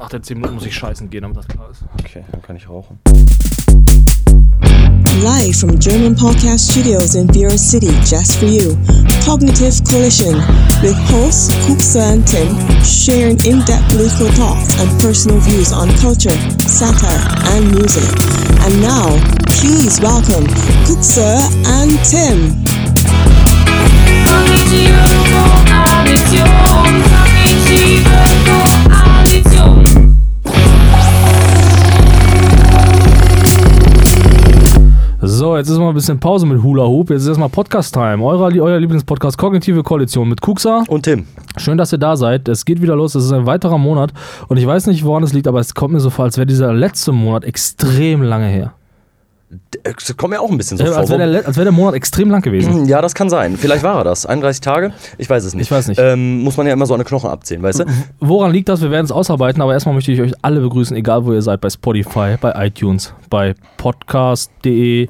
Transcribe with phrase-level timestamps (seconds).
[0.00, 1.84] Nach der 10 Minuten muss ich scheißen gehen, damit das klar ist.
[2.00, 2.98] Okay, dann kann ich rauchen.
[5.22, 8.78] Live from German Podcast Studios in Bureau City, just for you.
[9.26, 10.36] Cognitive Collision
[10.80, 12.48] with hosts Kuksa and Tim
[12.82, 17.20] sharing in depth political thoughts and personal views on culture, satire,
[17.52, 18.08] and music.
[18.64, 19.20] And now,
[19.60, 20.46] please welcome
[20.88, 21.44] Kuksa
[21.76, 22.56] and Tim.
[35.40, 37.08] So, jetzt ist mal ein bisschen Pause mit Hula Hoop.
[37.08, 38.22] Jetzt ist erstmal Podcast-Time.
[38.22, 40.84] Euer, euer Lieblingspodcast Kognitive Koalition mit Kuxa.
[40.86, 41.26] Und Tim.
[41.56, 42.46] Schön, dass ihr da seid.
[42.46, 43.14] Es geht wieder los.
[43.14, 44.12] Es ist ein weiterer Monat.
[44.48, 46.44] Und ich weiß nicht, woran es liegt, aber es kommt mir so vor, als wäre
[46.44, 48.74] dieser letzte Monat extrem lange her.
[49.84, 50.96] Das kommt mir auch ein bisschen so Äh, vor.
[50.98, 52.86] als wäre der, als der Monat extrem lang gewesen.
[52.86, 53.56] Ja, das kann sein.
[53.56, 54.26] Vielleicht war er das.
[54.26, 54.92] 31 Tage?
[55.16, 55.66] Ich weiß es nicht.
[55.66, 56.00] Ich weiß nicht.
[56.02, 57.84] Ähm, muss man ja immer so eine Knochen abzählen, weißt du?
[58.18, 58.82] Woran liegt das?
[58.82, 61.60] Wir werden es ausarbeiten, aber erstmal möchte ich euch alle begrüßen, egal wo ihr seid,
[61.60, 65.08] bei Spotify, bei iTunes, bei podcast.de,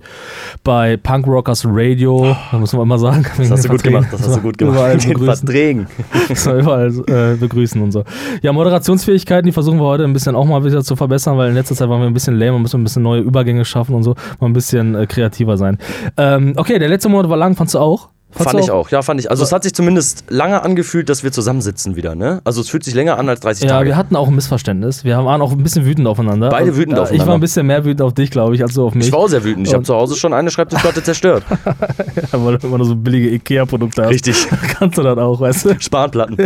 [0.63, 2.37] bei Punk Rockers Radio.
[2.53, 3.25] Da müssen wir immer sagen.
[3.39, 4.09] Das hast du gut gemacht.
[4.13, 4.75] Das hast du gut gemacht.
[4.77, 5.47] Überall Den begrüßen.
[5.47, 5.87] Verträgen.
[6.35, 8.05] So, überall äh, begrüßen und so.
[8.43, 11.55] Ja, Moderationsfähigkeiten, die versuchen wir heute ein bisschen auch mal wieder zu verbessern, weil in
[11.55, 14.03] letzter Zeit waren wir ein bisschen lame und müssen ein bisschen neue Übergänge schaffen und
[14.05, 15.79] so, mal ein bisschen äh, kreativer sein.
[16.17, 18.11] Ähm, okay, der letzte Monat war lang, fandst du auch?
[18.33, 19.29] Fandst Fand ich auch, ja, fand ich.
[19.31, 22.41] Also es hat sich zumindest lange angefühlt, dass wir zusammensitzen wieder, ne?
[22.45, 23.89] Also es fühlt sich länger an als 30 Ja, Tage.
[23.89, 25.05] wir hatten auch ein Missverständnis.
[25.05, 26.49] Wir waren auch ein bisschen wütend aufeinander.
[26.49, 27.27] Beide Und, wütend Ich aufeinander.
[27.27, 29.07] war ein bisschen mehr wütend auf dich, glaube ich, als du auf mich.
[29.09, 29.67] ich war auch sehr wütend.
[29.67, 31.43] Ich habe zu Hause schon eine Schreibtischplatte zerstört.
[32.31, 34.11] weil du immer nur so billige Ikea-Produkte hast.
[34.11, 34.47] Richtig.
[34.79, 35.81] Kannst du das auch, weißt du?
[35.81, 36.37] Spanplatten.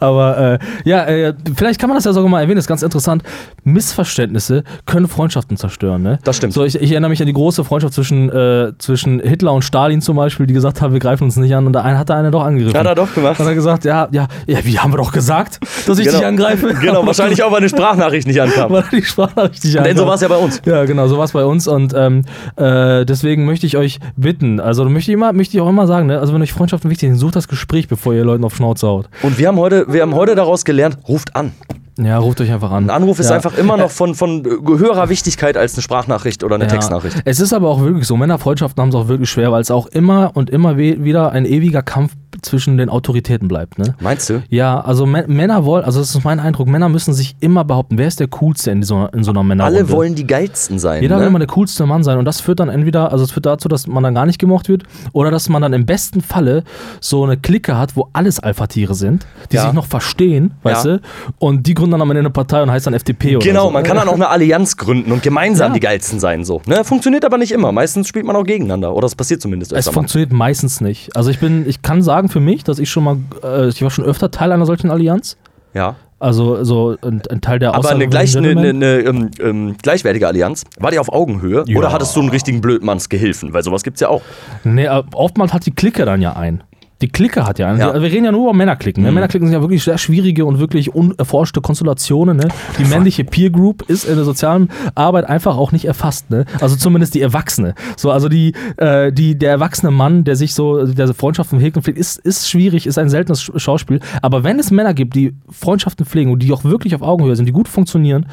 [0.00, 2.82] Aber äh, ja, äh, vielleicht kann man das ja sogar mal erwähnen, das ist ganz
[2.82, 3.22] interessant.
[3.64, 6.18] Missverständnisse können Freundschaften zerstören, ne?
[6.24, 6.52] Das stimmt.
[6.52, 10.00] So, ich, ich erinnere mich an die große Freundschaft zwischen, äh, zwischen Hitler und Stalin
[10.00, 12.30] zum Beispiel, die gesagt haben, wir greifen uns nicht an und eine hat der eine
[12.30, 12.78] doch angegriffen.
[12.78, 13.38] Hat er doch gemacht.
[13.38, 16.18] Hat er gesagt, ja, ja, ja, wie haben wir doch gesagt, dass ich Genau.
[16.18, 16.74] dich angreife?
[16.74, 18.70] Genau, wahrscheinlich auch, weil eine Sprachnachricht nicht ankam.
[18.72, 20.06] Weil die Sprachnachricht nicht Denn so ankam.
[20.06, 20.62] war es ja bei uns.
[20.64, 22.22] Ja, genau, so war es bei uns und ähm,
[22.56, 26.06] äh, deswegen möchte ich euch bitten, also möchte ich, immer, möchte ich auch immer sagen,
[26.06, 28.86] ne, also wenn euch Freundschaften wichtig sind, sucht das Gespräch, bevor ihr Leuten auf Schnauze
[28.86, 29.08] haut.
[29.22, 31.52] Und wir haben heute, wir haben heute daraus gelernt, ruft an.
[31.96, 32.84] Ja, ruft euch einfach an.
[32.84, 33.36] Ein Anruf ist ja.
[33.36, 36.70] einfach immer noch von, von höherer Wichtigkeit als eine Sprachnachricht oder eine Ja.
[36.70, 37.16] Textnachricht.
[37.24, 39.86] Es ist aber auch wirklich so, Männerfreundschaften haben es auch wirklich schwer, weil es auch
[39.86, 42.12] immer und immer wieder ein ewiger Kampf
[42.42, 43.78] zwischen den Autoritäten bleibt.
[43.78, 43.94] Ne?
[44.00, 44.42] Meinst du?
[44.48, 47.96] Ja, also Mä- Männer wollen, also das ist mein Eindruck, Männer müssen sich immer behaupten,
[47.96, 49.78] wer ist der Coolste in so, in so einer Männerrunde.
[49.78, 51.00] Alle wollen die geilsten sein.
[51.00, 51.22] Jeder ne?
[51.22, 53.68] will immer der coolste Mann sein und das führt dann entweder, also es führt dazu,
[53.68, 54.82] dass man dann gar nicht gemocht wird
[55.12, 56.64] oder dass man dann im besten Falle
[57.00, 59.62] so eine Clique hat, wo alles Alpha-Tiere sind, die Ja.
[59.66, 61.00] sich noch verstehen, weißt du,
[61.38, 63.70] und die gründen dann am Ende eine Partei und heißt dann FDP oder Genau, so.
[63.70, 65.74] man kann dann auch eine Allianz gründen und gemeinsam Ja.
[65.74, 66.44] die geilsten sein.
[66.44, 66.62] So.
[66.66, 66.84] Ne?
[66.84, 67.72] Funktioniert aber nicht immer.
[67.72, 68.94] Meistens spielt man auch gegeneinander.
[68.94, 69.94] Oder es passiert zumindest Es öfter mal.
[69.94, 71.14] funktioniert meistens nicht.
[71.16, 73.90] Also ich bin, ich kann sagen für mich, dass ich schon mal, äh, ich war
[73.90, 75.36] schon öfter Teil einer solchen Allianz.
[75.74, 75.96] Ja.
[76.20, 80.26] Also so ein, ein Teil der Aber eine, gleich, eine, eine, eine ähm, ähm, gleichwertige
[80.26, 80.64] Allianz.
[80.78, 81.64] War die auf Augenhöhe?
[81.66, 81.76] Ja.
[81.78, 83.52] Oder hattest du einen richtigen Blödmannsgehilfen?
[83.52, 84.22] Weil sowas gibt's ja auch.
[84.62, 86.62] Nee, aber oftmals hat die Clique dann ja ein.
[87.02, 87.80] Die Clique hat ja einen.
[87.80, 87.88] Ja.
[87.92, 88.02] Mhm.
[88.02, 89.02] Wir, reden ja nur über Männerklicken.
[89.02, 89.10] Ne?
[89.12, 92.36] Männerklicken sind ja wirklich sehr schwierige und wirklich unerforschte Konstellationen.
[92.36, 92.48] Ne?
[92.78, 96.30] Die männliche Peer Group ist in der sozialen Arbeit einfach auch nicht erfasst.
[96.30, 96.44] Ne?
[96.60, 97.74] Also zumindest die Erwachsene.
[97.96, 101.82] So, also die, äh, die, der erwachsene Mann, der sich so, der Freundschaften hegt und
[101.82, 104.00] pflegt, ist, ist schwierig, ist ein seltenes Sch- Schauspiel.
[104.22, 107.46] Aber wenn es Männer gibt, die Freundschaften pflegen und die auch wirklich auf Augenhöhe sind,
[107.46, 108.26] die gut funktionieren,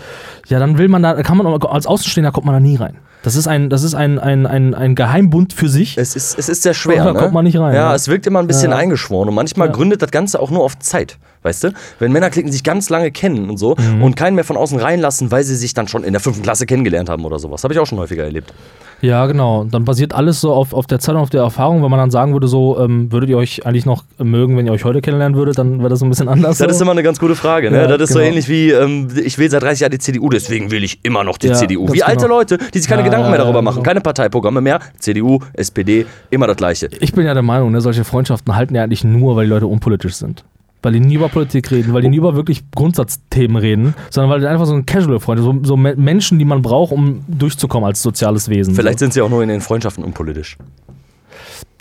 [0.47, 2.95] ja, dann will man da, kann man auch- als Außenstehender kommt man da nie rein.
[3.23, 5.97] Das ist ein, das ist ein, ein, ein, ein Geheimbund für sich.
[5.97, 7.03] Es ist, es ist sehr schwer.
[7.03, 7.19] Da ne?
[7.19, 7.95] kommt man nicht rein, Ja, ne?
[7.95, 8.77] es wirkt immer ein bisschen Ja.
[8.77, 9.29] eingeschworen.
[9.29, 9.73] Und manchmal Ja.
[9.73, 11.17] gründet das Ganze auch nur auf Zeit.
[11.43, 11.73] Weißt du?
[11.99, 14.03] Wenn Männerklicken sich ganz lange kennen und so Mhm.
[14.03, 16.65] und keinen mehr von außen reinlassen, weil sie sich dann schon in der fünften Klasse
[16.65, 17.63] kennengelernt haben oder sowas.
[17.63, 18.53] Habe ich auch schon häufiger erlebt.
[19.01, 19.63] Ja, genau.
[19.63, 21.81] Dann basiert alles so auf, auf der Zeit und auf der Erfahrung.
[21.81, 24.71] Wenn man dann sagen würde, so, ähm, würdet ihr euch eigentlich noch mögen, wenn ihr
[24.71, 26.59] euch heute kennenlernen würdet, dann wäre das so ein bisschen anders.
[26.59, 26.83] Das ist so.
[26.83, 27.71] immer eine ganz gute Frage.
[27.71, 27.77] Ne?
[27.81, 28.29] Ja, das ist so genau.
[28.29, 31.39] ähnlich wie, ähm, ich will seit 30 Jahren die CDU, deswegen will ich immer noch
[31.39, 31.91] die Ja, CDU.
[31.91, 32.35] Wie alte genau.
[32.37, 33.77] Leute, die sich keine Ja, Gedanken mehr darüber machen.
[33.77, 33.85] genau.
[33.87, 34.79] Keine Parteiprogramme mehr.
[34.99, 36.87] CDU, SPD, immer das Gleiche.
[36.99, 39.65] ich bin ja der Meinung, ne, solche Freundschaften halten ja eigentlich nur, weil die Leute
[39.65, 40.43] unpolitisch sind.
[40.83, 44.39] Weil die nie über Politik reden, weil die nie über wirklich Grundsatzthemen reden, sondern weil
[44.39, 48.01] die einfach so ein Casual-Freund, so, so Me- Menschen, die man braucht, um durchzukommen als
[48.01, 48.73] soziales Wesen.
[48.73, 49.03] Vielleicht so.
[49.05, 50.57] sind sie auch nur in den Freundschaften unpolitisch.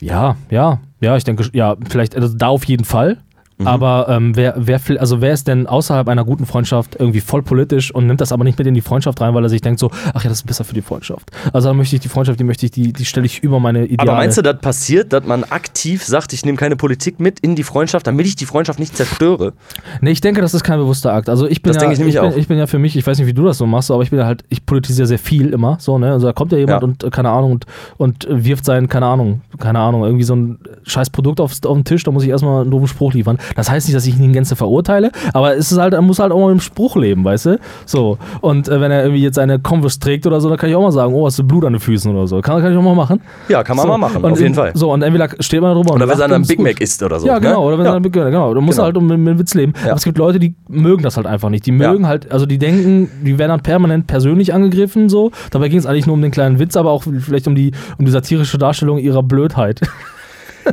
[0.03, 3.19] Ja, ja, ja, ich denke, ja, vielleicht also da auf jeden Fall.
[3.65, 7.95] Aber ähm, wer, wer, also wer ist denn außerhalb einer guten Freundschaft irgendwie voll politisch
[7.95, 9.91] und nimmt das aber nicht mit in die Freundschaft rein, weil er sich denkt so,
[10.15, 11.31] ach ja, das ist besser für die Freundschaft.
[11.53, 13.85] Also dann möchte ich die Freundschaft, die möchte ich, die, die stelle ich über meine
[13.87, 14.11] Ideale.
[14.11, 17.55] Aber meinst du, das passiert, dass man aktiv sagt, ich nehme keine Politik mit in
[17.57, 19.53] die Freundschaft, damit ich die Freundschaft nicht zerstöre?
[20.01, 21.29] Nee, ich denke, das ist kein bewusster Akt.
[21.29, 22.37] Also ich bin, Das ja, ich nämlich bin, auch.
[22.37, 24.11] ich bin ja für mich, ich weiß nicht, wie du das so machst, aber ich
[24.11, 26.13] bin ja halt, ich politisiere sehr viel immer, so, ne?
[26.13, 26.87] Also da kommt ja jemand Ja.
[26.89, 27.67] und äh, keine Ahnung und,
[27.97, 31.85] und wirft sein, keine Ahnung, keine Ahnung, irgendwie so ein scheiß Produkt aufs, auf den
[31.85, 33.39] Tisch, da muss ich erstmal einen doofen Spruch liefern.
[33.57, 36.19] Das heißt nicht, dass ich ihn in Gänze verurteile, aber es ist halt, er muss
[36.19, 37.59] halt auch mal im Spruch leben, weißt du?
[37.87, 38.19] So.
[38.41, 40.83] Und äh, wenn er irgendwie jetzt seine Converse trägt oder so, dann kann ich auch
[40.83, 42.41] mal sagen, oh, hast du Blut an den Füßen oder so.
[42.41, 43.21] Kann, kann ich auch mal machen.
[43.49, 43.89] Ja, kann man so.
[43.93, 44.73] mal machen, und auf jeden in, Fall.
[44.75, 46.61] So, und entweder steht man drüber Oder wenn lacht einer und ein ist Big.
[46.61, 47.27] Mac isst oder so.
[47.27, 47.61] Ja, genau.
[47.63, 47.67] Ne?
[47.67, 47.99] Oder wenn ja.
[47.99, 48.55] Big Mac, genau.
[48.55, 48.87] Du musst Genau.
[48.87, 49.73] halt um mit, mit Witz leben.
[49.85, 51.67] Aber es gibt Leute, die mögen das halt einfach nicht.
[51.67, 52.09] Die mögen Ja.
[52.09, 55.31] halt, also die denken, die werden dann permanent persönlich angegriffen, so.
[55.51, 58.05] Dabei ging es eigentlich nur um den kleinen Witz, aber auch vielleicht um die, um
[58.05, 59.81] die satirische Darstellung ihrer Blödheit.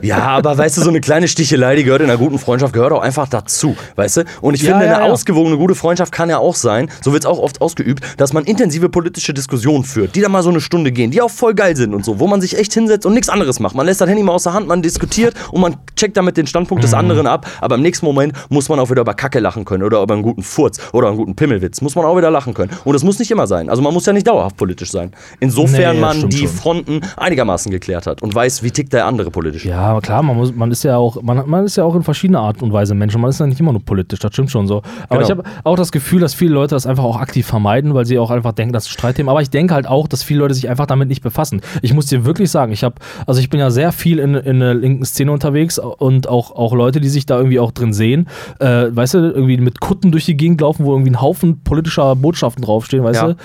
[0.01, 2.91] Ja, aber weißt du, so eine kleine Stichelei, die gehört in einer guten Freundschaft, gehört
[2.91, 4.23] auch einfach dazu, weißt du?
[4.41, 5.11] Und ich Ja, finde, ja, eine ja.
[5.11, 8.43] ausgewogene, gute Freundschaft kann ja auch sein, so wird es auch oft ausgeübt, dass man
[8.45, 11.75] intensive politische Diskussionen führt, die dann mal so eine Stunde gehen, die auch voll geil
[11.75, 13.75] sind und so, wo man sich echt hinsetzt und nichts anderes macht.
[13.75, 16.47] Man lässt das Handy mal aus der Hand, man diskutiert und man checkt damit den
[16.47, 16.85] Standpunkt Mhm.
[16.87, 19.83] des anderen ab, aber im nächsten Moment muss man auch wieder über Kacke lachen können
[19.83, 22.71] oder über einen guten Furz oder einen guten Pimmelwitz, muss man auch wieder lachen können.
[22.83, 23.69] Und das muss nicht immer sein.
[23.69, 25.11] Also man muss ja nicht dauerhaft politisch sein.
[25.39, 26.47] Insofern Nee, man die schon.
[26.47, 29.65] Fronten einigermaßen geklärt hat und weiß, wie tickt der andere politisch.
[29.65, 32.03] Ja, aber klar, man, muss, man ist ja auch, man, man ist ja auch in
[32.03, 34.51] verschiedener Art und Weise Mensch und man ist ja nicht immer nur politisch, das stimmt
[34.51, 34.77] schon so.
[35.09, 35.21] Aber Genau.
[35.21, 38.19] ich habe auch das Gefühl, dass viele Leute das einfach auch aktiv vermeiden, weil sie
[38.19, 39.31] auch einfach denken, das ist Streitthema.
[39.31, 41.61] Aber ich denke halt auch, dass viele Leute sich einfach damit nicht befassen.
[41.81, 42.95] Ich muss dir wirklich sagen, ich habe,
[43.25, 46.73] also ich bin ja sehr viel in, in der linken Szene unterwegs und auch, auch
[46.73, 48.27] Leute, die sich da irgendwie auch drin sehen,
[48.59, 52.15] äh, weißt du, irgendwie mit Kutten durch die Gegend laufen, wo irgendwie ein Haufen politischer
[52.15, 53.27] Botschaften draufstehen, weißt Ja.
[53.29, 53.35] du.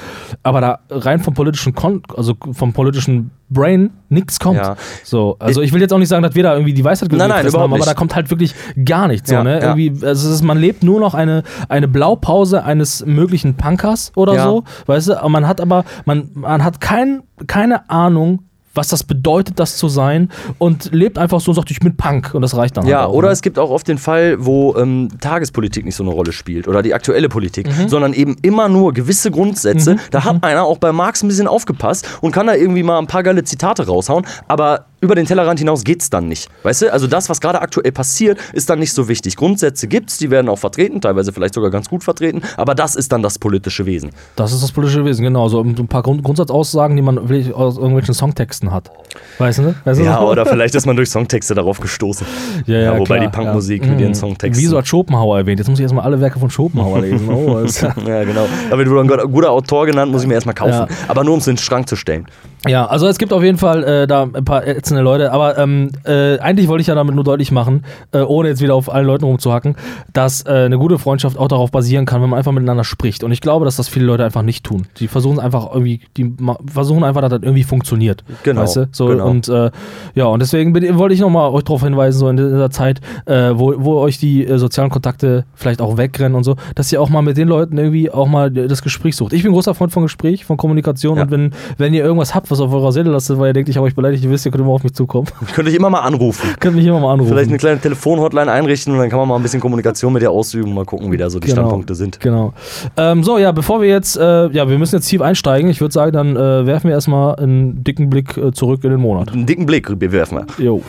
[0.42, 4.58] Aber da rein vom politischen, Kon also vom politischen Brain nichts kommt.
[4.58, 4.76] Ja.
[5.04, 7.28] So, also ich will jetzt auch nicht sagen, dass wir da irgendwie die Weisheit Nein,
[7.28, 7.86] nein, haben, aber nicht.
[7.86, 8.54] da kommt halt wirklich
[8.84, 9.28] gar nichts.
[9.28, 9.60] So, Ja, ne?
[9.60, 9.74] ja.
[9.76, 14.64] Irgendwie, also ist, man lebt nur noch eine, eine Blaupause eines möglichen Punkers oder so,
[14.86, 15.28] weißt du?
[15.28, 18.44] Man hat aber, man, man hat kein, keine Ahnung,
[18.74, 22.34] was das bedeutet, das zu sein und lebt einfach so und sagt, ich bin Punk
[22.34, 23.32] und das reicht dann Ja, halt auch, oder ne?
[23.32, 26.82] es gibt auch oft den Fall, wo ähm, Tagespolitik nicht so eine Rolle spielt oder
[26.82, 27.88] die aktuelle Politik, Mhm.
[27.88, 29.96] sondern eben immer nur gewisse Grundsätze.
[30.10, 33.06] Da hat einer auch bei Marx ein bisschen aufgepasst und kann da irgendwie mal ein
[33.06, 36.48] paar geile Zitate raushauen, aber über den Tellerrand hinaus geht's dann nicht.
[36.62, 39.34] Weißt du, also das, was gerade aktuell passiert, ist dann nicht so wichtig.
[39.36, 43.10] Grundsätze gibt's, die werden auch vertreten, teilweise vielleicht sogar ganz gut vertreten, aber das ist
[43.10, 44.10] dann das politische Wesen.
[44.36, 45.48] Das ist das politische Wesen, genau.
[45.48, 48.90] So ein paar Grund Grundsatzaussagen, die man aus irgendwelchen Songtexten hat.
[49.38, 49.62] Weißt du?
[49.62, 49.74] ne?
[49.84, 50.04] Weißt du?
[50.04, 52.26] Ja, oder vielleicht ist man durch Songtexte darauf gestoßen.
[52.66, 53.90] Ja, ja, Ja, wobei klar, die Punkmusik ja.
[53.90, 54.14] mit ihren Mhm.
[54.14, 54.62] Songtexten.
[54.62, 55.58] Wieso hat Schopenhauer erwähnt?
[55.58, 57.28] Jetzt muss ich erstmal alle Werke von Schopenhauer lesen.
[57.28, 57.58] Oh,
[58.06, 58.46] ja genau.
[58.70, 60.86] Da wird ein guter- Autor genannt, muss ich mir erstmal kaufen.
[61.08, 62.26] Aber nur um es in den Schrank zu stellen.
[62.68, 65.90] Ja, also es gibt auf jeden Fall äh, da ein paar ätzende Leute, aber ähm,
[66.04, 69.06] äh, eigentlich wollte ich ja damit nur deutlich machen, äh, ohne jetzt wieder auf allen
[69.06, 69.74] Leuten rumzuhacken,
[70.12, 73.24] dass äh, eine gute Freundschaft auch darauf basieren kann, wenn man einfach miteinander spricht.
[73.24, 74.86] Und ich glaube, dass das viele Leute einfach nicht tun.
[74.98, 76.34] Die versuchen einfach irgendwie, die
[76.72, 78.22] versuchen einfach, dass das irgendwie funktioniert.
[78.44, 78.88] Genau, Weißt du?
[78.92, 79.26] So, genau.
[79.28, 79.70] Und äh,
[80.14, 83.50] ja, und deswegen bin, wollte ich nochmal euch darauf hinweisen, so in dieser Zeit, äh,
[83.54, 87.22] wo, wo euch die sozialen Kontakte vielleicht auch wegrennen und so, dass ihr auch mal
[87.22, 89.32] mit den Leuten irgendwie auch mal das Gespräch sucht.
[89.32, 91.24] Ich bin großer Freund von Gespräch, von Kommunikation Ja.
[91.24, 93.76] und wenn, wenn ihr irgendwas habt, was auf eurer Seele lastet, weil ihr denkt, ich
[93.76, 95.26] habe euch beleidigt, ihr wisst, ihr könnt immer auf mich zukommen.
[95.54, 96.50] Könnte ich immer mal anrufen.
[96.60, 97.32] könnt mich immer mal anrufen.
[97.32, 100.30] Vielleicht eine kleine Telefonhotline einrichten und dann kann man mal ein bisschen Kommunikation mit dir
[100.30, 101.62] ausüben und mal gucken, wie da so die Genau.
[101.62, 102.20] Standpunkte sind.
[102.20, 102.52] Genau.
[102.96, 105.70] Ähm, so, ja, bevor wir jetzt, äh, ja, wir müssen jetzt tief einsteigen.
[105.70, 109.00] Ich würde sagen, dann äh, werfen wir erstmal einen dicken Blick äh, zurück in den
[109.00, 109.32] Monat.
[109.32, 110.64] Einen dicken Blick werfen wir.
[110.64, 110.82] Jo.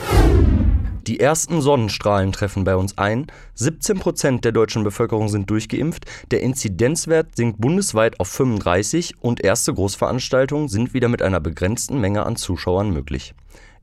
[1.06, 3.26] Die ersten Sonnenstrahlen treffen bei uns ein.
[3.58, 6.06] 17% der deutschen Bevölkerung sind durchgeimpft.
[6.30, 12.24] Der Inzidenzwert sinkt bundesweit auf 35 und erste Großveranstaltungen sind wieder mit einer begrenzten Menge
[12.24, 13.34] an Zuschauern möglich.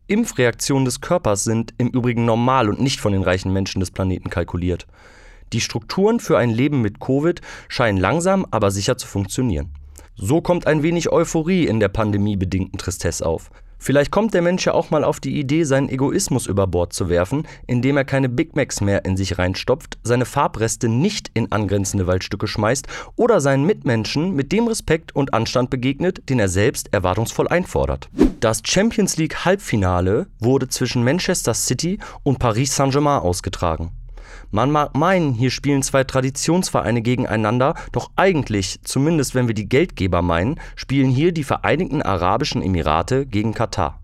[0.07, 4.31] Impfreaktionen des Körpers sind im Übrigen normal und nicht von den reichen Menschen des Planeten
[4.31, 4.87] kalkuliert.
[5.53, 9.69] Die Strukturen für ein Leben mit Covid scheinen langsam, aber sicher zu funktionieren.
[10.15, 13.51] So kommt ein wenig Euphorie in der pandemiebedingten Tristesse auf.
[13.83, 17.09] Vielleicht kommt der Mensch ja auch mal auf die Idee, seinen Egoismus über Bord zu
[17.09, 22.05] werfen, indem er keine Big Macs mehr in sich reinstopft, seine Farbreste nicht in angrenzende
[22.05, 22.85] Waldstücke schmeißt
[23.15, 28.07] oder seinen Mitmenschen mit dem Respekt und Anstand begegnet, den er selbst erwartungsvoll einfordert.
[28.39, 33.89] Das Champions League Halbfinale wurde zwischen Manchester City und Paris Saint-Germain ausgetragen.
[34.53, 40.21] Man mag meinen, hier spielen zwei Traditionsvereine gegeneinander, doch eigentlich, zumindest wenn wir die Geldgeber
[40.21, 44.01] meinen, spielen hier die Vereinigten Arabischen Emirate gegen Katar.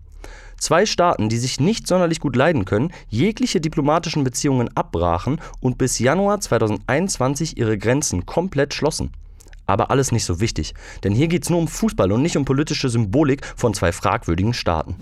[0.58, 5.98] Zwei Staaten, die sich nicht sonderlich gut leiden können, jegliche diplomatischen Beziehungen abbrachen und bis
[5.98, 9.12] Januar 2021 ihre Grenzen komplett schlossen.
[9.66, 10.72] Aber alles nicht so wichtig,
[11.04, 14.96] denn hier geht's nur um Fußball und nicht um politische Symbolik von zwei fragwürdigen Staaten.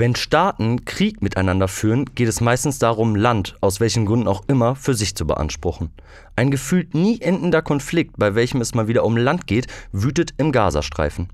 [0.00, 4.74] Wenn Staaten Krieg miteinander führen, geht es meistens darum, Land, aus welchen Gründen auch immer,
[4.74, 5.90] für sich zu beanspruchen.
[6.36, 10.52] Ein gefühlt nie endender Konflikt, bei welchem es mal wieder um Land geht, wütet im
[10.52, 11.28] Gazastreifen.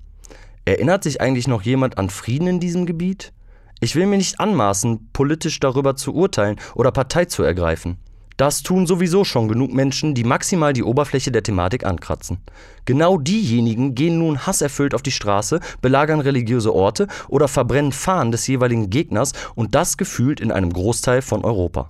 [0.65, 3.33] Erinnert sich eigentlich noch jemand an Frieden in diesem Gebiet?
[3.79, 7.99] Ich will mir nicht anmaßen, politisch darüber zu urteilen oder Partei zu ergreifen.
[8.37, 12.37] Das tun sowieso schon genug Menschen, die maximal die Oberfläche der Thematik ankratzen.
[12.85, 18.47] Genau diejenigen gehen nun hasserfüllt auf die Straße, belagern religiöse Orte oder verbrennen Fahnen des
[18.47, 21.89] jeweiligen Gegners und das gefühlt in einem Großteil von Europa.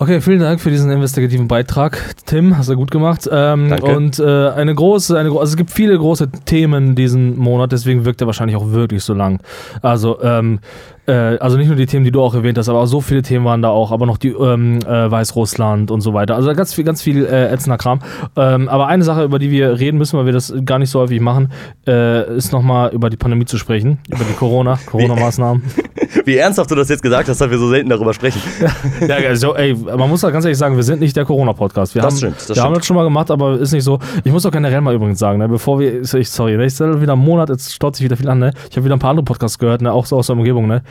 [0.00, 2.56] Okay, vielen Dank für diesen investigativen Beitrag, Tim.
[2.56, 3.28] Hast du gut gemacht.
[3.32, 3.96] Ähm, Danke.
[3.96, 8.20] Und äh, eine große, eine, also es gibt viele große Themen diesen Monat, deswegen wirkt
[8.20, 9.40] er wahrscheinlich auch wirklich so lang.
[9.82, 13.00] Also, ähm, äh, also nicht nur die Themen, die du auch erwähnt hast, aber so
[13.00, 16.34] viele Themen waren da auch, aber noch die ähm, äh, Weißrussland und so weiter.
[16.36, 18.00] Also ganz viel, ganz viel äh, ätzender Kram.
[18.36, 21.00] Ähm, aber eine Sache, über die wir reden müssen, weil wir das gar nicht so
[21.00, 21.50] häufig machen,
[21.86, 25.62] äh, ist nochmal über die Pandemie zu sprechen, über die Corona, Corona-Maßnahmen.
[26.24, 28.40] Wie ernsthaft du das jetzt gesagt hast, dass wir so selten darüber sprechen.
[29.08, 31.94] Ja, also, ey, man muss da ganz ehrlich sagen, wir sind nicht der Corona-Podcast.
[31.94, 32.66] Wir, Das haben, stimmt, das wir stimmt.
[32.66, 33.98] haben das schon mal gemacht, aber ist nicht so.
[34.24, 37.12] Ich muss auch generell mal übrigens sagen, ne, bevor wir, ich, sorry, ne, ich wieder
[37.12, 38.52] einen Monat, jetzt staut sich wieder viel an, ne?
[38.70, 40.82] Ich habe wieder ein paar andere Podcasts gehört, ne, auch so aus der Umgebung, ne?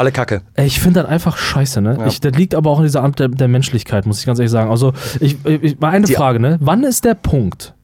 [0.00, 0.40] Alle Kacke.
[0.56, 1.96] Ich finde das einfach scheiße, ne?
[2.00, 2.06] Ja.
[2.06, 4.50] Ich, das liegt aber auch in dieser Art der, der Menschlichkeit, muss ich ganz ehrlich
[4.50, 4.70] sagen.
[4.70, 6.56] Also, ich, ich mal eine Die- Frage, ne?
[6.60, 7.74] Wann ist der Punkt,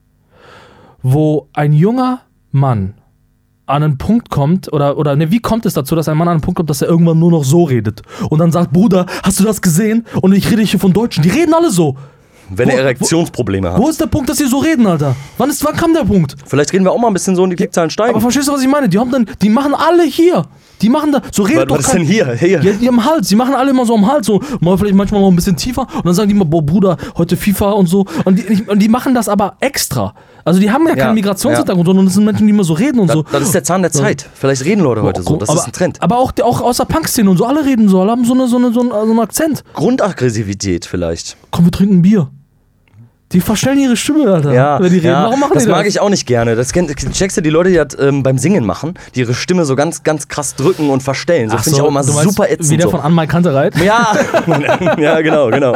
[1.03, 2.21] wo ein junger
[2.51, 2.95] Mann
[3.67, 6.35] an einen Punkt kommt, oder, oder ne, wie kommt es dazu, dass ein Mann an
[6.35, 9.39] einen Punkt kommt, dass er irgendwann nur noch so redet und dann sagt, Bruder, hast
[9.39, 10.05] du das gesehen?
[10.21, 11.97] Und ich rede hier von Deutschen, die reden alle so.
[12.49, 13.77] Wenn Wo- er Erektionsprobleme hat.
[13.79, 15.15] Wo ist der Punkt, dass sie so reden, Alter?
[15.37, 16.35] Wann, ist, wann kam der Punkt?
[16.45, 18.11] Vielleicht reden wir auch mal ein bisschen so und die Klickzahlen steigen.
[18.11, 18.87] Aber verstehst du, was ich meine?
[18.89, 20.45] Die haben dann, die machen alle hier.
[20.81, 22.33] Die machen da, so redet was, doch was ist denn hier?
[22.35, 22.61] Hier.
[22.61, 25.21] Ja, die am Hals, die machen alle immer so am Hals, so mal vielleicht manchmal
[25.21, 28.05] noch ein bisschen tiefer und dann sagen die immer, boah Bruder, heute FIFA und so.
[28.25, 30.13] Und die, und die machen das aber extra.
[30.45, 32.99] Also die haben ja, Ja, keinen Migrationshintergrund, sondern das sind Menschen, die immer so reden
[32.99, 33.23] und Das, so.
[33.23, 34.29] das ist der Zahn der Zeit.
[34.35, 35.35] Vielleicht reden Leute heute so.
[35.37, 36.01] Das aber, ist ein Trend.
[36.03, 38.47] Aber auch, auch aus der Punk-Szene und so, alle reden so, alle haben so, eine,
[38.47, 39.63] so, eine, so, einen, so einen Akzent.
[39.73, 41.37] Grundaggressivität vielleicht.
[41.49, 42.29] Komm, wir trinken Bier.
[43.33, 45.07] Die verstellen ihre Stimme, Alter, Ja, wenn die reden.
[45.07, 45.23] ja.
[45.23, 45.77] Warum machen das die das?
[45.77, 46.55] mag ich auch nicht gerne.
[46.55, 49.65] Das kenn, checkst du die Leute, die das ähm, beim Singen machen, die ihre Stimme
[49.65, 51.49] so ganz, ganz krass drücken und verstellen.
[51.49, 52.69] So finde ich auch immer super ätzend.
[52.69, 52.91] Wie der so.
[52.91, 53.75] von Anmal Kantereit.
[53.83, 54.15] ja,
[54.97, 55.75] ja, genau, genau.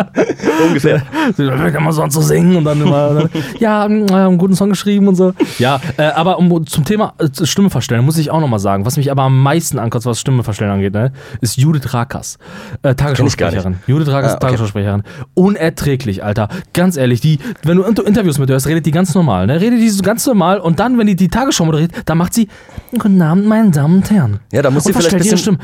[0.65, 1.03] Ungefähr.
[1.35, 3.29] Fängt immer so an zu singen und dann immer, dann,
[3.59, 5.33] ja, mm, äh, einen guten Song geschrieben und so.
[5.59, 8.95] Ja, äh, aber um zum Thema äh, Stimme verstellen, muss ich auch nochmal sagen, was
[8.95, 12.37] mich aber am meisten ankotzt, was Stimme verstellen angeht, ne, ist Judith Rakas.
[12.81, 13.77] Äh, Tagesschausprecherin.
[13.87, 14.45] Judith Rakas, Ah, okay.
[14.45, 15.03] Tagesschausprecherin.
[15.33, 16.47] Unerträglich, Alter.
[16.73, 19.59] Ganz ehrlich, die, wenn du Inter Interviews mit ihr hörst, redet die ganz normal, ne?
[19.59, 22.47] Redet die so ganz normal und dann, wenn die die Tagesschau moderiert, dann macht sie,
[22.91, 24.39] guten Abend, meine Damen und Herren.
[24.51, 25.57] Ja, da muss sie vielleicht ein bisschen- Stimme.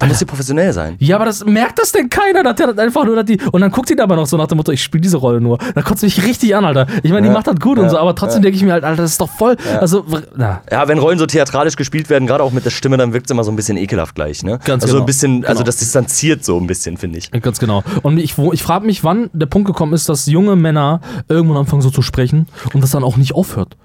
[0.00, 0.96] Da muss sie professionell sein.
[0.98, 3.60] Ja, aber das merkt das denn keiner, dass der das einfach nur, dass die, und
[3.60, 5.58] dann guckt sie dabei noch so nach dem Motto, ich spiele diese Rolle nur.
[5.74, 6.86] Da kotzt mich richtig an, Alter.
[7.02, 8.72] Ich meine, die Ja, macht das gut und ja, so, aber trotzdem denke ich mir
[8.72, 10.04] halt, Alter, das ist doch voll, also,
[10.34, 10.62] na.
[10.72, 13.30] Ja, wenn Rollen so theatralisch gespielt werden, gerade auch mit der Stimme, dann wirkt es
[13.30, 14.58] immer so ein bisschen ekelhaft gleich, ne?
[14.64, 15.02] Ganz also genau.
[15.02, 15.66] ein bisschen, also Genau.
[15.66, 17.30] das distanziert so ein bisschen, finde ich.
[17.30, 17.82] Ganz genau.
[18.02, 21.82] Und ich, ich frage mich, wann der Punkt gekommen ist, dass junge Männer irgendwann anfangen
[21.82, 23.76] so zu sprechen und das dann auch nicht aufhört.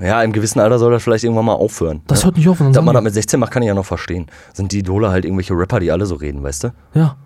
[0.00, 2.02] Ja, im gewissen Alter soll das vielleicht irgendwann mal aufhören.
[2.06, 2.24] Das ne?
[2.26, 2.58] hört nicht auf.
[2.58, 4.26] Dass man das mit 16 macht, kann ich ja noch verstehen.
[4.52, 6.72] Sind die Idole halt irgendwelche Rapper, die alle so reden, weißt du?
[6.94, 7.16] ja,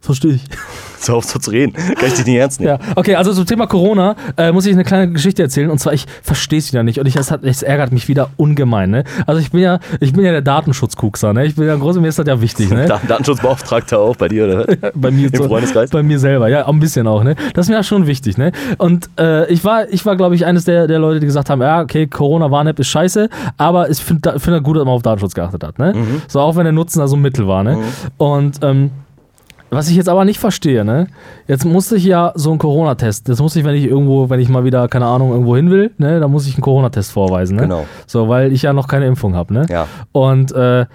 [0.00, 0.44] verstehe ich.
[0.98, 1.74] So auf so zu reden.
[1.74, 2.78] Kann ich dich nicht ernst nehmen.
[2.80, 5.92] Ja, okay, also zum Thema Corona äh, muss ich eine kleine Geschichte erzählen und zwar
[5.92, 8.90] ich verstehe es wieder nicht und ich, es, hat, es ärgert mich wieder ungemein.
[8.90, 9.04] Ne?
[9.26, 11.44] Also ich bin ja, ich bin ja der Datenschutzkuxer, ne?
[11.44, 12.86] Ich bin ja ein großer, mir ist das ja wichtig, ne?
[12.88, 14.76] Da- Datenschutzbeauftragter auch bei dir, oder?
[14.94, 15.90] bei mir Im Freundeskreis?
[15.90, 17.36] Bei mir selber, ja, ein bisschen auch, ne?
[17.54, 18.52] Das ist mir ja schon wichtig, ne?
[18.78, 21.60] Und äh, ich war, ich war, glaube ich, eines der, der Leute, die gesagt haben,
[21.60, 25.62] ja, okay, Corona-Warn-App ist scheiße, aber ich finde find gut, dass man auf Datenschutz geachtet
[25.62, 25.92] hat, ne?
[25.94, 26.22] Mhm.
[26.26, 27.78] So auch wenn der Nutzen da so ein Mittel war, ne?
[28.16, 28.90] Und ähm,
[29.70, 31.08] was ich jetzt aber nicht verstehe, ne?
[31.48, 33.28] Jetzt musste ich ja so einen Corona-Test.
[33.28, 35.90] Jetzt muss ich, wenn ich irgendwo, wenn ich mal wieder, keine Ahnung, irgendwo hin will,
[35.98, 37.62] ne, dann muss ich einen Corona-Test vorweisen, ne?
[37.62, 37.86] Genau.
[38.06, 39.66] So, weil ich ja noch keine Impfung habe, ne?
[39.68, 39.86] Ja.
[40.12, 40.86] Und äh,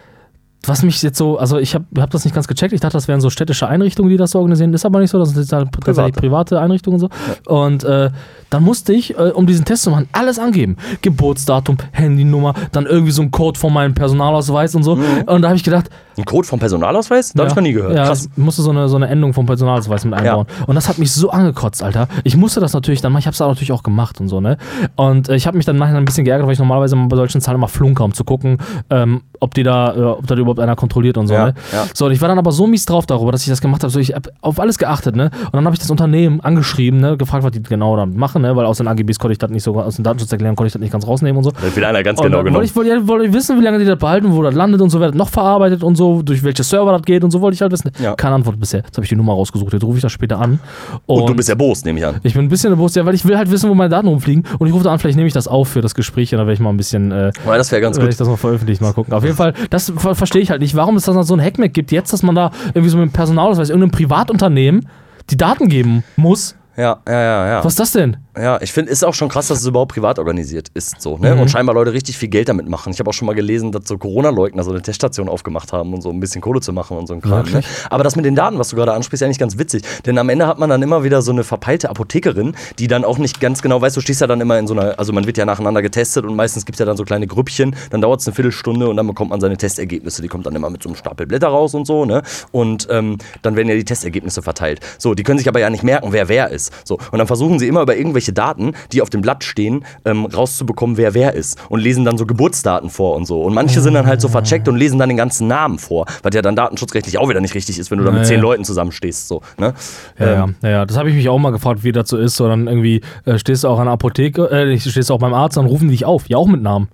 [0.65, 2.73] was mich jetzt so, also ich habe hab das nicht ganz gecheckt.
[2.73, 4.73] Ich dachte, das wären so städtische Einrichtungen, die das so organisieren.
[4.73, 7.09] Ist aber nicht so, das sind halt tatsächlich private Einrichtungen und
[7.45, 7.51] so.
[7.51, 8.11] Und äh,
[8.51, 10.77] dann musste ich, äh, um diesen Test zu machen, alles angeben.
[11.01, 14.99] Geburtsdatum, Handynummer, dann irgendwie so ein Code von meinem Personalausweis und so.
[15.25, 17.33] Und da habe ich gedacht, Ein Code vom Personalausweis?
[17.33, 17.95] Da hab ich noch nie gehört.
[17.95, 18.29] ja, Krass.
[18.31, 20.45] ich musste so eine, so eine Endung vom Personalausweis mit einbauen.
[20.67, 22.07] Und das hat mich so angekotzt, Alter.
[22.23, 23.21] Ich musste das natürlich dann machen.
[23.21, 24.57] Ich habe es natürlich auch gemacht und so, ne?
[24.95, 27.41] Und äh, ich habe mich dann nachher ein bisschen geärgert, weil ich normalerweise bei solchen
[27.41, 28.57] Zahlen immer flunker, um zu gucken,
[28.89, 31.53] ähm, ob die da, äh, ob da überhaupt einer kontrolliert und so, Ja, ne?
[31.71, 31.85] ja.
[31.93, 33.91] So, und ich war dann aber so mies drauf darüber, dass ich das gemacht habe.
[33.91, 35.31] So, ich habe auf alles geachtet, ne?
[35.45, 37.17] Und dann habe ich das Unternehmen angeschrieben, ne?
[37.17, 38.55] Gefragt, was die genau damit machen, ne?
[38.55, 40.81] Weil aus den AGBs konnte ich das nicht so, aus den Datenschutzerklärungen konnte ich das
[40.81, 41.51] nicht ganz rausnehmen und so.
[41.51, 42.63] Da will einer ganz Und genau genommen.
[42.65, 44.99] ich, wollte, ja, ich wissen, wie lange die das behalten, wo das landet und so,
[44.99, 47.61] wer das noch verarbeitet und so, durch welche Server das geht und so wollte ich
[47.61, 47.91] halt wissen.
[48.01, 48.15] Ja.
[48.15, 48.81] Keine Antwort bisher.
[48.85, 50.59] Jetzt habe ich die Nummer rausgesucht, jetzt rufe ich das später an.
[51.05, 52.15] Und du bist erbost, nehme ich an.
[52.23, 54.43] ich bin ein bisschen bewusst, ja, weil ich will halt wissen, wo meine Daten rumfliegen
[54.59, 56.47] und ich rufe da an, vielleicht nehme ich das auf für das Gespräch und dann
[56.47, 58.09] werde ich mal ein bisschen, äh, Weil das wäre ganz gut.
[58.09, 59.13] ich das mal veröffentlichen, mal gucken.
[59.13, 61.73] Auf jeden Fall, das ver verstehe ich halt nicht, warum es da so ein Hackmack
[61.73, 64.87] gibt jetzt, dass man da irgendwie so mit dem Personalausweis irgendeinem Privatunternehmen
[65.29, 66.55] die Daten geben muss.
[66.77, 67.63] Ja, ja, ja, ja.
[67.63, 68.17] Was ist das denn?
[68.37, 71.35] Ja, ich finde, ist auch schon krass, dass es überhaupt privat organisiert ist so, ne?
[71.35, 71.41] Mhm.
[71.41, 72.93] Und scheinbar Leute richtig viel Geld damit machen.
[72.93, 76.01] Ich habe auch schon mal gelesen, dass so Corona-Leugner so eine Teststation aufgemacht haben und
[76.01, 77.45] so ein bisschen Kohle zu machen und so ein Kram.
[77.51, 77.61] Ne?
[77.89, 79.83] Aber das mit den Daten, was du gerade ansprichst, ist eigentlich ganz witzig.
[80.05, 83.17] Denn am Ende hat man dann immer wieder so eine verpeilte Apothekerin, die dann auch
[83.17, 85.37] nicht ganz genau weiß, du stehst ja dann immer in so einer, also man wird
[85.37, 88.27] ja nacheinander getestet und meistens gibt es ja dann so kleine Grüppchen, dann dauert es
[88.27, 90.21] eine Viertelstunde und dann bekommt man seine Testergebnisse.
[90.21, 92.21] Die kommt dann immer mit so einem Stapel Blätter raus und so, ne?
[92.51, 94.79] Und ähm, dann werden ja die Testergebnisse verteilt.
[94.97, 96.71] So, die können sich aber ja nicht merken, wer wer ist.
[96.85, 100.25] So, und dann versuchen sie immer über irgendwelche Daten, die auf dem Blatt stehen, ähm,
[100.25, 101.59] rauszubekommen, wer wer ist.
[101.69, 103.41] Und lesen dann so Geburtsdaten vor und so.
[103.41, 106.33] Und manche sind dann halt so vercheckt und lesen dann den ganzen Namen vor, was
[106.33, 108.41] ja dann datenschutzrechtlich auch wieder nicht richtig ist, wenn du da mit zehn ja.
[108.41, 109.27] Leuten zusammenstehst.
[109.27, 109.73] So, ne?
[110.19, 112.17] Ja, Ähm, ja, ja, ja, das habe ich mich auch mal gefragt, wie das so
[112.17, 112.35] ist.
[112.35, 115.33] So, dann irgendwie äh, stehst du auch an der Apotheke, äh, stehst du auch beim
[115.33, 116.29] Arzt, dann rufen die dich auf.
[116.29, 116.89] Ja, auch mit Namen.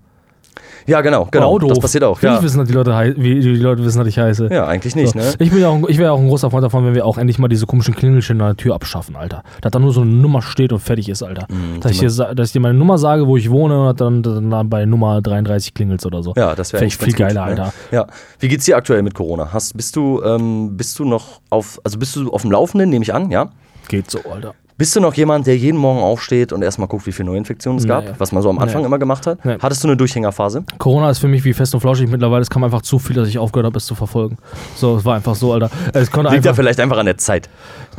[0.88, 1.56] Ja, genau, genau.
[1.56, 2.22] Auch Das passiert auch.
[2.22, 2.38] Ja.
[2.38, 4.50] ich wissen, dass die Leute, wie die Leute wissen, dass ich heiße.
[4.51, 5.20] ja, eigentlich nicht, So.
[5.20, 5.34] ne?
[5.39, 7.38] Ich, bin ja auch, ich wäre auch ein großer Freund davon, wenn wir auch endlich
[7.39, 9.44] mal diese komischen Klingelschilder an der Tür abschaffen, Alter.
[9.62, 11.46] Dass da nur so eine Nummer steht und fertig ist, Alter.
[11.50, 14.24] Mhm, dass, ich dir, dass ich dir meine Nummer sage, wo ich wohne und dann,
[14.24, 16.34] dann, dann bei Nummer 33 klingelt oder so.
[16.36, 17.51] Ja, das wäre ich viel ganz gut, geiler, ne?
[17.63, 17.74] Alter.
[17.91, 18.08] Ja.
[18.39, 19.50] Wie geht's dir aktuell mit Corona?
[19.51, 23.03] Hast, bist du, ähm, bist du noch auf, also bist du auf dem Laufenden, nehme
[23.03, 23.50] ich an, ja?
[23.89, 24.53] Geht so, Alter.
[24.78, 27.88] Bist du noch jemand, der jeden Morgen aufsteht und erstmal guckt, wie viele Neuinfektionen es
[27.88, 28.12] gab, Nee.
[28.20, 28.88] was man so am Anfang Nee.
[28.88, 29.44] immer gemacht hat?
[29.44, 29.56] Nee.
[29.60, 30.64] Hattest du eine Durchhängerphase?
[30.78, 32.44] Corona ist für mich wie fest und flauschig mittlerweile.
[32.44, 34.38] Es kam einfach zu viel, dass ich aufgehört habe, es zu verfolgen.
[34.76, 35.72] So, es war einfach so, Alter.
[35.94, 37.50] Es konnte Liegt ja vielleicht einfach an der Zeit.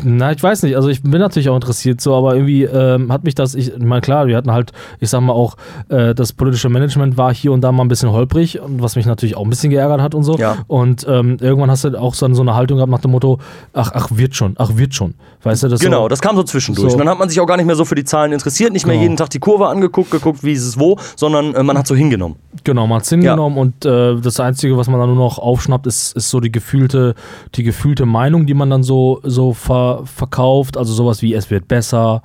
[0.05, 0.77] Na, ich weiß nicht.
[0.77, 4.01] Also ich bin natürlich auch interessiert so, aber irgendwie ähm, hat mich das, ich meine,
[4.01, 4.71] klar, wir hatten halt,
[5.01, 5.57] ich sag mal auch,
[5.89, 9.07] äh, das politische Management war hier und da mal ein bisschen holprig und was mich
[9.07, 10.37] natürlich auch ein bisschen geärgert hat und so.
[10.39, 10.59] Ja.
[10.69, 13.41] Und ähm, irgendwann hast du auch so, so eine Haltung gehabt nach dem Motto,
[13.73, 15.15] ach, ach, wird schon, ach, wird schon.
[15.43, 16.45] Weißt du, das Genau, so, das kam so
[16.75, 16.93] zwischendurch.
[16.93, 16.99] So.
[16.99, 18.87] Und dann hat man sich auch gar nicht mehr so für die Zahlen interessiert, nicht
[18.87, 19.03] mehr Genau.
[19.03, 21.95] jeden Tag die Kurve angeguckt, geguckt, wie ist es wo, sondern äh, man hat so
[21.95, 22.37] hingenommen.
[22.65, 26.17] Genau, man hat's hingenommen und äh, das Einzige, was man dann nur noch aufschnappt, ist,
[26.17, 27.15] ist so die gefühlte,
[27.55, 30.77] die gefühlte Meinung, die man dann so, so ver verkauft.
[30.77, 32.23] Also sowas wie, es wird besser.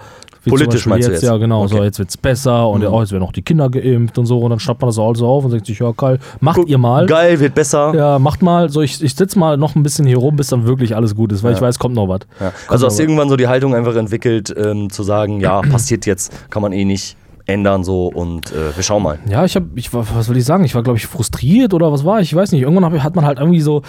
[0.50, 1.22] Politisch meinst du jetzt?
[1.24, 1.30] jetzt?
[1.30, 1.86] Ja, genau, so Okay.
[1.86, 2.88] jetzt wird's besser und Mhm.
[2.88, 5.20] oh, jetzt werden auch die Kinder geimpft und so und dann schnappt man das alles
[5.20, 7.06] so auf und sagt sich, ja geil, macht Guck, ihr mal.
[7.06, 7.94] Geil, wird besser.
[7.96, 10.66] Ja, macht mal, so ich, ich sitze mal noch ein bisschen hier rum, bis dann
[10.66, 11.58] wirklich alles gut ist, weil Ja.
[11.58, 12.22] ich weiß, kommt noch was.
[12.40, 12.52] Ja.
[12.68, 16.34] Also hast du irgendwann so die Haltung einfach entwickelt, ähm, zu sagen, ja, passiert jetzt,
[16.50, 19.20] kann man eh nicht ändern so und äh, wir schauen mal.
[19.30, 20.64] Ja, ich habe, ich war, was will ich sagen?
[20.64, 22.30] Ich war, glaube ich, frustriert oder was war ich?
[22.32, 22.62] Ich weiß nicht.
[22.62, 23.82] Irgendwann hab, hat man halt irgendwie so,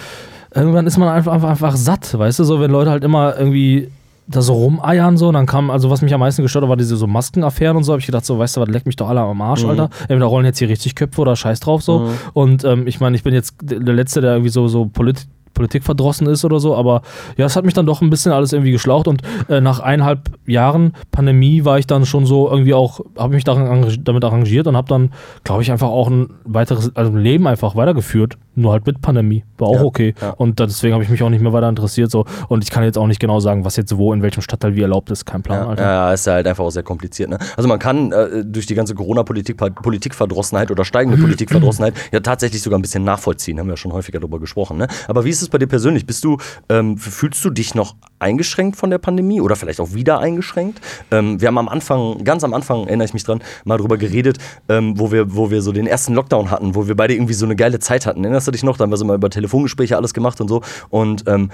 [0.53, 3.89] irgendwann ist man einfach, einfach, einfach satt, weißt du, so, wenn Leute halt immer irgendwie
[4.27, 6.95] da so rumeiern, so, dann kam, also was mich am meisten gestört hat, war diese
[6.97, 9.21] so Maskenaffären und so, habe ich gedacht, so, weißt du, was leckt mich doch alle
[9.21, 9.69] am Arsch, Mhm.
[9.71, 9.89] Alter.
[10.01, 12.09] Entweder rollen jetzt hier richtig Köpfe oder scheiß drauf, so.
[12.33, 15.85] Und ähm, ich meine, ich bin jetzt der Letzte, der irgendwie so, so Polit Politik
[15.85, 17.01] verdrossen ist oder so, aber
[17.37, 20.29] ja, es hat mich dann doch ein bisschen alles irgendwie geschlaucht und äh, nach eineinhalb
[20.45, 24.75] Jahren Pandemie war ich dann schon so irgendwie auch, habe mich daran, damit arrangiert und
[24.75, 25.11] habe dann,
[25.45, 29.43] glaube ich, einfach auch ein weiteres, also ein Leben einfach weitergeführt, nur halt mit Pandemie,
[29.57, 30.29] war auch Ja, okay ja.
[30.31, 32.97] und deswegen habe ich mich auch nicht mehr weiter interessiert so und ich kann jetzt
[32.97, 35.59] auch nicht genau sagen, was jetzt wo, in welchem Stadtteil wie erlaubt ist, kein Plan,
[35.63, 35.83] Ja, Alter.
[35.83, 37.29] ja, ist ja halt einfach auch sehr kompliziert.
[37.29, 37.37] Ne?
[37.57, 39.57] Also man kann äh, durch die ganze Corona-Politik,
[39.99, 44.19] Politikverdrossenheit oder steigende Politikverdrossenheit ja tatsächlich sogar ein bisschen nachvollziehen, haben wir ja schon häufiger
[44.19, 44.77] darüber gesprochen.
[44.77, 44.87] Ne?
[45.07, 46.05] Aber wie ist es bei dir persönlich?
[46.05, 46.37] Bist du,
[46.69, 50.81] ähm, fühlst du dich noch eingeschränkt von der Pandemie oder vielleicht auch wieder eingeschränkt?
[51.11, 54.37] Ähm, wir haben am Anfang, ganz am Anfang, erinnere ich mich dran, mal drüber geredet,
[54.69, 57.45] ähm, wo, wir, wo wir so den ersten Lockdown hatten, wo wir beide irgendwie so
[57.45, 58.23] eine geile Zeit hatten.
[58.23, 58.77] Erinnerst du dich noch?
[58.77, 60.61] Da haben wir so mal über Telefongespräche alles gemacht und so.
[60.89, 61.49] Und ähm,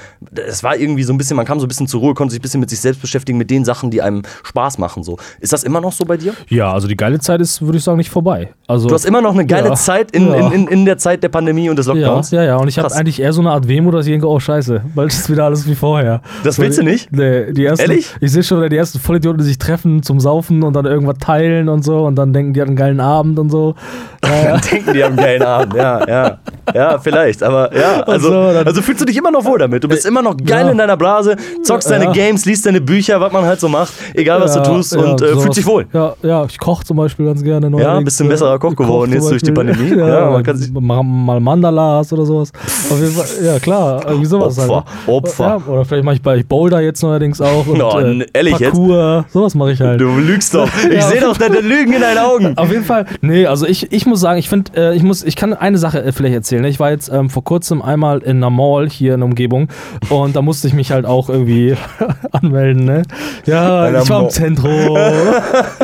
[0.47, 2.39] es war irgendwie so ein bisschen, man kam so ein bisschen zur Ruhe, konnte sich
[2.39, 5.03] ein bisschen mit sich selbst beschäftigen, mit den Sachen, die einem Spaß machen.
[5.03, 5.17] So.
[5.39, 6.33] Ist das immer noch so bei dir?
[6.49, 8.53] Ja, also die geile Zeit ist, würde ich sagen, nicht vorbei.
[8.67, 10.35] Also Du hast immer noch eine geile Ja, Zeit in, ja.
[10.35, 12.31] in, in, in der Zeit der Pandemie und des ja, Lockdowns.
[12.31, 14.39] ja, ja, und ich habe eigentlich eher so eine Art Wehmut, dass ich denke, oh
[14.39, 16.21] scheiße, bald ist wieder alles wie vorher.
[16.43, 17.11] Das So, willst du nicht?
[17.11, 18.13] Nee, die ersten, Ehrlich?
[18.19, 21.17] Ich sehe schon wieder die ersten Vollidioten, die sich treffen zum Saufen und dann irgendwas
[21.19, 23.75] teilen und so und dann denken, die hatten einen geilen Abend und so.
[24.23, 24.51] Ja, ja.
[24.51, 25.73] Dann denken die haben einen geilen Abend.
[25.73, 26.37] Ja, ja.
[26.73, 27.43] Ja, vielleicht.
[27.43, 29.83] Aber ja, also, so, also fühlst du dich immer noch wohl damit.
[29.83, 30.71] Du bist immer noch geil Ja.
[30.71, 32.11] in deiner Blase, zockst deine Ja.
[32.11, 35.01] Games, liest deine Bücher, was man halt so macht, egal was Ja, du tust ja,
[35.01, 35.85] und äh, fühlst dich wohl.
[35.93, 37.69] Ja, ja ich koche zum Beispiel ganz gerne.
[37.79, 39.51] Ja, bist du ein besserer Koch geworden jetzt durch die.
[39.51, 39.91] Pandemie.
[39.97, 42.51] Ja, Ja, man kann sich- mal, Mandalas oder sowas.
[42.89, 44.85] Auf jeden Fall, ja klar, irgendwie sowas Opfer, halt.
[45.07, 45.13] ne?
[45.13, 45.43] Opfer.
[45.67, 47.67] Ja, oder vielleicht mache ich bei Boulder jetzt neuerdings auch.
[47.67, 48.71] Und, Oh, äh, ehrlich jetzt?
[48.71, 49.99] Parkour, sowas mache ich halt.
[49.99, 50.69] Du lügst doch.
[50.89, 51.01] Ich Ja.
[51.01, 52.57] sehe doch deine Lügen in deinen Augen.
[52.57, 55.35] Auf jeden Fall, nee, also ich, ich muss sagen, ich finde, äh, ich muss, ich
[55.35, 56.63] kann eine Sache äh, vielleicht erzählen.
[56.71, 59.67] Ich war jetzt ähm, vor kurzem einmal in einer Mall hier in der Umgebung
[60.09, 61.75] und da musste ich mich halt auch irgendwie
[62.31, 63.03] anmelden, ne?
[63.45, 64.31] Ja, Einer ich war im Mall.
[64.31, 64.97] Zentrum.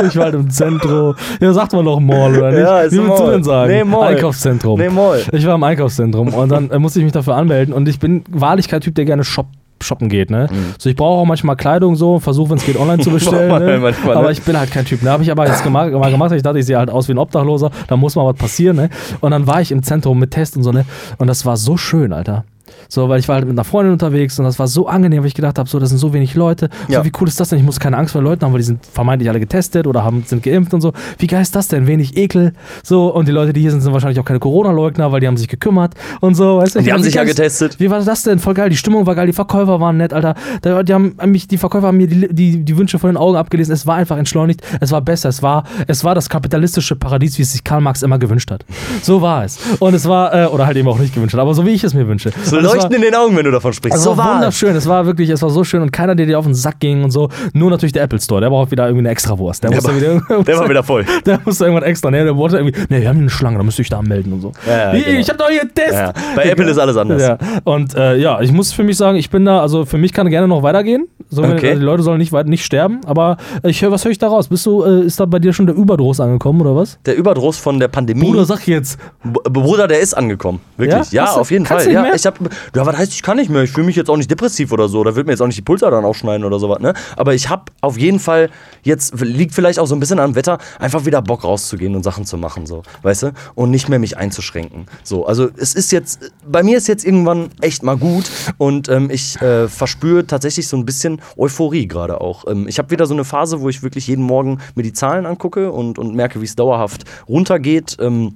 [0.08, 1.16] ich war halt im Zentrum.
[1.42, 2.60] Ja, sagt man doch Mall, oder nicht?
[2.62, 3.34] Ja, ist Wie ein willst du Mall.
[3.34, 3.72] denn sagen?
[3.72, 4.08] Nee, Mall.
[4.16, 4.80] Einkaufszentrum.
[4.80, 5.22] Nee, Mall.
[5.34, 8.24] Ich war im Einkaufszentrum und dann äh, musste ich mich dafür anmelden und ich bin
[8.32, 9.48] wahrlich kein Typ, der gerne shop
[9.84, 10.48] shoppen geht, ne?
[10.78, 13.78] So ich brauche auch manchmal Kleidung so, versuche wenn es geht online zu bestellen, ne?
[13.80, 14.20] manchmal, ne?
[14.20, 15.10] aber ich bin halt kein Typ, ne?
[15.10, 17.18] Habe ich aber jetzt gemacht, mal gemacht, ich dachte, ich sehe halt aus wie ein
[17.18, 18.90] Obdachloser, da muss mal was passieren, ne?
[19.22, 20.86] Und dann war ich im Zentrum mit Test und so, ne?
[21.18, 22.46] Und das war so schön, Alter.
[22.90, 25.28] So, weil ich war halt mit einer Freundin unterwegs und das war so angenehm, weil
[25.28, 26.70] ich gedacht habe, so, das sind so wenig Leute.
[26.88, 27.00] Ja.
[27.00, 27.60] So, wie cool ist das denn?
[27.60, 30.24] Ich muss keine Angst vor Leuten haben, weil die sind vermeintlich alle getestet oder haben,
[30.26, 30.94] sind geimpft und so.
[31.18, 31.88] Wie geil ist das denn?
[31.88, 32.54] Wenig Ekel.
[32.84, 35.38] So, und die Leute, die hier sind, sind wahrscheinlich auch keine Corona-Leugner, weil die haben
[35.38, 36.82] sich gekümmert und so, weißt du?
[36.82, 37.80] Die haben sich ja getestet.
[37.80, 38.40] Wie war das denn?
[38.40, 38.70] Voll geil.
[38.70, 40.36] Die Stimmung war geil, die Verkäufer waren nett, Alter.
[40.64, 43.74] Die, haben mich, die Verkäufer haben mir die, die, die Wünsche von den Augen abgelesen.
[43.74, 44.62] Es war einfach entschleunigt.
[44.80, 45.30] Es war besser.
[45.30, 48.64] Es war, es war das kapitalistische Paradies, wie es sich Karl Marx immer gewünscht hat.
[49.02, 49.60] So war es.
[49.80, 51.84] Und es war, äh, oder halt eben auch nicht gewünscht hat, aber so wie ich
[51.84, 52.32] es mir wünsche.
[52.44, 53.98] So war- leuchten in den Augen, wenn du davon sprichst.
[53.98, 56.40] es so war wunderschön, es war wirklich, es war so schön und keiner, der dir
[56.40, 57.30] auf den Sack ging und so.
[57.54, 59.64] Nur natürlich der Apple Store, der braucht wieder irgendwie eine Extrawurst.
[59.64, 61.06] Der, Der war- wieder, Der war wieder voll.
[61.26, 62.24] der musste irgendwann extra, ne?
[62.24, 64.34] Der wollte irgendwie, ne, wir haben hier eine Schlange, da müsst ihr euch da anmelden
[64.34, 64.52] und so.
[64.68, 65.20] Ja, ja, Wie, genau.
[65.20, 65.94] Ich hab doch hier einen Test.
[65.94, 67.38] Ja, bei Apple ist alles anders.
[67.64, 70.30] Und äh, ja, ich muss für mich sagen, ich bin da, also für mich kann
[70.30, 71.08] gerne noch weitergehen.
[71.30, 71.52] So, Okay.
[71.70, 74.28] also die Leute sollen nicht, weit- nicht sterben, aber ich höre, was höre ich da
[74.28, 74.48] raus?
[74.48, 76.98] Bist du, äh, ist da bei dir schon der Überdruss angekommen oder was?
[77.06, 78.22] Der Überdruss von der Pandemie.
[78.26, 78.98] Bruder, sag jetzt.
[79.24, 80.60] B- Bruder, der ist angekommen.
[80.78, 81.12] Wirklich.
[81.12, 81.26] Ja?
[81.26, 81.94] Ja, auf jeden kannst Fall.
[81.94, 82.36] Ja, ich hab,
[82.76, 83.64] ja, was heißt, ich kann nicht mehr.
[83.64, 85.04] Ich fühle mich jetzt auch nicht depressiv oder so.
[85.04, 86.80] Da wird mir jetzt auch nicht die Pulsadern aufschneiden oder sowas.
[86.80, 86.94] Ne?
[87.16, 88.50] Aber ich habe auf jeden Fall
[88.84, 92.26] jetzt, liegt vielleicht auch so ein bisschen am Wetter, einfach wieder Bock rauszugehen und Sachen
[92.26, 92.66] zu machen.
[92.66, 93.32] So, weißt du?
[93.56, 94.86] Und nicht mehr mich einzuschränken.
[95.04, 98.26] So, also es ist jetzt, bei mir ist jetzt irgendwann echt mal gut
[98.58, 102.46] und ähm, ich äh, verspüre tatsächlich so ein bisschen Euphorie gerade auch.
[102.48, 105.26] Ähm, ich habe wieder so eine Phase, wo ich wirklich jeden Morgen mir die Zahlen
[105.26, 107.98] angucke und, und merke, wie es dauerhaft runtergeht.
[108.00, 108.36] Ähm,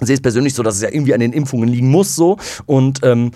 [0.00, 2.38] sehe es persönlich so, dass es ja irgendwie an den Impfungen liegen muss so.
[2.66, 3.32] Und ähm,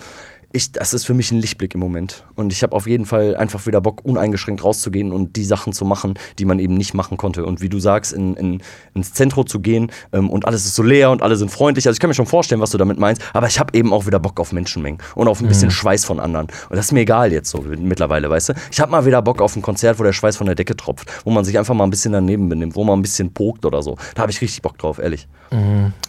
[0.57, 2.25] ich, das ist für mich ein Lichtblick im Moment.
[2.35, 5.85] Und ich habe auf jeden Fall einfach wieder Bock, uneingeschränkt rauszugehen und die Sachen zu
[5.85, 7.45] machen, die man eben nicht machen konnte.
[7.45, 8.61] Und wie du sagst, in, in,
[8.93, 11.87] ins Zentrum zu gehen ähm, und alles ist so leer und alle sind freundlich.
[11.87, 13.21] Also ich kann mir schon vorstellen, was du damit meinst.
[13.33, 16.19] Aber ich habe eben auch wieder Bock auf Menschenmengen und auf ein bisschen Schweiß von
[16.19, 16.47] anderen.
[16.69, 18.53] Und das ist mir egal jetzt so mittlerweile, weißt du?
[18.71, 21.09] Ich habe mal wieder Bock auf ein Konzert, wo der Schweiß von der Decke tropft,
[21.23, 23.81] wo man sich einfach mal ein bisschen daneben benimmt, wo man ein bisschen pokt oder
[23.81, 23.97] so.
[24.15, 25.27] Da habe ich richtig Bock drauf, ehrlich.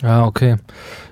[0.03, 0.57] Ja, okay.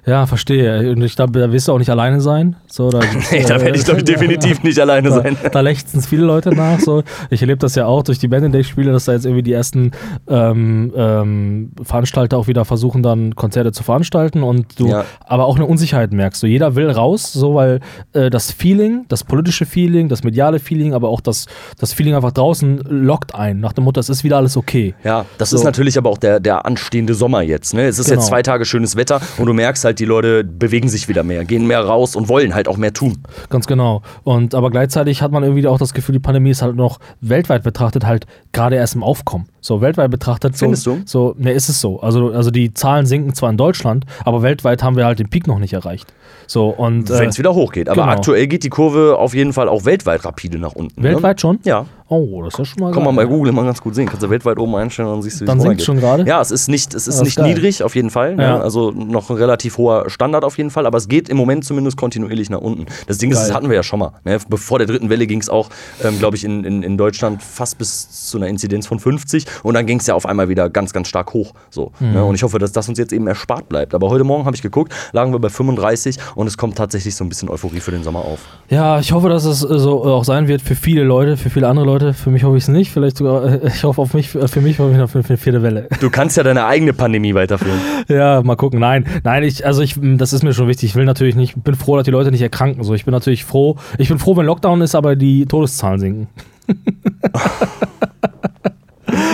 [0.07, 0.93] Ja, verstehe.
[0.93, 2.55] Und ich glaube, da wirst du auch nicht alleine sein.
[2.69, 3.01] So, da,
[3.33, 5.37] Nee, da werde ich, glaube ich, definitiv nicht alleine sein.
[5.53, 6.79] Da, lechzen es viele Leute nach.
[6.81, 7.03] So.
[7.31, 9.91] Ich erlebe das ja auch durch die Band-Day-Spiele, dass da jetzt irgendwie die ersten
[10.29, 15.05] ähm, ähm, Veranstalter auch wieder versuchen, dann Konzerte zu veranstalten und du Ja.
[15.25, 16.41] aber auch eine Unsicherheit merkst.
[16.41, 17.81] So, jeder will raus, so weil
[18.13, 21.47] äh, das Feeling, das politische Feeling, das mediale Feeling, aber auch das,
[21.79, 23.61] das Feeling einfach draußen lockt ein.
[23.61, 24.95] Nach dem Motto, es ist wieder alles okay.
[25.05, 25.57] Ja, das So.
[25.57, 27.75] ist natürlich aber auch der, der anstehende Sommer jetzt.
[27.75, 27.87] Ne?
[27.87, 28.21] Es ist Genau.
[28.21, 31.45] jetzt zwei Tage schönes Wetter und du merkst halt, die Leute bewegen sich wieder mehr,
[31.45, 33.23] gehen mehr raus und wollen halt auch mehr tun.
[33.51, 34.03] Ganz genau.
[34.25, 37.63] Und aber gleichzeitig hat man irgendwie auch das Gefühl, die Pandemie ist halt noch weltweit
[37.63, 39.49] betrachtet halt gerade erst im Aufkommen.
[39.67, 40.57] So weltweit betrachtet.
[40.57, 41.03] Findest so, du?
[41.07, 41.99] So, ne, ist es so.
[41.99, 45.49] Also, also die Zahlen sinken zwar in Deutschland, aber weltweit haben wir halt den Peak
[45.49, 46.07] noch nicht erreicht.
[46.47, 47.89] So und äh, Wenn es wieder hochgeht.
[47.89, 48.13] Aber genau.
[48.13, 51.03] aktuell geht die Kurve auf jeden Fall auch weltweit rapide nach unten.
[51.03, 51.57] weltweit schon?
[51.57, 51.63] Ne?
[51.65, 51.87] Ja.
[52.09, 52.93] Oh, das ist ja schon mal.
[52.93, 54.07] Kann man bei Google immer ganz gut sehen.
[54.07, 55.85] Kannst du weltweit oben einstellen und dann siehst du, wie Dann runtergeht.
[55.85, 56.25] schon gerade?
[56.25, 57.49] Ja, es ist nicht, es ist Das ist nicht geil.
[57.49, 58.31] niedrig, auf jeden Fall.
[58.39, 58.59] Ja.
[58.59, 58.63] Ne?
[58.63, 61.97] Also noch ein relativ hoher Standard auf jeden Fall, aber es geht im Moment zumindest
[61.97, 62.87] kontinuierlich nach unten.
[63.09, 63.49] Das Ding ist, Geil.
[63.49, 64.13] das hatten wir ja schon mal.
[64.25, 64.39] Ne?
[64.49, 65.69] Bevor der dritten Welle ging es auch,
[66.05, 69.75] ähm, glaube ich, in, in, in Deutschland fast bis zu einer Inzidenz von 50 und
[69.75, 71.53] dann ging es ja auf einmal wieder ganz, ganz stark hoch.
[71.71, 72.13] So, Mhm.
[72.13, 72.25] ne?
[72.25, 73.95] Und ich hoffe, dass das uns jetzt eben erspart bleibt.
[73.95, 77.25] Aber heute Morgen habe ich geguckt, lagen wir bei 35 und es kommt tatsächlich so
[77.25, 78.41] ein bisschen Euphorie für den Sommer auf.
[78.69, 81.69] Ja, ich hoffe, dass es äh, so auch sein wird für viele Leute, für viele
[81.69, 82.13] andere Leute.
[82.15, 82.91] Für mich hoffe ich es nicht.
[82.93, 85.63] Vielleicht sogar, äh, ich hoffe auf mich, für mich hoffe ich noch für eine vierte
[85.63, 85.89] Welle.
[86.01, 87.79] Du kannst ja deine eigene Pandemie weiterführen.
[88.09, 88.79] Ja, mal gucken.
[88.81, 90.91] Nein, nein, ich, also ich, das ist mir schon wichtig.
[90.91, 92.85] Ich will natürlich nicht, bin froh, dass die Leute nicht erkranken.
[92.85, 93.77] So, ich bin natürlich froh.
[93.99, 96.29] Ich bin froh, wenn Lockdown ist, aber die Todeszahlen sinken.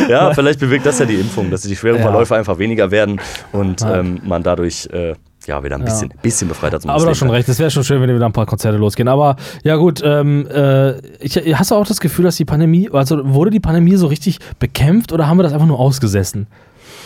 [0.09, 2.03] Ja, vielleicht bewirkt das ja die Impfung, dass die schweren Ja.
[2.03, 3.21] Verläufe einfach weniger werden
[3.53, 3.99] und Ja.
[4.01, 5.15] ähm, man dadurch äh,
[5.47, 7.83] ja wieder ein bisschen, bisschen befreiter zum Aber du hast schon recht, es wäre schon
[7.85, 9.09] schön, wenn wieder ein paar Konzerte losgehen.
[9.09, 13.21] Aber ja gut, ähm, äh, ich, hast du auch das Gefühl, dass die Pandemie, also
[13.25, 16.47] wurde die Pandemie so richtig bekämpft oder haben wir das einfach nur ausgesessen?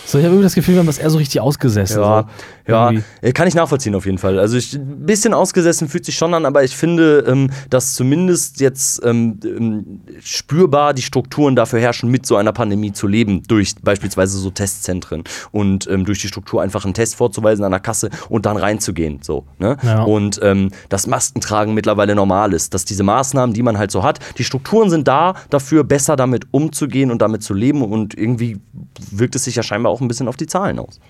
[0.06, 2.00] So, ich habe irgendwie das Gefühl, wir haben das eher so richtig ausgesessen.
[2.00, 3.04] Ja, so, ja, irgendwie.
[3.22, 4.38] äh, kann ich nachvollziehen auf jeden Fall.
[4.38, 8.60] Also ich, ein bisschen ausgesessen fühlt sich schon an, aber ich finde, ähm, dass zumindest
[8.60, 13.74] jetzt ähm, ähm, spürbar die Strukturen dafür herrschen, mit so einer Pandemie zu leben, durch
[13.82, 18.10] beispielsweise so Testzentren und ähm, durch die Struktur einfach einen Test vorzuweisen an der Kasse
[18.28, 19.20] und dann reinzugehen.
[19.22, 19.76] So, ne?
[19.82, 20.04] Ja.
[20.04, 24.20] Und ähm, dass Maskentragen mittlerweile normal ist, dass diese Maßnahmen, die man halt so hat,
[24.38, 28.60] die Strukturen sind da dafür, besser damit umzugehen und damit zu leben und irgendwie
[29.10, 31.00] wirkt es sich ja scheinbar auch ein bisschen auf die Zahlen aus.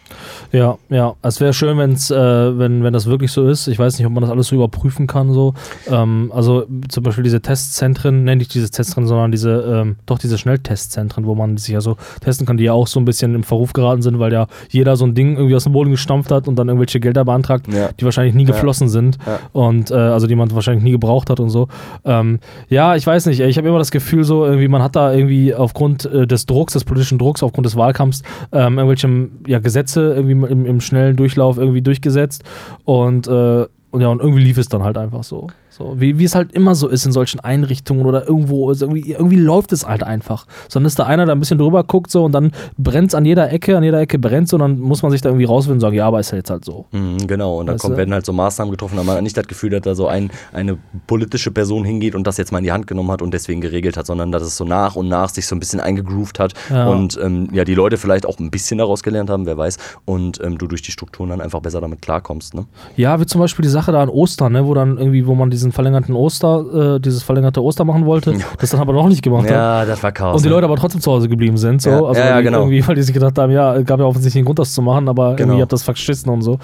[0.53, 1.15] Ja, ja.
[1.23, 3.67] Es wäre schön, wenn's, äh, wenn, wenn das wirklich so ist.
[3.69, 5.33] Ich weiß nicht, ob man das alles so überprüfen kann.
[5.33, 5.55] So.
[5.91, 9.51] Ähm, also zum Beispiel diese Testzentren, nenne ich diese Testzentren, sondern diese,
[9.83, 13.01] ähm, doch diese Schnelltestzentren, wo man sich ja so testen kann, die ja auch so
[13.01, 15.73] ein bisschen im Verruf geraten sind, weil ja jeder so ein Ding irgendwie aus dem
[15.73, 17.89] Boden gestampft hat und dann irgendwelche Gelder beantragt, Ja.
[17.99, 19.39] die wahrscheinlich nie geflossen sind Ja.
[19.53, 21.69] und äh, also die man wahrscheinlich nie gebraucht hat und so.
[22.05, 23.41] Ähm, ja, ich weiß nicht.
[23.41, 26.73] Ich habe immer das Gefühl, so irgendwie man hat da irgendwie aufgrund äh, des Drucks,
[26.75, 28.23] des politischen Drucks, aufgrund des Wahlkampfs
[28.79, 32.45] ähm, irgendwelche ja, Gesetze irgendwie im, im schnellen Durchlauf irgendwie durchgesetzt
[32.85, 35.47] und äh, und ja, und irgendwie lief es dann halt einfach so.
[35.77, 39.13] So, wie, wie es halt immer so ist in solchen Einrichtungen oder irgendwo, ist irgendwie,
[39.13, 40.47] irgendwie läuft es halt einfach.
[40.69, 43.25] Sondern ist da einer, der ein bisschen drüber guckt so und dann brennt es an
[43.27, 45.81] jeder Ecke, an jeder Ecke brennt und dann muss man sich da irgendwie rausfinden und
[45.81, 46.87] sagen, ja, aber ist ja jetzt halt so.
[46.93, 49.47] Mhm, genau, und dann Weißt kommt, werden halt so Maßnahmen getroffen, aber man nicht das
[49.47, 52.73] Gefühl, dass da so ein, eine politische Person hingeht und das jetzt mal in die
[52.73, 55.47] Hand genommen hat und deswegen geregelt hat, sondern dass es so nach und nach sich
[55.47, 56.87] so ein bisschen eingegroovt hat Ja.
[56.89, 60.41] und ähm, ja, die Leute vielleicht auch ein bisschen daraus gelernt haben, wer weiß, und
[60.43, 62.55] ähm, du durch die Strukturen dann einfach besser damit klarkommst.
[62.55, 62.65] Ne?
[62.97, 65.51] Ja, wie zum Beispiel die Sache da an Ostern, ne, wo dann irgendwie, wo man
[65.51, 69.45] diesen verlängerten Oster, äh, dieses verlängerte Oster machen wollte, das dann aber noch nicht gemacht
[69.45, 69.51] hat.
[69.51, 70.37] Ja, das war Chaos.
[70.37, 70.55] Und die ne?
[70.55, 71.83] Leute aber trotzdem zu Hause geblieben sind.
[71.83, 71.91] So.
[71.91, 72.59] Ja, also ja, genau.
[72.61, 75.09] irgendwie, weil die sich gedacht haben, ja, gab ja offensichtlich einen Grund, das zu machen,
[75.09, 75.49] aber Genau.
[75.51, 76.59] irgendwie habt das verschissen und so.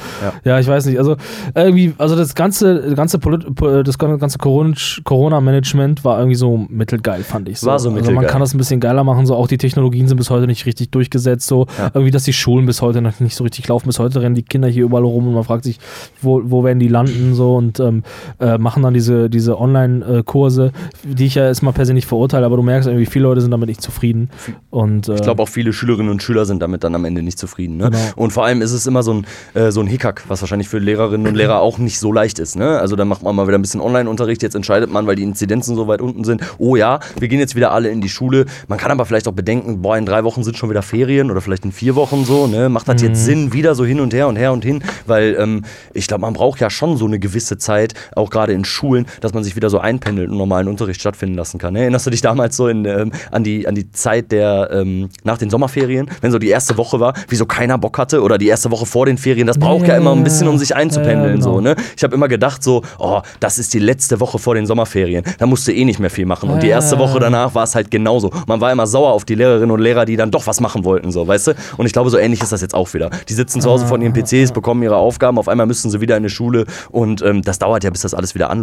[0.44, 0.58] Ja.
[0.58, 0.98] Ich weiß nicht.
[0.98, 1.16] Also
[1.54, 7.22] irgendwie, also das ganze, ganze Polit po- das ganze Corona- Corona-Management war irgendwie so mittelgeil,
[7.22, 7.60] fand ich.
[7.60, 7.66] So.
[7.68, 8.26] War so Also man mittelgeil.
[8.30, 10.90] kann das ein bisschen geiler machen, so auch die Technologien sind bis heute nicht richtig
[10.90, 11.90] durchgesetzt, so Ja.
[11.94, 13.86] irgendwie, dass die Schulen bis heute noch nicht so richtig laufen.
[13.86, 15.78] Bis heute rennen die Kinder hier überall rum und man fragt sich,
[16.20, 18.02] wo, wo werden die landen so und ähm,
[18.40, 19.58] äh, machen dann diese, diese
[20.02, 20.72] Online-Kurse,
[21.04, 23.50] die ich ja erstmal per se nicht verurteile, aber du merkst irgendwie, viele Leute sind
[23.50, 24.30] damit nicht zufrieden.
[24.70, 27.38] Und, äh, Ich glaube auch viele Schülerinnen und Schüler sind damit dann am Ende nicht
[27.38, 27.76] zufrieden.
[27.76, 27.84] Ne?
[27.90, 27.98] Genau.
[28.16, 30.78] Und vor allem ist es immer so ein, äh, so ein Hickhack, was wahrscheinlich für
[30.78, 32.56] Lehrerinnen und Lehrer auch nicht so leicht ist.
[32.56, 32.78] Ne?
[32.78, 35.76] Also dann macht man mal wieder ein bisschen Online-Unterricht, jetzt entscheidet man, weil die Inzidenzen
[35.76, 38.46] so weit unten sind, oh ja, wir gehen jetzt wieder alle in die Schule.
[38.68, 41.40] Man kann aber vielleicht auch bedenken, boah, in drei Wochen sind schon wieder Ferien oder
[41.40, 42.46] vielleicht in vier Wochen so.
[42.46, 42.68] Ne?
[42.68, 43.08] Macht das Mhm.
[43.08, 44.82] jetzt Sinn, wieder so hin und her und her und hin?
[45.06, 45.62] Weil ähm,
[45.94, 48.81] ich glaube, man braucht ja schon so eine gewisse Zeit, auch gerade in Schulen,
[49.20, 51.74] dass man sich wieder so einpendelt und normalen Unterricht stattfinden lassen kann.
[51.74, 51.80] Ne?
[51.80, 55.38] Erinnerst du dich damals so in, ähm, an, die, an die Zeit der ähm, nach
[55.38, 58.70] den Sommerferien, wenn so die erste Woche war, wieso keiner Bock hatte oder die erste
[58.70, 61.22] Woche vor den Ferien, das braucht ja, Ja, immer ein bisschen, um sich einzupendeln.
[61.22, 61.54] ja, genau.
[61.54, 61.76] so, ne?
[61.96, 65.46] Ich habe immer gedacht so, oh, das ist die letzte Woche vor den Sommerferien, da
[65.46, 66.48] musst du eh nicht mehr viel machen.
[66.48, 66.92] Und die erste.
[67.02, 68.30] Woche danach war es halt genauso.
[68.46, 71.10] Man war immer sauer auf die Lehrerinnen und Lehrer, die dann doch was machen wollten,
[71.10, 71.54] so, weißt du?
[71.76, 73.10] Und ich glaube, so ähnlich ist das jetzt auch wieder.
[73.28, 76.16] Die sitzen zu Hause von ihren PCs, bekommen ihre Aufgaben, auf einmal müssen sie wieder
[76.16, 78.61] in die Schule und ähm, das dauert ja, bis das alles wieder anläuft.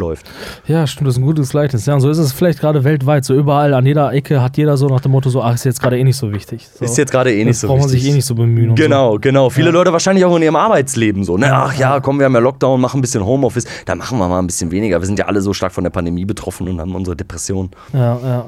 [0.68, 1.86] Ja, stimmt, das ist ein gutes Gleichnis.
[1.86, 3.26] Ja, und so ist es vielleicht gerade weltweit.
[3.26, 5.82] So überall an jeder Ecke hat jeder so nach dem Motto so, ach, ist jetzt
[5.82, 6.68] gerade eh nicht so wichtig.
[6.68, 6.86] So.
[6.86, 8.02] Ist jetzt gerade eh nicht Jetzt so braucht man wichtig.
[8.04, 8.76] sich eh nicht so bemühen.
[8.76, 9.50] Genau, genau.
[9.50, 9.74] Viele Ja.
[9.74, 11.38] Leute wahrscheinlich auch in ihrem Arbeitsleben so.
[11.38, 11.50] Ne?
[11.52, 13.66] Ach ja, komm, wir haben ja Lockdown, machen ein bisschen Homeoffice.
[13.86, 15.00] Da machen wir mal ein bisschen weniger.
[15.00, 17.70] Wir sind ja alle so stark von der Pandemie betroffen und haben unsere Depression.
[17.92, 17.98] So.
[17.98, 18.46] Ja, ja.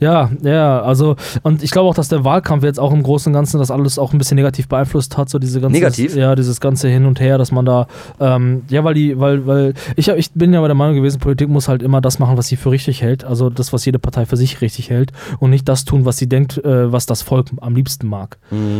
[0.00, 3.34] Ja, ja, also, und ich glaube auch, dass der Wahlkampf jetzt auch im Großen und
[3.34, 5.74] Ganzen das alles auch ein bisschen negativ beeinflusst hat, so diese ganze.
[5.78, 6.16] Negativ?
[6.16, 7.86] Ja, dieses ganze Hin und Her, dass man da,
[8.18, 11.48] ähm, ja, weil die, weil, weil, ich, ich bin ja bei der Meinung gewesen, Politik
[11.48, 14.26] muss halt immer das machen, was sie für richtig hält, also das, was jede Partei
[14.26, 17.46] für sich richtig hält und nicht das tun, was sie denkt, äh, was das Volk
[17.60, 18.38] am liebsten mag.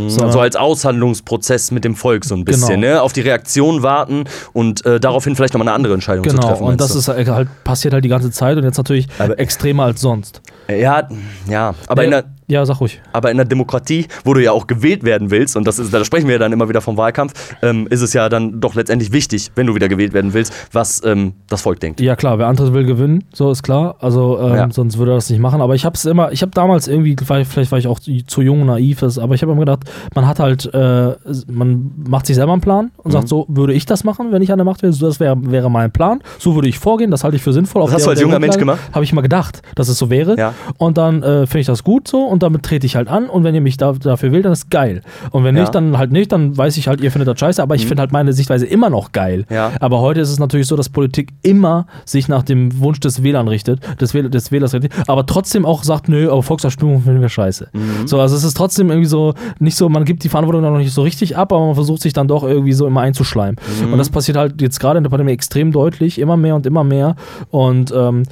[0.09, 2.81] So, Also als Aushandlungsprozess mit dem Volk so ein bisschen.
[2.81, 2.95] Genau.
[2.95, 3.03] Ne?
[3.03, 6.63] Auf die Reaktion warten und äh, daraufhin vielleicht nochmal eine andere Entscheidung zu Genau, treffen.
[6.63, 6.99] und meinst das du?
[7.13, 10.43] ist halt, passiert halt die ganze Zeit und jetzt natürlich Aber- extremer als sonst.
[10.69, 11.09] Ja,
[11.49, 11.75] ja.
[11.87, 12.31] Aber in ja, der.
[12.49, 13.01] Ja, sag ruhig.
[13.13, 16.05] Aber in der Demokratie, wo du ja auch gewählt werden willst, und das ist, da
[16.05, 17.33] sprechen wir ja dann immer wieder vom Wahlkampf,
[17.63, 21.03] ähm, ist es ja dann doch letztendlich wichtig, wenn du wieder gewählt werden willst, was
[21.05, 22.01] ähm, das Volk denkt.
[22.01, 23.97] Ja klar, wer antritt will gewinnen, so ist klar.
[24.01, 24.69] Also ähm, Ja.
[24.71, 25.61] sonst würde er das nicht machen.
[25.61, 28.63] Aber ich habe es immer, ich habe damals irgendwie, vielleicht war ich auch zu jung
[28.63, 29.81] und naiv, das- aber ich habe immer gedacht,
[30.15, 31.15] man hat halt, äh,
[31.51, 33.13] man macht sich selber einen Plan und Mhm.
[33.13, 34.93] sagt so, würde ich das machen, wenn ich an der Macht wäre?
[34.93, 36.21] So, das wäre wäre mein Plan.
[36.39, 37.11] So würde ich vorgehen.
[37.11, 37.83] Das halte ich für sinnvoll.
[37.83, 38.79] Was hast du als junger Mensch gemacht?
[38.93, 40.37] Habe ich mal gedacht, dass es so wäre.
[40.39, 40.55] Ja.
[40.79, 43.45] Und dann äh, finde ich das gut so und damit trete ich halt an und
[43.45, 45.03] wenn ihr mich da, dafür wählt, dann ist geil.
[45.31, 45.63] Und wenn Ja.
[45.63, 48.01] nicht, dann halt nicht, dann weiß ich halt, ihr findet das scheiße, aber ich finde
[48.01, 49.45] halt meine Sichtweise immer noch geil.
[49.51, 49.73] Ja.
[49.81, 53.49] Aber heute ist es natürlich so, dass Politik immer sich nach dem Wunsch des WLAN
[53.49, 57.29] richtet, des, Wähl des Wählers richtet, aber trotzdem auch sagt, nö, aber Volksabstimmung finden wir
[57.29, 57.69] scheiße.
[58.07, 60.79] So, also es ist trotzdem irgendwie so, nicht so, man gibt die Verantwortung dann noch
[60.81, 63.57] nicht so richtig ab, aber man versucht sich dann doch irgendwie so immer einzuschleimen.
[63.91, 66.85] Und das passiert halt jetzt gerade in der Pandemie extrem deutlich, immer mehr und immer
[66.85, 67.17] mehr.
[67.51, 68.23] Und ähm,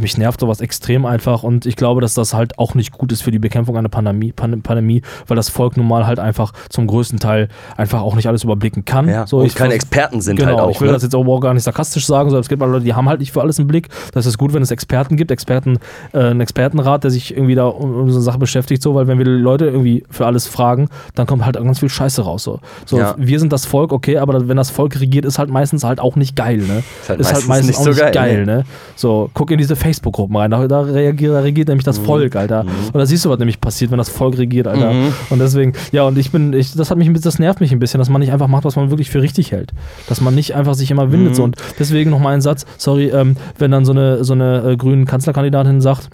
[0.00, 3.22] mich nervt sowas extrem einfach und ich glaube, dass das halt auch nicht gut ist
[3.22, 6.86] für die Bekämpfung einer Pandemie, Pan Pandemie weil das Volk nun mal halt einfach zum
[6.86, 9.08] größten Teil einfach auch nicht alles überblicken kann.
[9.08, 10.70] Ja, so, und ich keine Experten sind genau, halt auch.
[10.70, 10.94] ich will ne?
[10.94, 13.20] das jetzt auch gar nicht sarkastisch sagen, sondern es gibt mal Leute, die haben halt
[13.20, 13.88] nicht für alles einen Blick.
[14.12, 15.78] Das ist gut, wenn es Experten gibt, Experten,
[16.12, 19.06] äh, einen Expertenrat, der sich irgendwie da um, um so eine Sache beschäftigt, so, weil
[19.06, 22.44] wenn wir Leute irgendwie für alles fragen, dann kommt halt ganz viel Scheiße raus.
[22.44, 23.14] So, so Ja.
[23.18, 26.16] wir sind das Volk, okay, aber wenn das Volk regiert, ist halt meistens halt auch
[26.16, 26.82] nicht geil, ne?
[27.18, 28.56] Ist halt meistens nicht auch so nicht geil, geil, ne?
[28.58, 28.64] ne?
[28.96, 32.64] So, guck in diese Facebook-Gruppen rein, da, da, reagiert, da regiert nämlich das Volk, Alter.
[32.92, 34.92] Und da siehst du, was nämlich passiert, wenn das Volk regiert, Alter.
[34.92, 35.12] Mhm.
[35.30, 37.72] Und deswegen, ja, und ich bin, ich, das hat mich, ein bisschen- das nervt mich
[37.72, 39.72] ein bisschen, dass man nicht einfach macht, was man wirklich für richtig hält.
[40.08, 41.32] Dass man nicht einfach sich immer windet.
[41.32, 41.34] Mhm.
[41.36, 41.44] So.
[41.44, 44.76] Und deswegen noch mal ein Satz, sorry, ähm, wenn dann so eine, so eine äh,
[44.76, 46.08] grüne Kanzlerkandidatin sagt,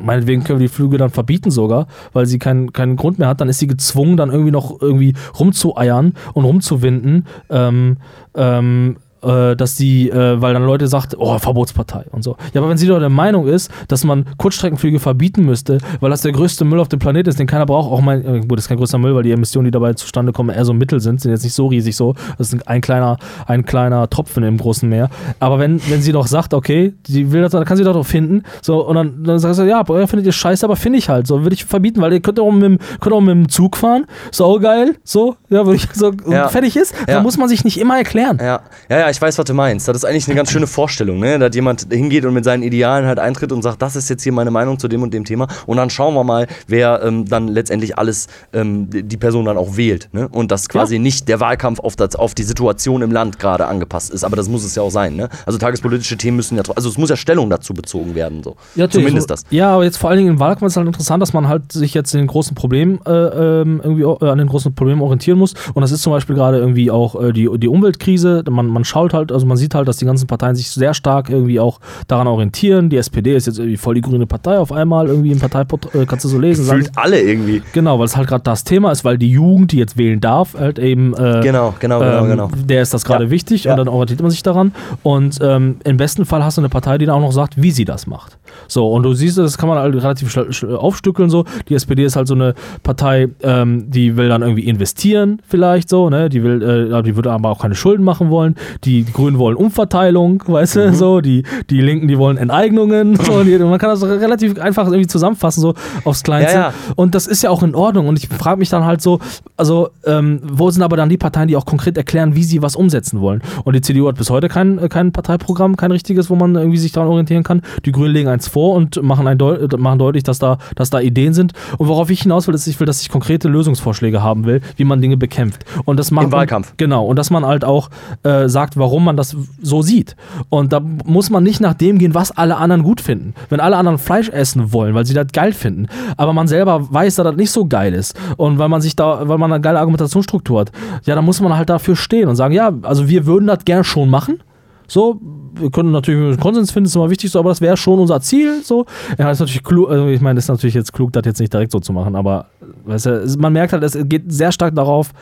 [0.00, 3.40] Meinetwegen können wir die Flüge dann verbieten sogar, weil sie keinen keinen Grund mehr hat.
[3.40, 7.26] Dann ist sie gezwungen, dann irgendwie noch irgendwie rumzueiern und rumzuwinden.
[7.48, 7.98] Ähm,
[8.34, 12.36] ähm, äh, dass die, äh, weil dann Leute sagt, oh, Verbotspartei und so.
[12.52, 16.22] Ja, aber wenn sie doch der Meinung ist, dass man Kurzstreckenflüge verbieten müsste, weil das
[16.22, 18.64] der größte Müll auf dem Planeten ist, den keiner braucht, auch mein, äh, gut, das
[18.64, 21.20] ist kein größter Müll, weil die Emissionen, die dabei zustande kommen, eher so Mittel sind,
[21.20, 22.14] sind jetzt nicht so riesig so.
[22.38, 25.08] Das ist ein kleiner, ein kleiner Tropfen im großen Meer.
[25.40, 28.42] Aber wenn, wenn sie doch sagt, okay, sie will das, dann kann sie doch finden,
[28.62, 31.42] so, und dann, dann sagt sie, ja, findet ihr scheiße, aber finde ich halt, so,
[31.42, 34.06] würde ich verbieten, weil ihr könnt auch mit, dem- könnt auch mit dem Zug fahren,
[34.30, 36.48] so geil, so, ja, würde ich so, Ja.
[36.48, 37.14] fertig ist, Ja.
[37.14, 38.38] dann muss man sich nicht immer erklären.
[38.40, 39.88] Ja, ja, ja, ich weiß, was du meinst.
[39.88, 41.38] Das ist eigentlich eine ganz schöne Vorstellung, ne?
[41.38, 44.32] dass jemand hingeht und mit seinen Idealen halt eintritt und sagt, das ist jetzt hier
[44.32, 45.46] meine Meinung zu dem und dem Thema.
[45.66, 49.76] Und dann schauen wir mal, wer ähm, dann letztendlich alles ähm, die Person dann auch
[49.76, 50.08] wählt.
[50.12, 50.28] Ne?
[50.28, 54.10] Und dass quasi nicht der Wahlkampf auf, das, auf die Situation im Land gerade angepasst
[54.10, 54.24] ist.
[54.24, 55.16] Aber das muss es ja auch sein.
[55.16, 55.28] Ne?
[55.46, 58.42] Also tagespolitische Themen müssen ja, also es muss ja Stellung dazu bezogen werden.
[58.42, 58.56] So.
[58.74, 58.88] Ja.
[58.88, 59.44] Zumindest das.
[59.50, 61.72] Ja, aber jetzt vor allen Dingen im Wahlkampf ist es halt interessant, dass man halt
[61.72, 65.54] sich jetzt den großen Problemen äh, ähm, irgendwie äh, an den großen Problemen orientieren muss.
[65.74, 68.44] Und das ist zum Beispiel gerade irgendwie auch äh, die, die Umweltkrise.
[68.48, 71.28] Man, man schaut halt, also man sieht halt, dass die ganzen Parteien sich sehr stark
[71.30, 72.88] irgendwie auch daran orientieren.
[72.88, 76.06] Die SPD ist jetzt irgendwie voll die grüne Partei auf einmal, irgendwie im Parteiport äh,
[76.06, 76.64] kannst du so lesen.
[76.64, 77.62] Fühlt alle irgendwie.
[77.72, 80.54] genau, weil es halt gerade das Thema ist, weil die Jugend, die jetzt wählen darf,
[80.58, 82.50] halt eben äh, Genau, genau, genau, ähm, genau.
[82.64, 83.30] Der ist das gerade Ja.
[83.30, 83.72] wichtig Ja.
[83.72, 84.72] und dann orientiert man sich daran.
[85.02, 87.70] Und ähm, im besten Fall hast du eine Partei, die dann auch noch sagt, wie
[87.70, 88.38] sie das macht.
[88.68, 90.36] So, und du siehst, das kann man halt relativ
[90.68, 91.28] aufstückeln.
[91.30, 91.44] So.
[91.68, 96.08] Die SPD ist halt so eine Partei, ähm, die will dann irgendwie investieren, vielleicht so,
[96.08, 96.28] ne?
[96.28, 96.62] Die will,
[96.92, 98.54] äh, die würde aber auch keine Schulden machen wollen.
[98.84, 100.80] Die, die Grünen wollen Umverteilung, weißt Mhm.
[100.80, 103.16] du, so, die, die Linken, die wollen Enteignungen.
[103.16, 106.54] So, und die, man kann das relativ einfach irgendwie zusammenfassen, so aufs Kleinste.
[106.54, 106.74] Ja, ja.
[106.96, 108.06] Und das ist ja auch in Ordnung.
[108.08, 109.18] Und ich frage mich dann halt so,
[109.56, 112.76] also, ähm, wo sind aber dann die Parteien, die auch konkret erklären, wie sie was
[112.76, 113.42] umsetzen wollen?
[113.64, 116.78] Und die CDU hat bis heute kein, äh, kein Parteiprogramm, kein richtiges, wo man irgendwie
[116.78, 117.62] sich daran orientieren kann.
[117.84, 120.90] Die Grünen legen eins vor und machen, ein Deu äh, machen deutlich, dass da, dass
[120.90, 121.52] da Ideen sind.
[121.78, 124.84] Und worauf ich hinaus will, ist, ich will, dass ich konkrete Lösungsvorschläge haben will, wie
[124.84, 125.64] man Dinge bekämpft.
[125.84, 126.74] Und das macht Im man- Wahlkampf.
[126.76, 127.04] Genau.
[127.06, 127.90] Und dass man halt auch
[128.22, 130.16] äh, sagt, warum man das so sieht.
[130.48, 133.34] Und da muss man nicht nach dem gehen, was alle anderen gut finden.
[133.48, 137.16] Wenn alle anderen Fleisch essen wollen, weil sie das geil finden, aber man selber weiß,
[137.16, 139.78] dass das nicht so geil ist und weil man sich da, weil man eine geile
[139.80, 140.72] Argumentationsstruktur hat,
[141.04, 143.84] ja, dann muss man halt dafür stehen und sagen, ja, also wir würden das gerne
[143.84, 144.42] schon machen.
[144.86, 145.18] So,
[145.58, 148.20] wir können natürlich einen Konsens finden, ist immer wichtig, so, aber das wäre schon unser
[148.20, 148.60] Ziel.
[148.62, 148.84] So,
[149.18, 151.52] ja, ist natürlich klug, also ich meine, das ist natürlich jetzt klug, das jetzt nicht
[151.52, 152.46] direkt so zu machen, aber
[152.84, 155.12] weißt du, es- man merkt halt, es geht sehr stark darauf,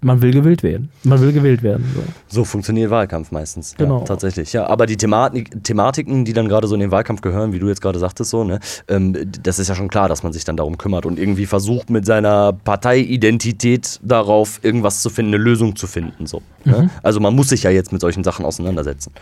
[0.00, 0.90] man will gewählt werden.
[1.04, 1.84] Man will gewählt werden.
[1.94, 2.02] So.
[2.38, 3.74] So funktioniert Wahlkampf meistens.
[3.76, 3.98] Genau.
[4.00, 4.52] Ja, tatsächlich.
[4.52, 7.68] Ja, aber die Thematik, Thematiken, die dann gerade so in den Wahlkampf gehören, wie du
[7.68, 10.56] jetzt gerade sagtest, so, ne, ähm, das ist ja schon klar, dass man sich dann
[10.56, 15.86] darum kümmert und irgendwie versucht, mit seiner Parteiidentität darauf irgendwas zu finden, eine Lösung zu
[15.86, 16.26] finden.
[16.26, 16.70] So, Mhm.
[16.72, 16.90] ne?
[17.02, 19.12] Also man muss sich ja jetzt mit solchen Sachen auseinandersetzen.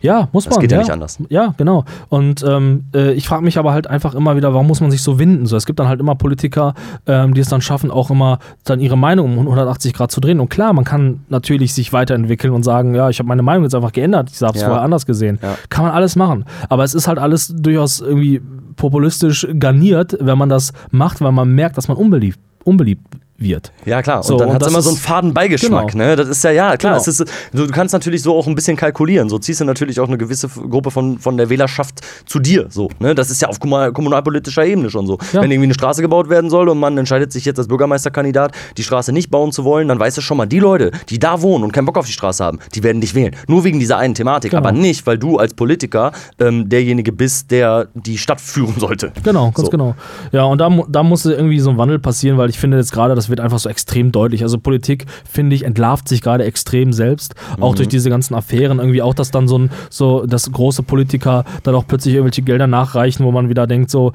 [0.00, 0.60] Ja, muss Das man.
[0.60, 1.18] geht ja nicht anders.
[1.28, 1.84] Ja, genau.
[2.08, 5.02] Und ähm, äh, ich frage mich aber halt einfach immer wieder, warum muss man sich
[5.02, 5.46] so winden?
[5.46, 6.74] So, es gibt dann halt immer Politiker,
[7.06, 10.38] ähm, die es dann schaffen, auch immer dann ihre Meinung um 180 Grad zu drehen.
[10.38, 13.74] Und klar, man kann natürlich sich weiterentwickeln und sagen, ja, ich habe meine Meinung jetzt
[13.74, 14.30] einfach geändert.
[14.32, 14.68] Ich habe es Ja.
[14.68, 15.38] vorher anders gesehen.
[15.42, 15.56] Ja.
[15.68, 16.44] Kann man alles machen.
[16.68, 18.40] Aber es ist halt alles durchaus irgendwie
[18.76, 23.02] populistisch garniert, wenn man das macht, weil man merkt, dass man unbeliebt, unbeliebt
[23.38, 23.72] wird.
[23.84, 24.18] Ja, klar.
[24.18, 25.92] Und So, dann und hat es immer so einen ist- faden Beigeschmack.
[25.92, 26.04] Genau.
[26.04, 26.16] Ne?
[26.16, 26.92] Das ist ja, ja, klar.
[26.94, 27.00] Genau.
[27.02, 29.28] Es ist, du kannst natürlich so auch ein bisschen kalkulieren.
[29.28, 32.66] So ziehst du natürlich auch eine gewisse Gruppe von, von der Wählerschaft zu dir.
[32.70, 33.14] So, ne?
[33.14, 35.18] Das ist ja auf kommunal, kommunalpolitischer Ebene schon so.
[35.32, 35.42] Ja.
[35.42, 38.82] Wenn irgendwie eine Straße gebaut werden soll und man entscheidet sich jetzt als Bürgermeisterkandidat, die
[38.84, 41.64] Straße nicht bauen zu wollen, dann weißt du schon mal, die Leute, die da wohnen
[41.64, 43.34] und keinen Bock auf die Straße haben, die werden dich wählen.
[43.48, 44.50] Nur wegen dieser einen Thematik.
[44.52, 44.60] Genau.
[44.62, 49.12] Aber nicht, weil du als Politiker ähm, derjenige bist, der die Stadt führen sollte.
[49.22, 49.70] Genau, ganz So.
[49.70, 49.94] genau.
[50.30, 53.14] Ja, und da, da muss irgendwie so ein Wandel passieren, weil ich finde jetzt gerade,
[53.14, 54.44] das wird einfach so extrem deutlich.
[54.44, 58.78] Also Politik, finde ich, entlarvt sich gerade extrem selbst, auch durch diese ganzen Affären.
[58.78, 62.68] Irgendwie auch, dass dann so ein, so, dass große Politiker dann auch plötzlich irgendwelche Gelder
[62.68, 64.12] nachreichen, wo man wieder denkt, so,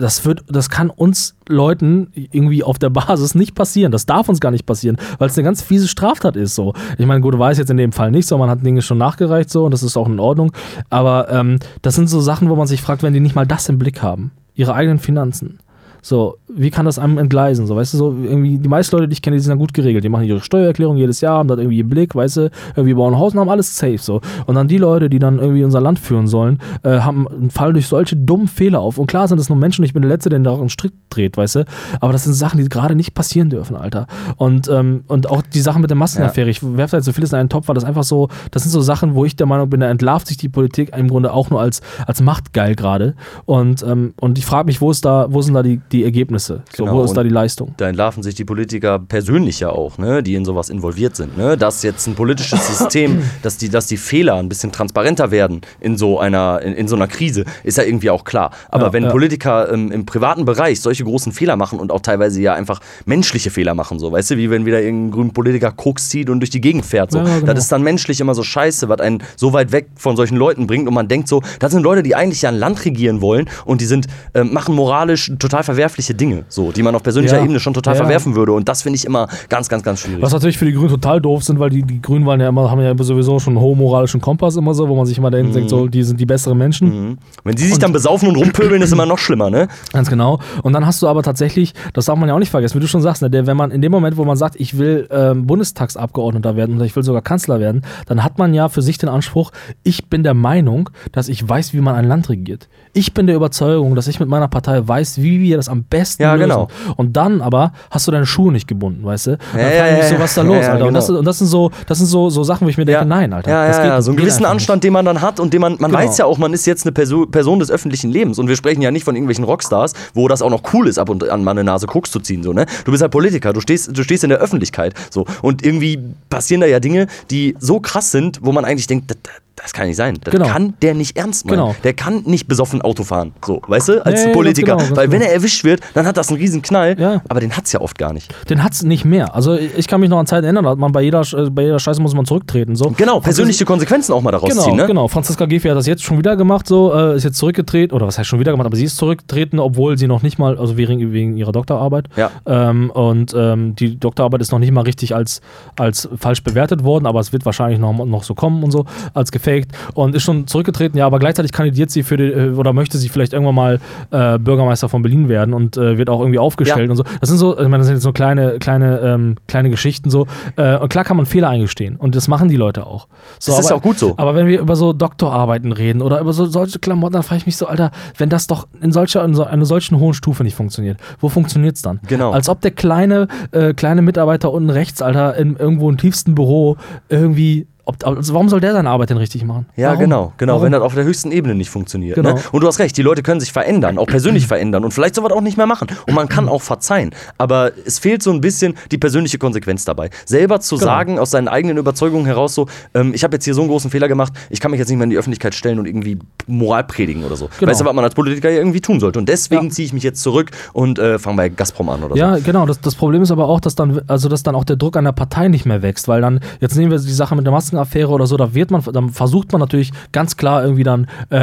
[0.00, 3.92] das wird, das kann uns Leuten irgendwie auf der Basis nicht passieren.
[3.92, 6.54] Das darf uns gar nicht passieren, weil es eine ganz fiese Straftat ist.
[6.54, 8.98] So, ich meine, gut, weiß jetzt in dem Fall nicht, so man hat Dinge schon
[8.98, 10.52] nachgereicht so und das ist auch in Ordnung.
[10.88, 13.68] Aber ähm, das sind so Sachen, wo man sich fragt, wenn die nicht mal das
[13.68, 15.58] im Blick haben, ihre eigenen Finanzen.
[16.02, 17.66] So, wie kann das einem entgleisen?
[17.66, 19.74] So, weißt du, so irgendwie, die meisten Leute, die ich kenne, die sind dann gut
[19.74, 20.04] geregelt.
[20.04, 23.14] Die machen ihre Steuererklärung jedes Jahr, haben das irgendwie im Blick, weißt du, irgendwie bauen
[23.14, 23.98] ein Haus und haben alles safe.
[23.98, 24.20] So.
[24.46, 27.86] Und dann die Leute, die dann irgendwie unser Land führen sollen, äh, haben fallen durch
[27.86, 28.98] solche dummen Fehler auf.
[28.98, 31.36] Und klar sind das nur Menschen, ich bin der Letzte, der da einen Strick dreht,
[31.36, 31.64] weißt du.
[32.00, 34.06] Aber das sind Sachen, die gerade nicht passieren dürfen, Alter.
[34.36, 37.32] Und, ähm, und auch die Sachen mit der Massenaffäre, ich werfe da jetzt so vieles
[37.32, 39.70] in einen Topf, weil das einfach so, das sind so Sachen, wo ich der Meinung
[39.70, 43.14] bin, da entlarvt sich die Politik im Grunde auch nur als, als Machtgeil gerade.
[43.44, 46.62] Und, ähm, und ich frage mich, wo ist da, wo sind da die die Ergebnisse?
[46.74, 47.74] So, Genau, wo ist da die Leistung?
[47.76, 51.36] Da entlarven sich die Politiker persönlich ja auch, ne, die in sowas involviert sind.
[51.36, 51.56] Ne?
[51.56, 55.96] Dass jetzt ein politisches System, dass die, dass die Fehler ein bisschen transparenter werden in
[55.96, 58.50] so einer, in, in so einer Krise, ist ja irgendwie auch klar.
[58.68, 59.10] Aber Ja, wenn ja.
[59.10, 63.50] Politiker ähm, im privaten Bereich solche großen Fehler machen und auch teilweise ja einfach menschliche
[63.50, 66.50] Fehler machen, so, weißt du, wie wenn wieder irgendein grüner Politiker Koks zieht und durch
[66.50, 67.12] die Gegend fährt.
[67.12, 67.18] So.
[67.18, 67.46] Ja, genau.
[67.46, 70.66] Das ist dann menschlich immer so scheiße, was einen so weit weg von solchen Leuten
[70.66, 73.48] bringt und man denkt so, das sind Leute, die eigentlich ja ein Land regieren wollen
[73.64, 77.44] und die sind, ähm, machen moralisch total verwerfliche Dinge, so, die man auf persönlicher Ja.
[77.44, 78.00] Ebene schon total Ja.
[78.02, 78.52] verwerfen würde.
[78.52, 80.20] Und das finde ich immer ganz, ganz, ganz schwierig.
[80.22, 82.70] Was natürlich für die Grünen total doof sind, weil die, die Grünen waren ja immer,
[82.70, 85.52] haben ja sowieso schon einen hohen moralischen Kompass immer so, wo man sich immer dahin
[85.52, 86.88] denkt, so, die sind die besseren Menschen.
[87.10, 87.18] Mhm.
[87.44, 89.68] Wenn die sich dann besaufen und rumpöbeln, ist immer noch schlimmer, ne?
[89.92, 90.38] Ganz genau.
[90.62, 92.88] Und dann hast du aber tatsächlich, das darf man ja auch nicht vergessen, wie du
[92.88, 95.46] schon sagst, ne, der, wenn man in dem Moment, wo man sagt, ich will ähm,
[95.46, 99.08] Bundestagsabgeordneter werden oder ich will sogar Kanzler werden, dann hat man ja für sich den
[99.08, 99.50] Anspruch,
[99.82, 102.68] ich bin der Meinung, dass ich weiß, wie man ein Land regiert.
[102.92, 106.22] Ich bin der Überzeugung, dass ich mit meiner Partei weiß, wie wir das am besten
[106.22, 106.48] Ja, lösen.
[106.50, 106.68] genau.
[106.96, 109.30] Und dann aber hast du deine Schuhe nicht gebunden, weißt du?
[109.52, 110.86] Dann Ja, frage ja, ich mich so, was ist da los, Alter?
[110.86, 111.18] Und, das, genau.
[111.20, 113.50] und das sind so, das sind so, so Sachen, wo ich mir denke, nein, Alter.
[113.50, 115.76] Ja, das geht, ja, so einen gewissen Anstand, den man dann hat und den man,
[115.78, 116.02] man Genau.
[116.02, 118.82] weiß ja auch, man ist jetzt eine Perso Person des öffentlichen Lebens und wir sprechen
[118.82, 121.52] ja nicht von irgendwelchen Rockstars, wo das auch noch cool ist, ab und an mal
[121.52, 122.66] eine Nase Koks zu ziehen, so, ne?
[122.84, 125.24] Du bist halt Politiker, du stehst, du stehst in der Öffentlichkeit, so.
[125.42, 125.98] Und irgendwie
[126.28, 129.18] passieren da ja Dinge, die so krass sind, wo man eigentlich denkt, das,
[129.62, 130.18] das kann nicht sein.
[130.22, 130.46] Das Genau.
[130.46, 131.58] kann der nicht ernst meinen.
[131.58, 131.74] Genau.
[131.84, 134.76] Der kann nicht besoffen Auto fahren, so, weißt du, als Nee, Politiker.
[134.76, 135.30] genau, Weil wenn genau.
[135.30, 137.22] er erwischt wird, dann hat das einen riesen Knall, Ja.
[137.28, 138.32] aber den hat's ja oft gar nicht.
[138.48, 139.34] Den hat's nicht mehr.
[139.34, 142.00] Also ich kann mich noch an Zeiten erinnern, hat man bei jeder, bei jeder Scheiße
[142.00, 142.76] muss man zurücktreten.
[142.76, 142.90] So.
[142.96, 144.86] Genau, persönliche Konsequenzen auch mal daraus Genau, ziehen, ne?
[144.86, 145.08] genau.
[145.08, 148.18] Franziska Giffey hat das jetzt schon wieder gemacht, so, äh, ist jetzt zurückgetreten, oder was
[148.18, 151.12] heißt schon wieder gemacht, aber sie ist zurückgetreten, obwohl sie noch nicht mal, also wegen,
[151.12, 152.08] wegen ihrer Doktorarbeit.
[152.16, 152.30] Ja.
[152.46, 155.40] Ähm, und ähm, die Doktorarbeit ist noch nicht mal richtig als,
[155.78, 158.84] als falsch bewertet worden, aber es wird wahrscheinlich noch, noch so kommen und so,
[159.14, 159.72] als gefaked.
[159.94, 163.08] Und ist schon zurückgetreten, ja, aber gleichzeitig kandidiert sie für die, äh, oder möchte sie
[163.08, 163.80] vielleicht irgendwann mal
[164.10, 166.90] äh, Bürgermeister von Berlin werden und äh, wird auch irgendwie aufgestellt Ja.
[166.90, 167.04] und so.
[167.20, 170.26] Das sind so, ich meine, das sind jetzt so kleine, kleine, ähm, kleine Geschichten so.
[170.56, 173.08] Äh, und klar kann man Fehler eingestehen und das machen die Leute auch.
[173.38, 174.14] So, Das ist aber- ja auch gut so.
[174.16, 177.46] aber wenn wir über so Doktorarbeiten reden oder über so solche Klamotten, dann frage ich
[177.46, 180.54] mich so, Alter, wenn das doch in solcher, in so einer solchen hohen Stufe nicht
[180.56, 182.00] funktioniert, wo funktioniert es dann?
[182.06, 182.30] Genau.
[182.32, 186.76] Als ob der kleine, äh, kleine Mitarbeiter unten rechts, Alter, in, irgendwo im tiefsten Büro
[187.08, 187.66] irgendwie.
[187.90, 189.66] Ob, also warum soll der seine Arbeit denn richtig machen?
[189.76, 190.00] Ja, warum?
[190.00, 190.64] genau, genau, Warum?
[190.66, 192.14] wenn das auf der höchsten Ebene nicht funktioniert.
[192.14, 192.34] Genau.
[192.34, 192.40] Ne?
[192.52, 195.32] Und du hast recht, die Leute können sich verändern, auch persönlich verändern und vielleicht sowas
[195.32, 195.88] auch nicht mehr machen.
[196.06, 197.10] Und man kann auch verzeihen.
[197.38, 200.10] Aber es fehlt so ein bisschen die persönliche Konsequenz dabei.
[200.24, 200.84] Selber zu Genau.
[200.86, 203.90] sagen, aus seinen eigenen Überzeugungen heraus, so, ähm, ich habe jetzt hier so einen großen
[203.90, 206.84] Fehler gemacht, ich kann mich jetzt nicht mehr in die Öffentlichkeit stellen und irgendwie Moral
[206.84, 207.48] predigen oder so.
[207.58, 207.70] Genau.
[207.70, 209.18] Weißt du, was man als Politiker ja irgendwie tun sollte.
[209.18, 209.70] Und deswegen Ja.
[209.70, 212.42] ziehe ich mich jetzt zurück und äh, fange bei Gazprom an oder Ja, so.
[212.42, 212.66] genau.
[212.66, 215.04] Das, das Problem ist aber auch, dass dann, also dass dann auch der Druck an
[215.04, 218.10] der Partei nicht mehr wächst, weil dann, jetzt nehmen wir die Sache mit der Maskenaffäre
[218.10, 221.36] oder so, da wird man, dann versucht man natürlich ganz klar irgendwie dann äh,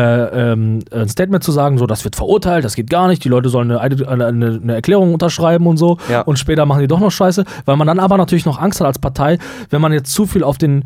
[0.52, 3.50] ähm, ein Statement zu sagen, so, das wird verurteilt, das geht gar nicht, die Leute
[3.50, 6.22] sollen eine, eine, eine, Erklärung unterschreiben und so Ja.
[6.22, 8.88] und später machen die doch noch Scheiße, weil man dann aber natürlich noch Angst hat
[8.88, 9.38] als Partei,
[9.70, 10.84] wenn man jetzt zu viel auf den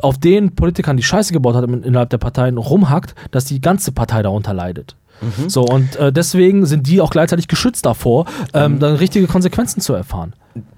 [0.00, 3.92] auf den Politikern, die Scheiße gebaut hat in- innerhalb der Parteien, rumhackt, dass die ganze
[3.92, 4.96] Partei darunter leidet.
[5.48, 9.92] So, und äh, deswegen sind die auch gleichzeitig geschützt davor, ähm, dann richtige Konsequenzen zu
[9.92, 10.32] erfahren.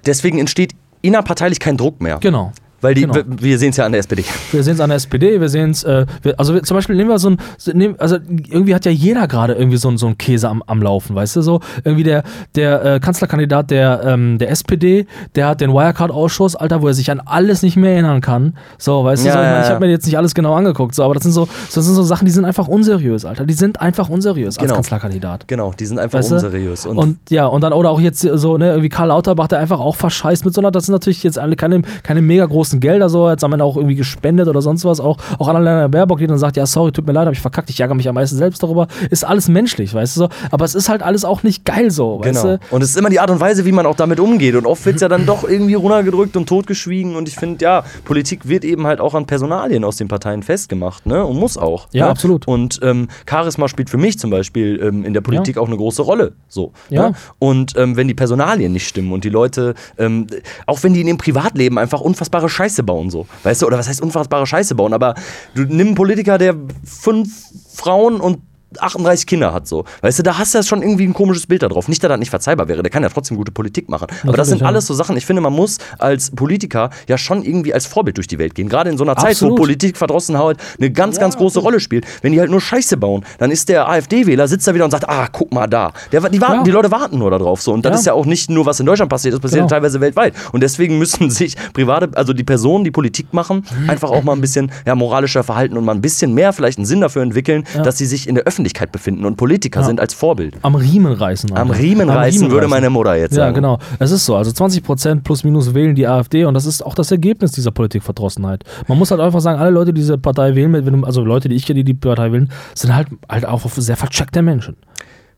[0.05, 2.19] Deswegen entsteht innerparteilich kein Druck mehr.
[2.19, 2.51] Genau.
[2.83, 3.15] Weil die, Genau.
[3.15, 4.25] wir, wir sehen es ja an der SPD.
[4.51, 6.05] Wir sehen es an der SPD, wir sehen es, äh,
[6.37, 7.39] also wir, zum Beispiel nehmen wir so ein,
[7.73, 11.15] nehmen, also irgendwie hat ja jeder gerade irgendwie so, so ein Käse am, am Laufen,
[11.17, 12.23] weißt du, so irgendwie der,
[12.55, 17.11] der äh, Kanzlerkandidat der, ähm, der SPD, der hat den Wirecard-Ausschuss, Alter, wo er sich
[17.11, 19.87] an alles nicht mehr erinnern kann, so, weißt Ja, du, so, ich, mein, ich habe
[19.87, 22.25] mir jetzt nicht alles genau angeguckt, so, aber das sind so, das sind so Sachen,
[22.27, 24.75] die sind einfach unseriös, Alter, die sind einfach unseriös als Genau.
[24.75, 25.47] Kanzlerkandidat.
[25.49, 26.87] Genau, die sind einfach Weißt unseriös.
[26.87, 29.97] Und, ja, und dann, oder auch jetzt so, ne, irgendwie Karl Lauterbach, der einfach auch
[29.97, 33.29] verscheißt mit so einer, das sind natürlich jetzt alle keine, keine mega großen Gelder, so,
[33.31, 36.39] jetzt am Ende auch irgendwie gespendet oder sonst was, auch, auch Annalena Baerbock, die dann
[36.39, 38.63] sagt, ja, sorry, tut mir leid, hab ich verkackt, ich ärgere mich am meisten selbst
[38.63, 41.91] darüber, ist alles menschlich, weißt du so, aber es ist halt alles auch nicht geil
[41.91, 42.57] so, weißt Genau.
[42.57, 42.75] du?
[42.75, 44.55] Und es ist immer die Art und Weise, wie man auch damit umgeht.
[44.55, 47.17] Und oft wird es ja dann doch irgendwie runtergedrückt und totgeschwiegen.
[47.17, 51.07] Und ich finde, ja, Politik wird eben halt auch an Personalien aus den Parteien festgemacht,
[51.07, 51.25] ne?
[51.25, 51.89] Und muss auch.
[51.93, 52.11] Ja, ne?
[52.11, 52.47] absolut.
[52.49, 56.03] Und ähm, Charisma spielt für mich zum Beispiel ähm, in der Politik auch eine große
[56.03, 56.33] Rolle.
[56.49, 56.73] So.
[56.89, 57.11] Ja.
[57.11, 57.15] Ne?
[57.39, 60.27] Und ähm, wenn die Personalien nicht stimmen und die Leute, ähm,
[60.67, 63.27] auch wenn die in ihrem Privatleben einfach unfassbare Scheiße bauen, so.
[63.43, 64.93] Weißt du, oder was heißt unfassbare Scheiße bauen?
[64.93, 65.15] Aber
[65.55, 66.55] du nimm einen Politiker, der
[66.85, 67.29] fünf
[67.75, 68.39] Frauen und
[68.81, 69.85] 38 Kinder hat, so.
[70.01, 71.89] Weißt du, da hast du ja schon irgendwie ein komisches Bild da drauf.
[71.89, 74.07] Nicht, dass das nicht verzeihbar wäre, der kann ja trotzdem gute Politik machen.
[74.25, 74.67] Aber das sind ja.
[74.67, 78.27] alles so Sachen, ich finde, man muss als Politiker ja schon irgendwie als Vorbild durch
[78.27, 78.69] die Welt gehen.
[78.69, 79.59] Gerade in so einer Zeit, Absolut.
[79.59, 82.07] wo Politikverdrossenheit eine ganz, ganz große Rolle spielt.
[82.23, 85.09] Wenn die halt nur Scheiße bauen, dann ist der AfD-Wähler, sitzt da wieder und sagt,
[85.09, 85.93] ah, guck mal da.
[86.11, 86.63] Der, die, warten, Ja.
[86.63, 87.63] die Leute warten nur darauf.
[87.63, 87.73] So.
[87.73, 87.99] Und das Ja.
[87.99, 89.69] ist ja auch nicht nur, was in Deutschland passiert, das passiert Genau.
[89.69, 90.35] teilweise weltweit.
[90.53, 94.41] Und deswegen müssen sich private, also die Personen, die Politik machen, einfach auch mal ein
[94.41, 97.83] bisschen ja, moralischer verhalten und mal ein bisschen mehr vielleicht einen Sinn dafür entwickeln, Ja.
[97.83, 98.62] dass sie sich in der Öffentlichkeit
[98.93, 99.87] befinden und Politiker Ja.
[99.87, 100.57] sind als Vorbild.
[100.63, 101.53] Am Riemen reißen.
[101.57, 101.71] Am.
[101.71, 103.55] Riemen reißen, würde meine Mutter jetzt Ja, sagen.
[103.55, 103.79] genau.
[103.99, 104.37] Es ist so.
[104.37, 107.71] Also 20 Prozent plus minus wählen die AfD und das ist auch das Ergebnis dieser
[107.71, 108.65] Politikverdrossenheit.
[108.89, 111.67] Man muss halt einfach sagen, alle Leute, die diese Partei wählen, also Leute, die ich
[111.67, 114.77] kenne, die die Partei wählen, sind halt, halt auch sehr vercheckte Menschen.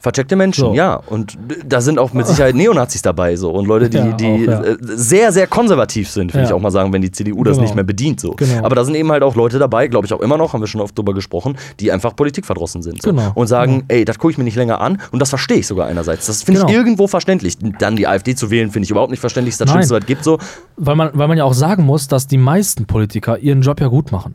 [0.05, 0.75] Vercheckte Menschen, So.
[0.75, 0.97] ja.
[0.97, 4.53] Und da sind auch mit Sicherheit Neonazis dabei so und Leute, die, Ja, die auch,
[4.53, 4.63] ja.
[4.65, 6.49] äh, sehr, sehr konservativ sind, würde Ja.
[6.51, 7.63] ich auch mal sagen, wenn die CDU das Genau.
[7.63, 8.21] nicht mehr bedient.
[8.21, 8.33] So.
[8.33, 8.63] Genau.
[8.67, 10.67] Aber da sind eben halt auch Leute dabei, glaube ich auch immer noch, haben wir
[10.67, 13.01] schon oft drüber gesprochen, die einfach politikverdrossen sind.
[13.01, 13.11] So.
[13.13, 13.33] Genau.
[13.35, 15.01] Und sagen, ey, das gucke ich mir nicht länger an.
[15.11, 16.27] Und das verstehe ich sogar einerseits.
[16.27, 16.79] Das finde ich Genau.
[16.79, 17.57] irgendwo verständlich.
[17.79, 19.55] Dann die AfD zu wählen, finde ich überhaupt nicht verständlich.
[19.55, 19.77] Das ist das Nein.
[19.87, 20.23] Schlimmste, was es gibt.
[20.25, 20.39] So.
[20.77, 23.87] Weil man, weil man ja auch sagen muss, dass die meisten Politiker ihren Job ja
[23.87, 24.35] gut machen.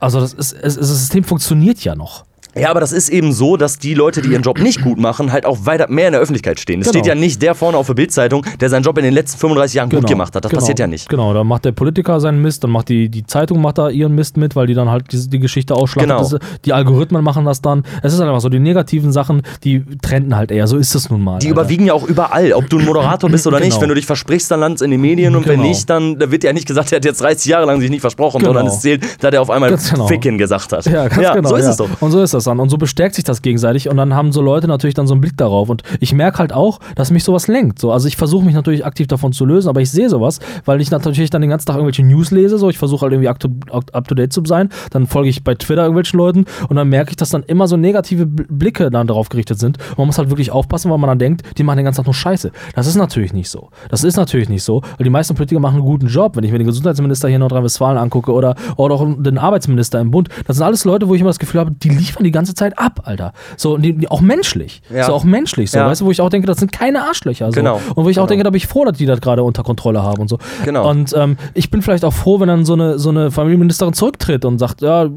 [0.00, 2.24] Also das, ist, das System funktioniert ja noch.
[2.58, 5.32] Ja, aber das ist eben so, dass die Leute, die ihren Job nicht gut machen,
[5.32, 6.80] halt auch weiter mehr in der Öffentlichkeit stehen.
[6.80, 6.98] Es Genau.
[7.02, 9.74] steht ja nicht der vorne auf der Bildzeitung, der seinen Job in den letzten 35
[9.74, 10.44] Jahren gut gemacht hat.
[10.44, 11.08] Das genau, passiert ja nicht.
[11.08, 14.14] Genau, da macht der Politiker seinen Mist, dann macht die, die Zeitung macht da ihren
[14.14, 16.30] Mist mit, weil die dann halt die, die Geschichte ausschlachtet.
[16.40, 16.44] Genau.
[16.64, 17.84] Die Algorithmen machen das dann.
[18.02, 20.66] Es ist halt einfach so, die negativen Sachen, die trenden halt eher.
[20.66, 21.38] So ist es nun mal.
[21.40, 21.60] Die Alter.
[21.60, 23.70] überwiegen ja auch überall, ob du ein Moderator bist oder nicht.
[23.70, 23.82] Genau.
[23.82, 25.68] Wenn du dich versprichst, dann landest in den Medien und wenn Genau.
[25.68, 28.00] nicht, dann da wird ja nicht gesagt, er hat jetzt 30 Jahre lang sich nicht
[28.00, 28.50] versprochen, Genau.
[28.54, 30.06] sondern es zählt, dass er auf einmal genau.
[30.06, 30.84] Ficken gesagt hat.
[30.86, 31.48] Ja, ganz genau.
[31.50, 31.70] so ist ja.
[31.70, 31.88] es doch.
[32.00, 32.60] Und so ist das dann.
[32.60, 35.20] Und so bestärkt sich das gegenseitig und dann haben so Leute natürlich dann so einen
[35.20, 35.68] Blick darauf.
[35.68, 37.78] Und ich merke halt auch, dass mich sowas lenkt.
[37.78, 40.80] So, also ich versuche mich natürlich aktiv davon zu lösen, aber ich sehe sowas, weil
[40.80, 42.58] ich natürlich dann den ganzen Tag irgendwelche News lese.
[42.58, 44.70] So, ich versuche halt irgendwie up to, up to date zu sein.
[44.90, 47.76] Dann folge ich bei Twitter irgendwelchen Leuten und dann merke ich, dass dann immer so
[47.76, 49.78] negative Bl- Blicke dann darauf gerichtet sind.
[49.90, 52.06] Und man muss halt wirklich aufpassen, weil man dann denkt, die machen den ganzen Tag
[52.06, 52.52] nur Scheiße.
[52.74, 53.70] Das ist natürlich nicht so.
[53.90, 56.36] Das ist natürlich nicht so, weil die meisten Politiker machen einen guten Job.
[56.36, 60.10] Wenn ich mir den Gesundheitsminister hier in Nordrhein-Westfalen angucke oder, oder auch den Arbeitsminister im
[60.10, 62.54] Bund, das sind alles Leute, wo ich immer das Gefühl habe, die liefern die ganze
[62.54, 63.32] Zeit ab, Alter.
[63.56, 64.82] So, und die, die, auch menschlich.
[64.94, 65.04] Ja.
[65.04, 65.70] So, auch menschlich.
[65.70, 65.88] So, Ja.
[65.88, 67.46] weißt du, wo ich auch denke, das sind keine Arschlöcher.
[67.46, 67.52] So.
[67.52, 67.80] Genau.
[67.94, 68.28] Und wo ich auch Genau.
[68.28, 70.38] denke, da bin ich froh, dass die das gerade unter Kontrolle haben und so.
[70.64, 70.88] Genau.
[70.88, 74.44] Und ähm, ich bin vielleicht auch froh, wenn dann so eine, so eine Familienministerin zurücktritt
[74.44, 75.08] und sagt, ja,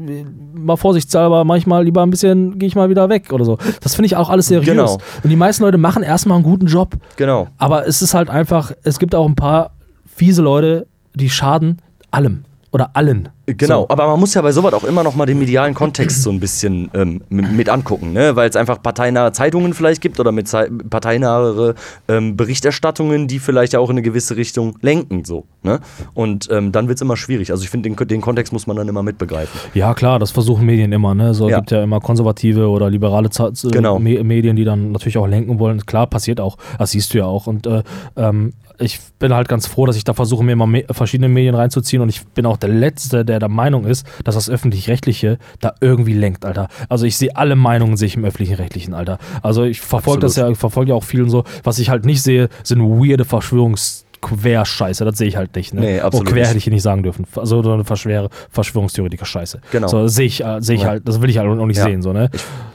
[0.54, 3.58] mal vorsichtshalber, manchmal lieber ein bisschen, gehe ich mal wieder weg oder so.
[3.82, 4.66] Das finde ich auch alles seriös.
[4.66, 4.98] Genau.
[5.22, 6.94] Und die meisten Leute machen erstmal einen guten Job.
[7.16, 7.48] Genau.
[7.58, 9.70] Aber es ist halt einfach, es gibt auch ein paar
[10.06, 11.78] fiese Leute, die schaden
[12.10, 12.44] allem.
[12.72, 13.28] Oder allen.
[13.56, 13.88] Genau, So.
[13.90, 16.40] aber man muss ja bei sowas auch immer noch mal den medialen Kontext so ein
[16.40, 18.36] bisschen ähm, mit, angucken, ne?
[18.36, 21.74] weil es einfach parteinahe Zeitungen vielleicht gibt oder mit Zei- parteinahe
[22.08, 25.24] ähm, Berichterstattungen, die vielleicht ja auch in eine gewisse Richtung lenken.
[25.24, 25.80] So, ne?
[26.14, 27.50] Und ähm, dann wird es immer schwierig.
[27.50, 29.60] Also ich finde, den, den Kontext muss man dann immer mitbegreifen.
[29.74, 31.14] Ja, klar, das versuchen Medien immer.
[31.14, 31.34] Ne?
[31.34, 31.58] So Ja.
[31.58, 33.98] gibt ja immer konservative oder liberale Za- äh, Genau.
[33.98, 35.84] Me Medien, die dann natürlich auch lenken wollen.
[35.86, 36.56] Klar, passiert auch.
[36.78, 37.46] Das siehst du ja auch.
[37.46, 37.82] Und äh,
[38.16, 41.54] ähm, ich bin halt ganz froh, dass ich da versuche, mir immer me verschiedene Medien
[41.54, 42.00] reinzuziehen.
[42.00, 46.12] Und ich bin auch der Letzte, der der Meinung ist, dass das Öffentlich-Rechtliche da irgendwie
[46.14, 46.68] lenkt, Alter.
[46.88, 49.18] Also ich sehe alle Meinungen sehe ich im Öffentlich-Rechtlichen, Alter.
[49.42, 51.44] Also ich verfolge das ja, ich verfolge ja auch viel und so.
[51.64, 55.72] Was ich halt nicht sehe, sind weirde Verschwörungs- Querscheiße, das sehe ich halt nicht.
[55.72, 55.80] Ne?
[55.80, 57.24] Nee, absolut oh, quer hätte ich hier nicht sagen dürfen.
[57.36, 59.60] Also so eine Verschwere, Verschwörungstheoretiker-Scheiße.
[59.72, 59.88] Genau.
[59.88, 60.88] So, sehe ich, äh, sehe ich Ja.
[60.88, 61.84] halt, das will ich halt auch nicht Ja.
[61.84, 62.30] sehen, so, ne?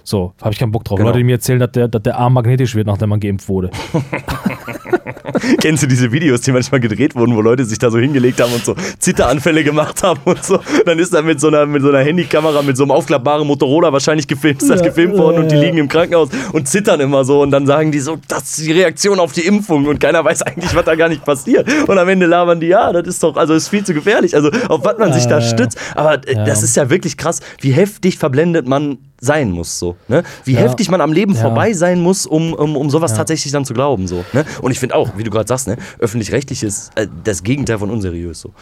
[0.06, 0.98] So, habe ich keinen Bock drauf.
[0.98, 1.10] Genau.
[1.10, 3.72] Leute, die mir erzählen, dass der, dass der Arm magnetisch wird, nachdem man geimpft wurde.
[5.60, 8.54] Kennst du diese Videos, die manchmal gedreht wurden, wo Leute sich da so hingelegt haben
[8.54, 10.60] und so Zitteranfälle gemacht haben und so?
[10.86, 13.92] Dann ist da mit so einer, mit so einer Handykamera, mit so einem aufklappbaren Motorola
[13.92, 15.62] wahrscheinlich gefilmt, ist das Ja, gefilmt worden ja, und die ja.
[15.62, 18.72] liegen im Krankenhaus und zittern immer so und dann sagen die so, das ist die
[18.74, 21.68] Reaktion auf die Impfung und keiner weiß eigentlich, was da gar nicht passiert.
[21.88, 24.52] Und am Ende labern die, ja, das ist doch, also ist viel zu gefährlich, also
[24.70, 25.80] auf was man sich da stützt.
[25.96, 29.96] Aber äh, das ist ja wirklich krass, wie heftig verblendet man sein muss, so.
[30.08, 30.24] Ne?
[30.44, 30.62] Wie Ja.
[30.62, 31.42] heftig man am Leben Ja.
[31.42, 33.18] vorbei sein muss, um, um, um sowas Ja.
[33.18, 34.08] tatsächlich dann zu glauben.
[34.08, 34.46] So, ne?
[34.62, 37.90] Und ich finde auch, wie du gerade sagst, ne, öffentlich-rechtlich ist äh, das Gegenteil von
[37.90, 38.40] unseriös.
[38.40, 38.54] So.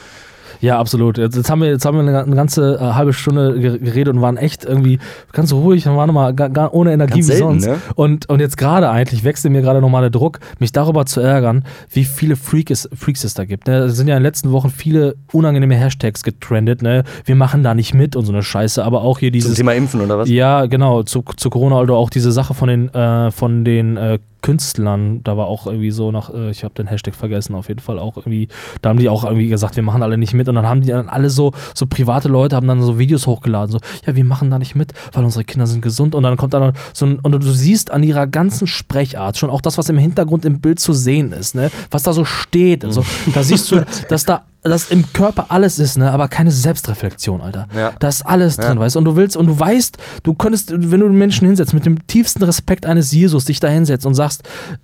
[0.64, 1.18] Ja, absolut.
[1.18, 4.22] Jetzt, haben wir, jetzt haben wir eine, eine ganze äh, halbe Stunde ge- geredet und
[4.22, 4.98] waren echt irgendwie
[5.34, 7.66] ganz ruhig und waren nochmal gar, gar ohne Energie Ganz wie selten, sonst.
[7.66, 7.82] ne?
[7.96, 11.66] Und, und jetzt gerade eigentlich wechselt mir gerade nochmal der Druck, mich darüber zu ärgern,
[11.90, 13.68] wie viele Freak es, Freaks es da gibt.
[13.68, 13.80] Ne?
[13.80, 16.82] Es sind ja in den letzten Wochen viele unangenehme Hashtags getrendet.
[16.82, 17.04] Ne?
[17.26, 19.56] Wir machen da nicht mit und so eine Scheiße, aber auch hier Zum dieses.
[19.56, 20.30] Thema Impfen oder was?
[20.30, 24.18] Ja, genau, zu, zu Corona oder auch diese Sache von den, äh, von den äh,
[24.44, 27.80] Künstlern, da war auch irgendwie so nach, äh, ich habe den Hashtag vergessen, auf jeden
[27.80, 28.50] Fall auch irgendwie,
[28.82, 30.48] da haben die auch irgendwie gesagt, wir machen alle nicht mit.
[30.48, 33.72] Und dann haben die dann alle so, so private Leute haben dann so Videos hochgeladen,
[33.72, 36.14] so, ja, wir machen da nicht mit, weil unsere Kinder sind gesund.
[36.14, 39.62] Und dann kommt dann so ein, und du siehst an ihrer ganzen Sprechart schon auch
[39.62, 43.04] das, was im Hintergrund im Bild zu sehen ist, ne, was da so steht, also,
[43.34, 47.68] da siehst du, dass da dass im Körper alles ist, ne, aber keine Selbstreflexion, Alter.
[47.76, 47.92] Ja.
[48.00, 49.00] Da ist alles drin, weißt du?
[49.00, 52.08] Und du willst, und du weißt, du könntest, wenn du den Menschen hinsetzt, mit dem
[52.08, 54.44] tiefsten Respekt eines Jesus dich da hinsetzt und sagst,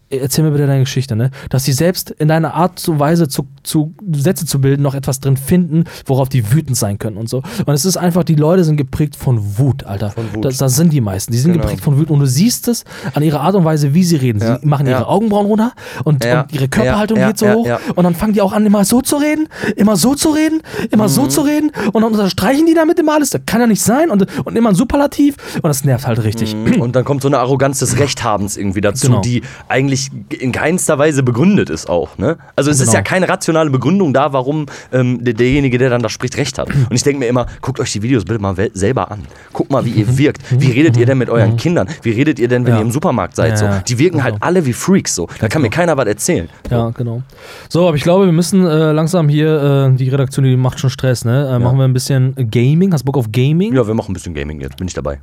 [0.10, 1.32] erzähl mir bitte deine Geschichte, ne?
[1.50, 5.20] Dass sie selbst in deiner Art und Weise zu, zu Sätze zu bilden noch etwas
[5.20, 7.38] drin finden, worauf die wütend sein können und so.
[7.66, 10.10] Und es ist einfach, die Leute sind geprägt von Wut, Alter.
[10.12, 10.46] Von Wut.
[10.46, 11.32] Das, das sind die meisten.
[11.32, 11.64] Die sind Genau.
[11.64, 14.40] geprägt von Wut und du siehst es an ihrer Art und Weise, wie sie reden.
[14.42, 14.60] Ja.
[14.60, 15.08] Sie machen ihre Ja.
[15.08, 15.72] Augenbrauen runter
[16.04, 16.42] und, Ja.
[16.42, 17.28] und ihre Körperhaltung Ja.
[17.28, 17.54] geht so Ja.
[17.56, 17.80] hoch Ja.
[17.96, 19.48] und dann fangen die auch an, immer so zu reden.
[19.76, 20.62] Immer so zu reden,
[20.92, 21.30] immer so Mhm.
[21.30, 23.30] zu reden und dann unterstreichen die damit immer alles.
[23.32, 26.56] Das kann ja nicht sein und, und immer ein Superlativ und das nervt halt richtig.
[26.80, 29.22] Und dann kommt so eine Arroganz des Rechthabens irgendwie dazu, Genau.
[29.22, 32.18] die eigentlich in keinster Weise begründet ist auch.
[32.18, 32.38] Ne?
[32.56, 32.98] Also es ist Genau.
[32.98, 36.70] ja keine rationale Begründung da, warum ähm, der, derjenige, der dann da spricht, Recht hat.
[36.70, 39.24] Und ich denke mir immer, guckt euch die Videos bitte mal selber an.
[39.54, 40.42] Guckt mal, wie ihr wirkt.
[40.52, 41.88] Wie redet ihr denn mit euren Kindern?
[42.04, 42.78] Wie redet ihr denn, wenn Mhm.
[42.78, 42.82] Ja.
[42.82, 43.52] ihr im Supermarkt seid?
[43.52, 43.82] Ja, So?
[43.88, 45.16] Die wirken halt alle wie Freaks.
[45.16, 45.28] So.
[45.40, 46.50] Da kann mir keiner was erzählen.
[46.70, 47.24] Ja, genau.
[47.68, 50.90] So, aber ich glaube, wir müssen äh, langsam hier, äh, die Redaktion, die macht schon
[50.90, 51.50] Stress, ne?
[51.56, 52.94] Äh, Machen wir ein bisschen Gaming.
[52.94, 53.74] Hast du Bock auf Gaming?
[53.74, 54.78] Ja, wir machen ein bisschen Gaming jetzt.
[54.78, 55.20] Bin ich dabei.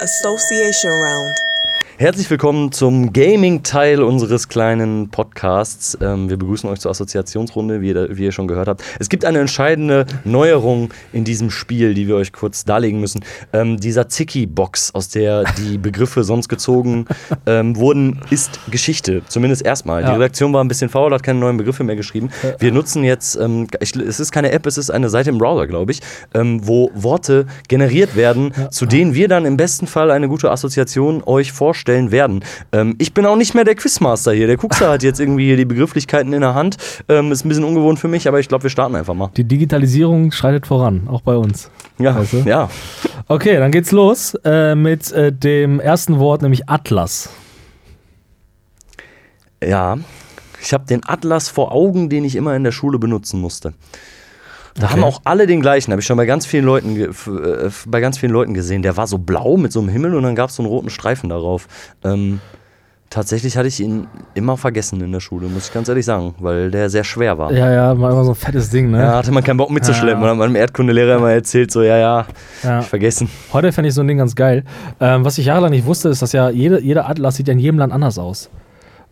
[0.00, 1.49] Association round.
[2.00, 5.98] Herzlich willkommen zum Gaming-Teil unseres kleinen Podcasts.
[6.00, 8.82] Ähm, wir begrüßen euch zur Assoziationsrunde, wie ihr, wie ihr schon gehört habt.
[8.98, 13.20] Es gibt eine entscheidende Neuerung in diesem Spiel, die wir euch kurz darlegen müssen.
[13.52, 17.04] Ähm, dieser Zicki-Box, aus der die Begriffe sonst gezogen
[17.44, 19.20] ähm, wurden, ist Geschichte.
[19.28, 20.00] Zumindest erstmal.
[20.02, 20.14] Die Ja.
[20.14, 22.30] Redaktion war ein bisschen faul, hat keine neuen Begriffe mehr geschrieben.
[22.58, 25.66] Wir nutzen jetzt, ähm, ich, es ist keine App, es ist eine Seite im Browser,
[25.66, 26.00] glaube ich,
[26.32, 31.22] ähm, wo Worte generiert werden, zu denen wir dann im besten Fall eine gute Assoziation
[31.26, 32.44] euch vorstellen werden.
[32.72, 34.46] Ähm, ich bin auch nicht mehr der Quizmaster hier.
[34.46, 36.76] Der Kuxer hat jetzt irgendwie hier die Begrifflichkeiten in der Hand.
[37.08, 39.30] Ähm, ist ein bisschen ungewohnt für mich, aber ich glaube, wir starten einfach mal.
[39.36, 41.70] Die Digitalisierung schreitet voran, auch bei uns.
[41.98, 42.36] Ja, Weißt du?
[42.46, 42.68] ja.
[43.28, 47.30] Okay, dann geht's los äh, mit äh, dem ersten Wort, nämlich Atlas.
[49.62, 49.98] Ja.
[50.62, 53.72] Ich habe den Atlas vor Augen, den ich immer in der Schule benutzen musste.
[54.74, 54.92] Da Okay.
[54.94, 57.08] haben auch alle den gleichen, habe ich schon bei ganz vielen Leuten äh,
[57.86, 58.82] bei ganz vielen Leuten gesehen.
[58.82, 60.90] Der war so blau mit so einem Himmel und dann gab es so einen roten
[60.90, 61.66] Streifen darauf.
[62.04, 62.40] Ähm,
[63.10, 66.70] tatsächlich hatte ich ihn immer vergessen in der Schule, muss ich ganz ehrlich sagen, weil
[66.70, 67.52] der sehr schwer war.
[67.52, 69.00] Ja, ja, mal immer so ein fettes Ding, ne?
[69.00, 70.22] Ja, hatte man keinen Bock mitzuschleppen.
[70.22, 70.30] Ja.
[70.30, 72.26] Und hat meinem Erdkundelehrer immer erzählt, so, ja, ja,
[72.62, 72.78] Ja.
[72.80, 73.28] ich vergessen.
[73.52, 74.62] Heute fände ich so ein Ding ganz geil.
[75.00, 77.58] Ähm, was ich jahrelang nicht wusste, ist, dass ja jede, jeder Atlas sieht ja in
[77.58, 78.48] jedem Land anders aus.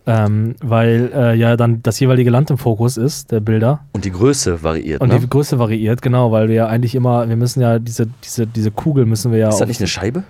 [0.07, 3.81] Ähm, weil äh, ja dann das jeweilige Land im Fokus ist, der Bilder.
[3.93, 5.21] Und die Größe variiert, Und ne?
[5.21, 8.71] die Größe variiert, genau, weil wir ja eigentlich immer, wir müssen ja diese, diese, diese
[8.71, 10.25] Kugel müssen wir ja Ist das nicht eine Scheibe?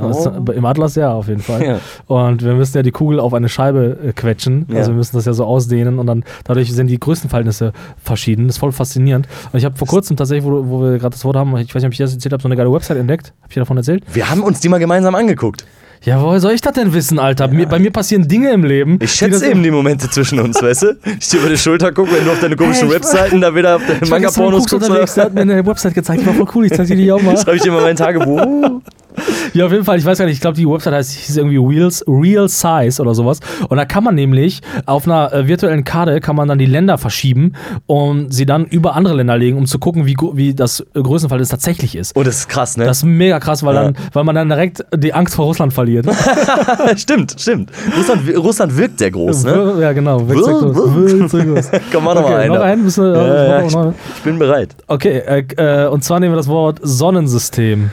[0.00, 1.64] aus, im Atlas ja auf jeden Fall.
[1.64, 1.80] Ja.
[2.06, 4.66] Und wir müssen ja die Kugel auf eine Scheibe äh, quetschen.
[4.68, 4.78] Ja.
[4.78, 7.72] Also wir müssen das ja so ausdehnen und dann dadurch sind die Größenverhältnisse
[8.02, 8.46] verschieden.
[8.46, 9.28] Das ist voll faszinierend.
[9.52, 11.82] Und ich habe vor kurzem tatsächlich, wo, wo wir gerade das Wort haben, ich weiß
[11.82, 13.32] nicht, ob ich das erzählt habe, so eine geile Website entdeckt.
[13.42, 14.04] Habe ich davon erzählt?
[14.12, 15.66] Wir haben uns die mal gemeinsam angeguckt.
[16.04, 17.46] Ja, woher soll ich das denn wissen, Alter?
[17.46, 18.98] Mir, bei mir passieren Dinge im Leben.
[19.00, 20.96] Ich schätze das- eben die Momente zwischen uns, weißt du?
[21.20, 23.54] Ich dir über die Schulter gucke, wenn du auf deine komischen Hey, ich Webseiten da
[23.54, 24.90] wieder auf deine Ich Manga-Pornos guckst.
[24.90, 25.06] oder?
[25.06, 27.36] hat mir eine Website gezeigt, war voll cool, ich zeig dir die auch mal.
[27.40, 28.80] Schreibe ich immer mein Tagebuch.
[29.54, 31.58] Ja, auf jeden Fall, ich weiß gar nicht, ich glaube, die Website heißt hieß irgendwie
[31.58, 33.40] Reals, Real Size oder sowas.
[33.68, 36.96] Und da kann man nämlich auf einer äh, virtuellen Karte kann man dann die Länder
[36.96, 37.52] verschieben
[37.86, 41.96] und sie dann über andere Länder legen, um zu gucken, wie, wie das Größenverhältnis tatsächlich
[41.96, 42.16] ist.
[42.16, 42.84] Oh, das ist krass, ne?
[42.86, 43.82] Das ist mega krass, weil, Ja.
[43.84, 46.06] dann, weil man dann direkt die Angst vor Russland verliert.
[46.96, 47.70] stimmt, stimmt.
[47.96, 49.74] Russland, Russland wirkt sehr groß, ne?
[49.80, 50.26] Ja, genau.
[50.28, 50.76] Wirkt sehr groß.
[50.94, 51.70] Wirkt sehr groß.
[51.92, 52.54] Komm, mal Okay, einer.
[52.54, 52.84] noch einen?
[52.84, 53.74] Müssen wir, Ja, ich,
[54.16, 54.74] ich bin bereit.
[54.86, 57.90] okay, äh, äh, und zwar nehmen wir das Wort Sonnensystem.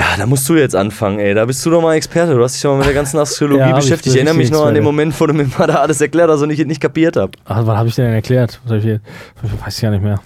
[0.00, 1.34] Ja, da musst du jetzt anfangen, ey.
[1.34, 2.34] Da bist du doch mal Experte.
[2.34, 4.14] Du hast dich doch mal mit der ganzen Astrologie Ja, hab ich- beschäftigt.
[4.14, 4.82] Ich erinnere mich noch an den.
[4.82, 7.32] Moment, wo du mir mal da alles erklärt hast und ich es nicht kapiert habe.
[7.44, 8.58] Ach, was habe ich denn erklärt?
[8.64, 9.00] Was hab ich, hier-
[9.42, 10.18] ich weiß gar nicht mehr.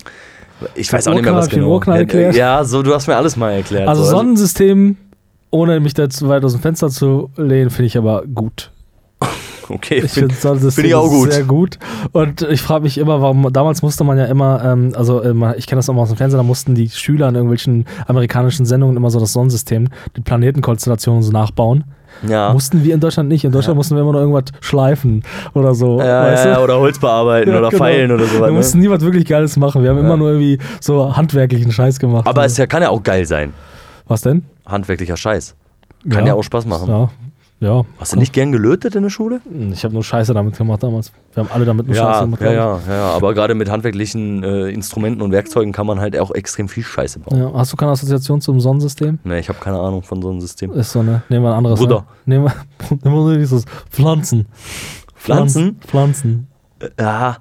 [0.77, 1.69] Ich weiß auch nicht mehr, Urknall, was genau.
[1.71, 2.37] Urknall erklärt?
[2.37, 3.89] Ja, so, du hast mir alles mal erklärt.
[3.89, 4.11] Also so.
[4.13, 4.97] Sonnensystem,
[5.51, 8.71] ohne mich da zu weit aus dem Fenster zu lehnen, finde ich aber gut.
[9.69, 11.33] Okay, Ich find- finde Sonnensystem find ich auch gut.
[11.33, 11.79] sehr gut.
[12.13, 15.67] Und ich frage mich immer, warum, damals musste man ja immer, ähm, also immer, ich
[15.67, 18.97] kenne das auch mal aus dem Fernsehen, da mussten die Schüler in irgendwelchen amerikanischen Sendungen
[18.97, 21.85] immer so das Sonnensystem, die Planetenkonstellationen so nachbauen.
[22.29, 22.53] ja.
[22.53, 23.45] Mussten wir in Deutschland nicht.
[23.45, 25.23] In Deutschland mussten wir immer nur irgendwas schleifen
[25.55, 25.99] oder so.
[25.99, 27.83] Ja, ja, ja, oder Holz bearbeiten Ja, oder genau.
[27.83, 28.41] feilen oder sowas.
[28.43, 28.53] Wir Ne?
[28.53, 29.83] mussten nie was wirklich Geiles machen.
[29.83, 30.05] Wir haben Ja.
[30.05, 32.27] immer nur irgendwie so handwerklichen Scheiß gemacht.
[32.29, 33.53] Aber es ja, kann ja auch geil sein.
[34.07, 34.45] Was denn?
[34.67, 35.55] Handwerklicher Scheiß.
[36.11, 36.89] Kann ja, auch Spaß machen.
[36.89, 37.09] Ja.
[37.65, 37.83] Ja.
[37.99, 39.41] Hast du nicht gern gelötet in der Schule?
[39.73, 41.13] Ich habe nur Scheiße damit gemacht damals.
[41.33, 42.41] Wir haben alle damit nur Scheiße Ja, gemacht.
[42.43, 46.31] ja, ja, ja, aber gerade mit handwerklichen äh, Instrumenten und Werkzeugen kann man halt auch
[46.33, 47.39] extrem viel Scheiße bauen.
[47.39, 47.53] Ja.
[47.55, 49.19] Hast du keine Assoziation zum Sonnensystem?
[49.25, 50.73] Ne, ich habe keine Ahnung von so einem System.
[50.73, 51.23] Ist so, ne?
[51.31, 51.81] Nehmen wir ein anderes.
[51.81, 52.07] Buddha.
[52.27, 52.35] Ne?
[52.39, 54.47] Nehmen wir, nehmen wir dieses Pflanzen.
[55.17, 55.81] Pflanzen?
[55.87, 56.49] Pflanzen.
[56.81, 57.37] Äh, Ja.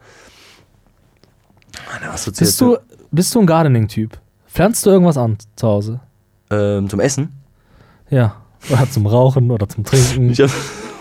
[1.95, 2.71] Eine Assoziation.
[2.77, 4.17] Bist du, bist du ein Gardening-Typ?
[4.47, 5.99] Pflanzt du irgendwas an zu Hause?
[6.49, 7.33] ähm, zum Essen?
[8.09, 8.35] Ja.
[8.69, 10.29] Oder zum Rauchen oder zum Trinken.
[10.29, 10.92] Ich habe oh.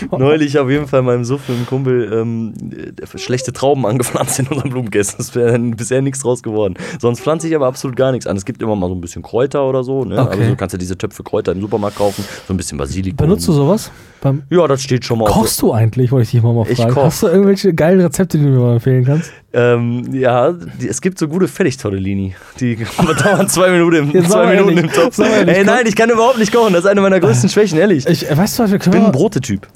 [0.18, 4.46] neulich auf jeden Fall meinem Suff mit einem Kumpel ähm, äh, schlechte Trauben angepflanzt in
[4.48, 5.20] unserem Blumenkästen.
[5.20, 6.74] Es wäre bisher nichts draus geworden.
[7.00, 8.36] Sonst pflanze ich aber absolut gar nichts an.
[8.36, 10.04] Es gibt immer mal so ein bisschen Kräuter oder so.
[10.04, 10.20] Ne?
[10.20, 10.30] Okay.
[10.30, 12.24] Also du kannst ja diese Töpfe Kräuter im Supermarkt kaufen.
[12.46, 13.16] So ein bisschen Basilikum.
[13.16, 13.90] Benutzt du sowas?
[14.20, 15.32] Beim Ja, das steht schon mal auf.
[15.32, 16.94] Kochst du eigentlich, wollte ich dich mal, mal Ich fragen.
[16.94, 17.04] koch.
[17.04, 19.32] Hast du irgendwelche geilen Rezepte, die du mir mal empfehlen kannst?
[19.52, 22.34] Ähm, ja, die, es gibt so gute Fertigtortellini.
[22.60, 22.76] Die
[23.24, 25.18] dauern zwei Minuten im, zwei Minuten ehrlich, im Topf.
[25.18, 26.72] Ey, nein, ich kann überhaupt nicht kochen.
[26.72, 28.06] Das ist eine meiner größten Schwächen, ehrlich.
[28.06, 29.66] Ich, weißt du was, wir Ich bin können ein Brotetyp.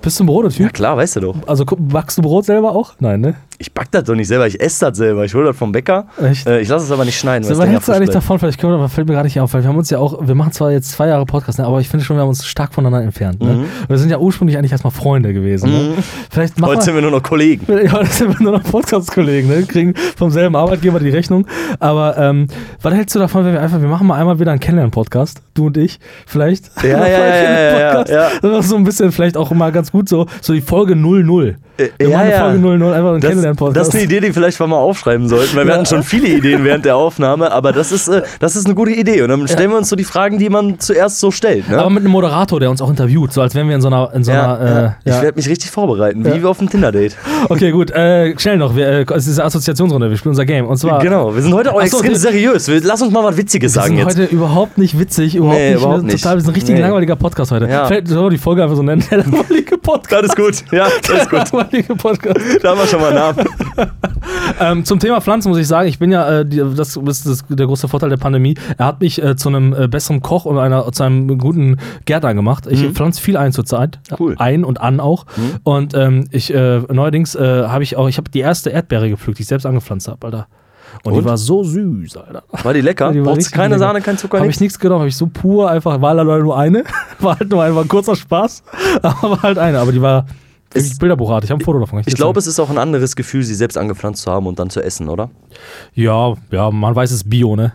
[0.00, 0.60] Bist du ein Brotetyp?
[0.60, 1.36] Ja klar, weißt du doch.
[1.46, 2.94] Also backst du Brot selber auch?
[3.00, 3.34] Nein, ne?
[3.60, 5.24] Ich back das doch nicht selber, ich esse das selber.
[5.24, 6.06] Ich hole das vom Bäcker.
[6.20, 7.42] Äh, ich lasse es aber nicht schneiden.
[7.42, 8.38] So, hältst du eigentlich davon?
[8.38, 10.26] Vielleicht können wir, aber fällt mir gerade nicht auf, weil wir haben uns ja auch,
[10.26, 12.46] wir machen zwar jetzt zwei Jahre Podcast, ne, aber ich finde schon, wir haben uns
[12.46, 13.42] stark voneinander entfernt.
[13.42, 13.64] Ne?
[13.88, 15.70] Wir sind ja ursprünglich eigentlich erstmal Freunde gewesen.
[15.70, 15.94] Ne?
[16.30, 17.66] Vielleicht machen Heute sind wir nur noch Kollegen.
[17.88, 19.62] Ja, das sind wir nur noch Podcast-Kollegen, ne?
[19.62, 21.46] Kriegen vom selben Arbeitgeber die Rechnung.
[21.78, 22.46] Aber ähm,
[22.82, 25.66] was hältst du davon, wenn wir einfach, wir machen mal einmal wieder einen Kennenlernen-Podcast, du
[25.66, 26.70] und ich, vielleicht?
[26.82, 28.30] Ja, ja, ja, ja, ja.
[28.42, 31.56] Das war so ein bisschen vielleicht auch mal ganz gut so, so die Folge 00.
[31.78, 32.40] Äh, Wir ja, ja.
[32.40, 33.76] Folge 00, einfach einen Das, Kennenlernen-Podcast.
[33.76, 35.76] das ist eine Idee, die vielleicht mal aufschreiben sollten, weil wir Ja.
[35.76, 38.90] hatten schon viele Ideen während der Aufnahme, aber das ist, äh, das ist eine gute
[38.92, 39.22] Idee.
[39.22, 41.68] Und dann stellen wir uns so die Fragen, die man zuerst so stellt.
[41.68, 41.78] Ne?
[41.78, 44.10] Aber mit einem Moderator, der uns auch interviewt, so als wären wir in so einer,
[44.14, 44.86] in so ja, einer, ja.
[44.86, 45.22] äh, Ich ja.
[45.22, 46.42] werde mich richtig vorbereiten, wie Ja.
[46.42, 47.16] wir auf einem Tinder-Date.
[47.48, 50.66] Okay, gut, äh, schnell noch, wir, äh, es ist eine Assoziationsrunde, wir spielen unser Game.
[50.66, 52.68] Und zwar, Genau, wir sind heute auch so, extrem das- seriös.
[52.68, 54.18] Wir, lass uns mal was Witziges wir sagen sind jetzt.
[54.18, 56.22] heute überhaupt nicht witzig, überhaupt Nee, nicht, überhaupt wir sind nicht.
[56.22, 56.80] total, wir sind ein richtig Nee.
[56.82, 57.66] langweiliger Podcast heute.
[57.68, 57.86] Ja.
[57.86, 60.08] Vielleicht sollen wir die Folge einfach so nennen, der langweilige Podcast.
[60.18, 60.72] Das ist gut.
[60.72, 61.38] Ja, das ist gut.
[61.52, 62.38] Langweilige Podcast.
[62.62, 63.37] Da haben wir schon mal einen Namen.
[64.60, 67.44] Ähm, zum Thema Pflanzen muss ich sagen, ich bin ja, äh, die, das ist das,
[67.48, 68.54] der große Vorteil der Pandemie.
[68.76, 71.76] Er hat mich äh, zu einem äh, besseren Koch und einer, zu einem guten
[72.06, 72.66] Gärtner gemacht.
[72.68, 73.98] Ich pflanze viel ein zurzeit.
[74.10, 74.16] Mhm.
[74.18, 74.32] Cool.
[74.32, 74.38] Mhm.
[74.38, 75.26] Ein und an auch.
[75.64, 79.38] Und ähm, ich, äh, neuerdings äh, habe ich auch, ich habe die erste Erdbeere gepflückt,
[79.38, 80.46] die ich selbst angepflanzt habe, Alter.
[81.04, 81.24] Und, die Und?
[81.26, 82.42] war so süß, Alter.
[82.50, 83.12] War die lecker?
[83.12, 83.78] Die war Brauchst keine lecker.
[83.78, 84.60] Sahne, kein Zucker, Habe ich nichts?
[84.60, 86.84] nichts genommen, habe ich so pur einfach, war leider nur eine.
[87.20, 88.62] War halt nur einfach ein kurzer Spaß.
[89.02, 89.78] Aber war halt eine.
[89.80, 90.26] Aber die war
[90.74, 91.48] Es- bilderbuchartig.
[91.48, 92.02] Ich habe ein Foto davon.
[92.06, 94.70] Ich glaube, es ist auch ein anderes Gefühl, sie selbst angepflanzt zu haben und dann
[94.70, 95.30] zu essen, oder?
[95.94, 97.72] Ja, ja, man weiß es ist Bio, ne?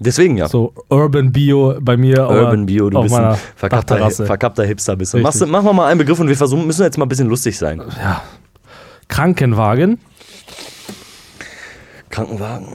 [0.00, 0.48] Deswegen ja.
[0.48, 2.28] So Urban Bio bei mir.
[2.28, 4.96] Urban Bio, du bist ein verkappter, verkappter Hipster.
[4.96, 5.18] Bist du.
[5.18, 7.28] Machst, du- mach mal mal einen Begriff und wir versuchen, müssen jetzt mal ein bisschen
[7.28, 7.80] lustig sein.
[8.02, 8.22] Ja.
[9.08, 9.98] Krankenwagen.
[12.10, 12.66] Krankenwagen.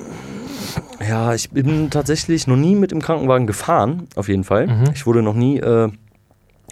[1.07, 4.67] Ja, ich bin tatsächlich noch nie mit dem Krankenwagen gefahren, auf jeden Fall.
[4.67, 4.83] Mhm.
[4.93, 5.89] Ich wurde noch nie äh,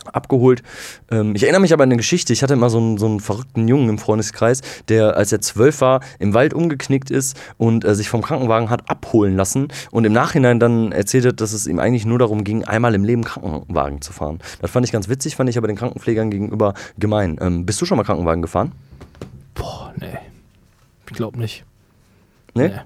[0.06, 0.64] abgeholt.
[1.10, 2.34] Ähm, ich erinnere mich aber an eine Geschichte.
[2.34, 5.82] Ich hatte immer so einen, so einen verrückten Jungen im Freundeskreis, der, als er zwölf
[5.82, 10.14] war, im Wald umgeknickt ist und äh, sich vom Krankenwagen hat abholen lassen und im
[10.14, 14.02] Nachhinein dann erzählt hat, dass es ihm eigentlich nur darum ging, einmal im Leben Krankenwagen
[14.02, 14.40] zu fahren.
[14.62, 17.38] Das fand ich ganz witzig, fand ich aber den Krankenpflegern gegenüber gemein.
[17.42, 18.72] Ähm, bist du schon mal Krankenwagen gefahren?
[19.54, 20.18] Boah, nee.
[21.10, 21.64] Ich glaube nicht.
[22.54, 22.68] Nee?
[22.70, 22.80] Nee.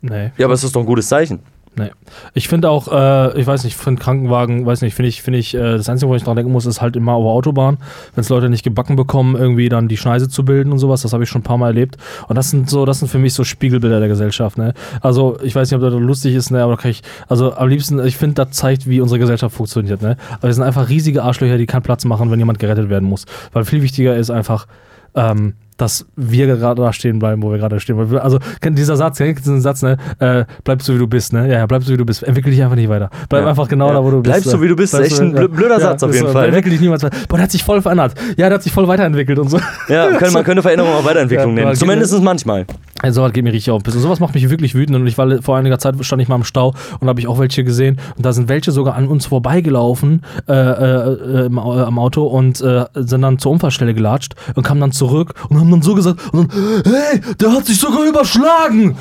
[0.00, 0.30] Nee.
[0.36, 1.40] Ja, aber es ist doch ein gutes Zeichen.
[1.78, 1.90] Nee.
[2.34, 5.38] Ich finde auch, äh, ich weiß nicht, ich finde Krankenwagen, weiß nicht, finde ich, finde
[5.38, 7.78] ich, äh, das Einzige, wo ich dran denken muss, ist halt immer der Autobahn,
[8.14, 11.12] wenn es Leute nicht gebacken bekommen, irgendwie dann die Schneise zu bilden und sowas, das
[11.12, 11.96] habe ich schon ein paar Mal erlebt.
[12.26, 14.74] Und das sind so, das sind für mich so Spiegelbilder der Gesellschaft, ne?
[15.00, 17.68] Also, ich weiß nicht, ob das lustig ist, ne, aber da kann ich, also am
[17.68, 20.16] liebsten, ich finde, das zeigt, wie unsere Gesellschaft funktioniert, ne?
[20.32, 23.24] Aber wir sind einfach riesige Arschlöcher, die keinen Platz machen, wenn jemand gerettet werden muss.
[23.52, 24.66] Weil viel wichtiger ist einfach,
[25.14, 27.98] ähm, dass wir gerade da stehen bleiben, wo wir gerade stehen.
[28.18, 29.96] Also kennt dieser Satz, kennt diesen Satz, ne?
[30.18, 31.48] Äh, bleib so wie du bist, ne?
[31.48, 32.22] Ja, ja, bleib so wie du bist.
[32.24, 33.08] Entwickel dich einfach nicht weiter.
[33.30, 33.48] Bleib Ja.
[33.48, 33.94] einfach genau Ja.
[33.94, 34.24] da, wo du bist.
[34.34, 34.62] Bleib so, ne?
[34.64, 34.92] wie du bist.
[34.92, 36.32] Echt ein blö- blöder Satz auf jeden so.
[36.32, 36.48] Fall, ne?
[36.48, 37.16] Entwickel dich niemals weiter.
[37.28, 38.14] Boah, der hat sich voll verändert.
[38.36, 39.58] Ja, der hat sich voll weiterentwickelt und so.
[39.88, 41.68] Ja, man könnte Veränderung auch Weiterentwicklung nennen.
[41.70, 42.66] geht- Zumindest manchmal.
[43.00, 43.82] Also, sowas geht mir richtig auf.
[43.84, 44.96] Und sowas macht mich wirklich wütend.
[44.96, 47.38] Und ich war vor einiger Zeit stand ich mal im Stau und habe ich auch
[47.38, 47.98] welche gesehen.
[48.16, 52.24] Und da sind welche sogar an uns vorbeigelaufen äh, äh, äh, im, äh, am Auto
[52.26, 55.94] und äh, sind dann zur Unfallstelle gelatscht und kamen dann zurück und haben dann so
[55.94, 56.48] gesagt, dann,
[56.84, 58.96] hey, der hat sich sogar überschlagen.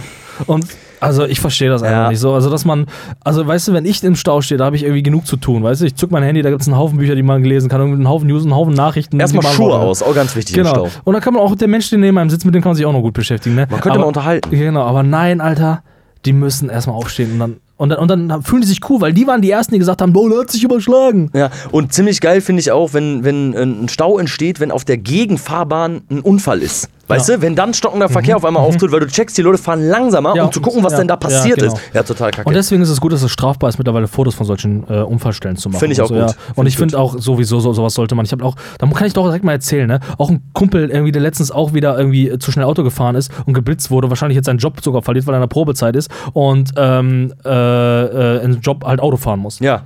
[0.46, 0.68] Und
[1.00, 2.10] also ich verstehe das einfach Ja.
[2.10, 2.34] nicht so.
[2.34, 2.86] Also, dass man,
[3.24, 5.64] also weißt du, wenn ich im Stau stehe, da habe ich irgendwie genug zu tun.
[5.64, 7.70] Weißt du, ich zück mein Handy, da gibt es einen Haufen Bücher, die man lesen
[7.70, 9.20] kann, einen Haufen News, einen Haufen Nachrichten.
[9.20, 10.88] Erstmal Schuhe beantworten aus, auch ganz wichtig im Genau.
[10.88, 11.02] Stau.
[11.04, 12.76] Und dann kann man auch der Mensch, der neben einem sitzt, mit dem kann man
[12.76, 13.56] sich auch noch gut beschäftigen.
[13.56, 13.68] Ne?
[13.70, 14.50] Man könnte aber, mal unterhalten.
[14.50, 15.84] Genau, aber nein, Alter,
[16.26, 19.14] die müssen erstmal aufstehen und dann, und dann, und dann fühlen die sich cool, weil
[19.14, 21.30] die waren die Ersten, die gesagt haben, Boah, der hat sich überschlagen.
[21.36, 24.98] Ja, und ziemlich geil finde ich auch, wenn, wenn ein Stau entsteht, wenn auf der
[24.98, 26.90] Gegenfahrbahn ein Unfall ist.
[27.08, 27.38] Weißt Ja.
[27.38, 27.42] Mhm.
[27.42, 30.36] du, wenn dann stockender Verkehr auf einmal auftritt, weil du checkst, die Leute fahren langsamer,
[30.36, 31.74] Ja, um zu gucken, was ja, denn da passiert genau.
[31.74, 31.82] ist.
[31.94, 32.48] Ja, total kacke.
[32.48, 35.58] Und deswegen ist es gut, dass es strafbar ist, mittlerweile Fotos von solchen äh, Unfallstellen
[35.58, 35.80] zu machen.
[35.80, 36.24] Finde ich und auch so, gut.
[36.24, 36.28] Ja.
[36.30, 38.26] Find Und ich finde auch sowieso, so, sowas sollte man.
[38.26, 40.00] Ich habe auch, da kann ich doch direkt mal erzählen, ne?
[40.18, 43.54] Auch ein Kumpel irgendwie, der letztens auch wieder irgendwie zu schnell Auto gefahren ist und
[43.54, 46.72] geblitzt wurde, wahrscheinlich jetzt seinen Job sogar verliert, weil er in der Probezeit ist und
[46.78, 49.60] ähm, äh, äh, in den Job halt Auto fahren muss.
[49.60, 49.84] ja,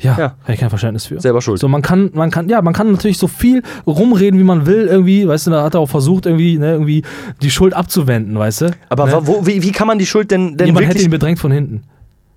[0.00, 0.34] Ja, Ja.
[0.42, 1.20] habe ich kein Verständnis für.
[1.20, 1.60] selber schuld.
[1.60, 4.86] So, man kann, man kann, ja, man kann natürlich so viel rumreden, wie man will,
[4.86, 7.02] irgendwie, weißt du, da hat er auch versucht, irgendwie, ne, irgendwie
[7.42, 8.70] die Schuld abzuwenden, weißt du?
[8.88, 9.18] Aber ne?
[9.22, 11.04] wo, wie, wie kann man die Schuld denn, denn Jemand hätte wirklich...
[11.06, 11.82] ihn bedrängt von hinten.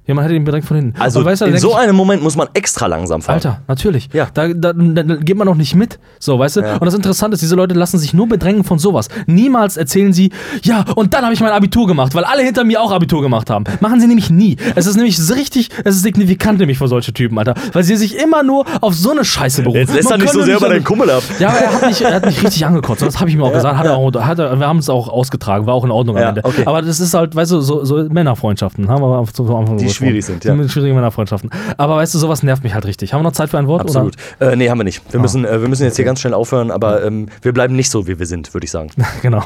[0.07, 0.99] Jemand hätte ihn bedrängt von hinten.
[1.01, 3.35] Also weißt du, in so ich, einem Moment muss man extra langsam fahren.
[3.35, 4.09] Alter, natürlich.
[4.13, 4.27] Ja.
[4.33, 5.99] Da, da, da, da geht man noch nicht mit.
[6.19, 6.61] So, weißt du?
[6.61, 6.73] Ja.
[6.77, 9.09] Und das Interessante ist, diese Leute lassen sich nur bedrängen von sowas.
[9.25, 10.31] Niemals erzählen sie,
[10.63, 13.49] ja, und dann habe ich mein Abitur gemacht, weil alle hinter mir auch Abitur gemacht
[13.49, 13.65] haben.
[13.81, 14.55] Machen sie nämlich nie.
[14.75, 17.55] Es ist nämlich so richtig, es ist signifikant nämlich für solche Typen, Alter.
[17.73, 19.79] Weil sie sich immer nur auf so eine Scheiße berufen.
[19.79, 21.23] Jetzt lässt er Man nicht so sehr über deinen Kumpel ab.
[21.39, 23.01] Ja, aber er hat mich, er hat mich richtig angekotzt.
[23.01, 23.77] Das habe ich mir auch gesagt.
[23.77, 25.65] Hat er auch, hat er, wir haben es auch ausgetragen.
[25.65, 26.45] War auch in Ordnung Ja, am Ende.
[26.45, 26.63] okay.
[26.65, 28.87] Aber das ist halt, weißt du, so, so Männerfreundschaften.
[28.87, 30.51] Haben wir am Anfang Die drüber schwierig sind, ja.
[30.53, 31.49] Ziemlich schwierige Männerfreundschaften.
[31.77, 33.13] Aber weißt du, sowas nervt mich halt richtig.
[33.13, 33.81] Haben wir noch Zeit für ein Wort?
[33.81, 34.15] Absolut.
[34.39, 35.01] Äh, nee, haben wir nicht.
[35.11, 35.21] Wir, Ah.
[35.21, 38.07] müssen, äh, wir müssen jetzt hier ganz schnell aufhören, aber ähm, wir bleiben nicht so,
[38.07, 38.89] wie wir sind, würde ich sagen.
[38.97, 39.07] Oder?
[39.21, 39.43] Genau.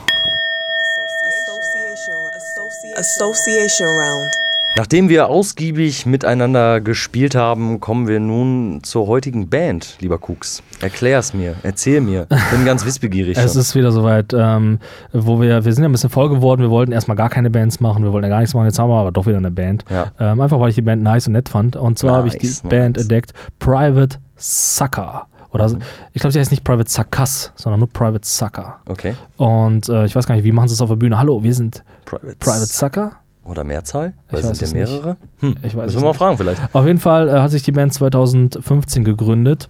[2.97, 4.41] Association Round.
[4.78, 10.63] Nachdem wir ausgiebig miteinander gespielt haben, kommen wir nun zur heutigen Band, lieber Cooks.
[10.80, 12.26] Erklär es mir, erzähl mir.
[12.51, 13.38] Bin ganz wissbegierig.
[13.51, 14.80] Es ist wieder soweit, ähm,
[15.11, 16.61] wo wir, wir sind ja ein bisschen voll geworden.
[16.61, 18.65] Wir wollten erstmal gar keine Bands machen, wir wollten ja gar nichts machen.
[18.65, 19.84] Jetzt haben wir aber doch wieder eine Band.
[19.89, 20.11] Ja.
[20.19, 21.76] Ähm, einfach weil ich die Band nice und nett fand.
[21.76, 23.03] Und zwar habe ich die Nice, Band nice.
[23.03, 25.28] entdeckt, Private Sucker.
[25.51, 25.69] Oder
[26.13, 28.80] ich glaube, sie heißt nicht Private Suckers, sondern nur Private Sucker.
[28.88, 29.15] Okay.
[29.36, 31.17] Und äh, ich weiß gar nicht, wie machen sie es auf der Bühne?
[31.19, 33.11] Hallo, wir sind Private, Private Sucker.
[33.44, 34.14] Oder Mehrzahl?
[34.28, 34.92] Ich Weil weiß sind es ja nicht.
[34.92, 35.18] mehrere?
[35.39, 35.56] Hm.
[35.64, 36.62] Ich weiß Müssen wir mal fragen vielleicht.
[36.74, 39.68] Auf jeden Fall äh, hat sich die Band 2015 gegründet.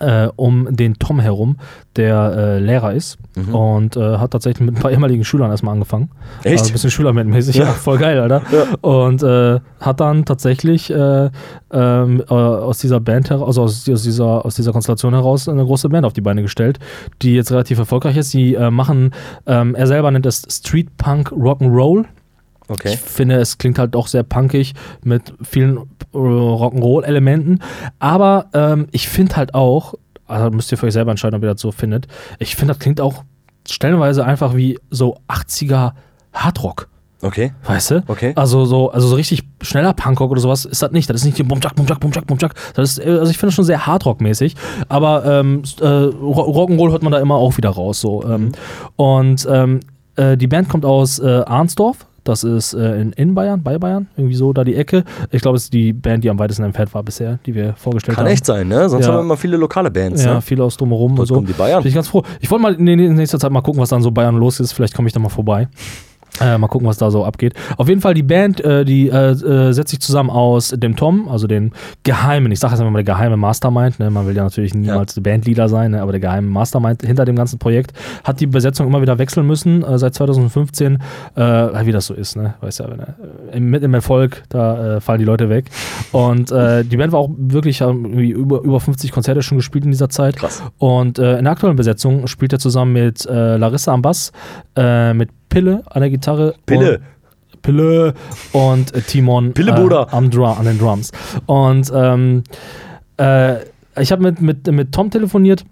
[0.00, 1.56] Äh, um den Tom herum,
[1.94, 3.54] der äh, Lehrer ist Mhm.
[3.54, 6.10] und äh, hat tatsächlich mit ein paar ehemaligen Schülern erstmal angefangen.
[6.42, 6.58] Echt?
[6.58, 7.66] Also ein bisschen schülermäßig, ja.
[7.66, 7.72] Ja.
[7.74, 8.42] voll geil, Alter.
[8.50, 8.64] Ja.
[8.80, 11.30] Und äh, hat dann tatsächlich äh,
[11.72, 15.64] ähm, äh, aus dieser Band heraus, also aus, aus, dieser, aus dieser Konstellation heraus eine
[15.64, 16.80] große Band auf die Beine gestellt,
[17.22, 18.34] die jetzt relativ erfolgreich ist.
[18.34, 19.12] Die äh, machen,
[19.46, 22.06] ähm, er selber nennt es Street Punk Rock'n'Roll.
[22.68, 22.94] Okay.
[22.94, 27.60] Ich finde, es klingt halt auch sehr punkig mit vielen äh, Rock'n'Roll-Elementen.
[27.98, 29.94] Aber ähm, ich finde halt auch,
[30.26, 32.06] also müsst ihr für euch selber entscheiden, ob ihr das so findet.
[32.38, 33.22] Ich finde, das klingt auch
[33.68, 35.92] stellenweise einfach wie so 80er
[36.32, 36.88] Hardrock.
[37.22, 37.52] Okay.
[37.64, 38.02] Weißt du?
[38.06, 38.32] Okay.
[38.36, 41.08] Also so, also so richtig schneller Punkrock oder sowas ist das nicht.
[41.08, 42.54] Das ist nicht Bumjack, Bumjack, Bumjack, Bumjack.
[42.74, 44.54] Das ist, äh, also ich finde das schon sehr Hardrock-mäßig.
[44.90, 48.00] Aber ähm, äh, Ro- Rock'n'Roll hört man da immer auch wieder raus.
[48.02, 48.22] So.
[48.24, 48.52] Ähm,
[48.96, 49.80] und ähm,
[50.16, 52.06] äh, die Band kommt aus äh, Arnsdorf.
[52.24, 55.04] Das ist äh, in, in Bayern, bei Bayern, irgendwie so da die Ecke.
[55.30, 58.16] Ich glaube, es ist die Band, die am weitesten entfernt war bisher, die wir vorgestellt
[58.16, 58.32] Kann haben.
[58.32, 58.88] echt sein, ne?
[58.88, 59.12] Sonst Ja.
[59.12, 60.40] haben wir immer viele lokale Bands, Ja, ne?
[60.42, 61.34] viele aus drumherum und so.
[61.34, 61.82] kommen die Bayern.
[61.82, 62.22] Bin ich ganz froh.
[62.40, 64.72] Ich wollte mal in in nächster Zeit mal gucken, was dann so Bayern los ist.
[64.72, 65.68] Vielleicht komme ich da mal vorbei.
[66.40, 67.54] Äh, mal gucken, was da so abgeht.
[67.76, 71.28] Auf jeden Fall, die Band, äh, die äh, äh, setzt sich zusammen aus dem Tom,
[71.28, 71.70] also den
[72.02, 74.10] geheimen, ich sage jetzt einfach mal der geheime Mastermind, ne?
[74.10, 76.02] man will ja natürlich niemals Bandleader sein, ne?
[76.02, 77.92] aber der geheime Mastermind hinter dem ganzen Projekt
[78.24, 80.98] hat die Besetzung immer wieder wechseln müssen, äh, seit 2015,
[81.36, 81.40] äh,
[81.86, 82.54] wie das so ist, ne?
[82.60, 85.66] weißt ja, wenn, äh, im- mit im Erfolg, da fallen die Leute weg.
[86.12, 90.36] Und die Band war auch wirklich über, über 50 Konzerte schon gespielt in dieser Zeit.
[90.36, 90.62] Krass.
[90.78, 94.32] Und in der aktuellen Besetzung spielt er zusammen mit Larissa am Bass,
[94.76, 96.54] mit Pille an der Gitarre.
[96.66, 96.98] Pille.
[97.52, 98.14] Und, Pille
[98.52, 101.12] und äh, Timon Pille, äh, am Drum, an den Drums.
[101.46, 102.42] Und ähm,
[103.18, 103.58] äh,
[104.00, 105.64] ich habe mit, mit, mit Tom telefoniert.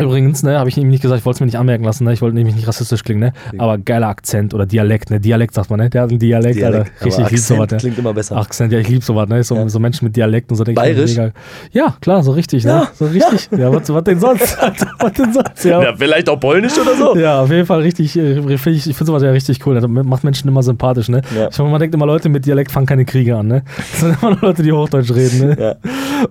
[0.00, 2.14] Übrigens, ne, habe ich ihm nicht gesagt, ich wollte es mir nicht anmerken lassen, ne?
[2.14, 3.32] ich wollte nämlich nicht rassistisch klingen, ne?
[3.58, 5.20] aber geiler Akzent oder Dialekt, ne?
[5.20, 5.90] Dialekt sagt man, ne?
[5.90, 6.92] der hat einen Dialekt, Dialekt.
[7.00, 7.04] Alter.
[7.04, 7.76] Richtig, ich lieb Akzent sowas, ne?
[7.76, 8.36] klingt immer besser.
[8.38, 9.44] Akzent, ja, ich lieb sowas, ne?
[9.44, 9.68] So, Ja.
[9.68, 10.64] so Menschen mit Dialekt und so.
[10.64, 11.16] denk ich, Bayerisch?
[11.16, 11.32] Mega.
[11.72, 12.70] Ja, klar, so richtig, ne?
[12.70, 12.88] Ja.
[12.94, 13.50] So richtig.
[13.58, 14.56] Ja, was, was denn sonst?
[14.98, 15.64] Was denn sonst?
[15.64, 15.82] Ja.
[15.82, 17.16] Ja, vielleicht auch polnisch oder so?
[17.16, 19.74] Ja, auf jeden Fall richtig, äh, ich, ich finde sowas ja richtig cool.
[19.74, 21.20] Das macht Menschen immer sympathisch, ne?
[21.36, 21.48] Ja.
[21.50, 23.62] Ich meine, man denkt immer, Leute mit Dialekt fangen keine Kriege an, ne?
[23.76, 25.56] Das sind immer nur Leute, die Hochdeutsch reden, ne?
[25.60, 25.74] Ja.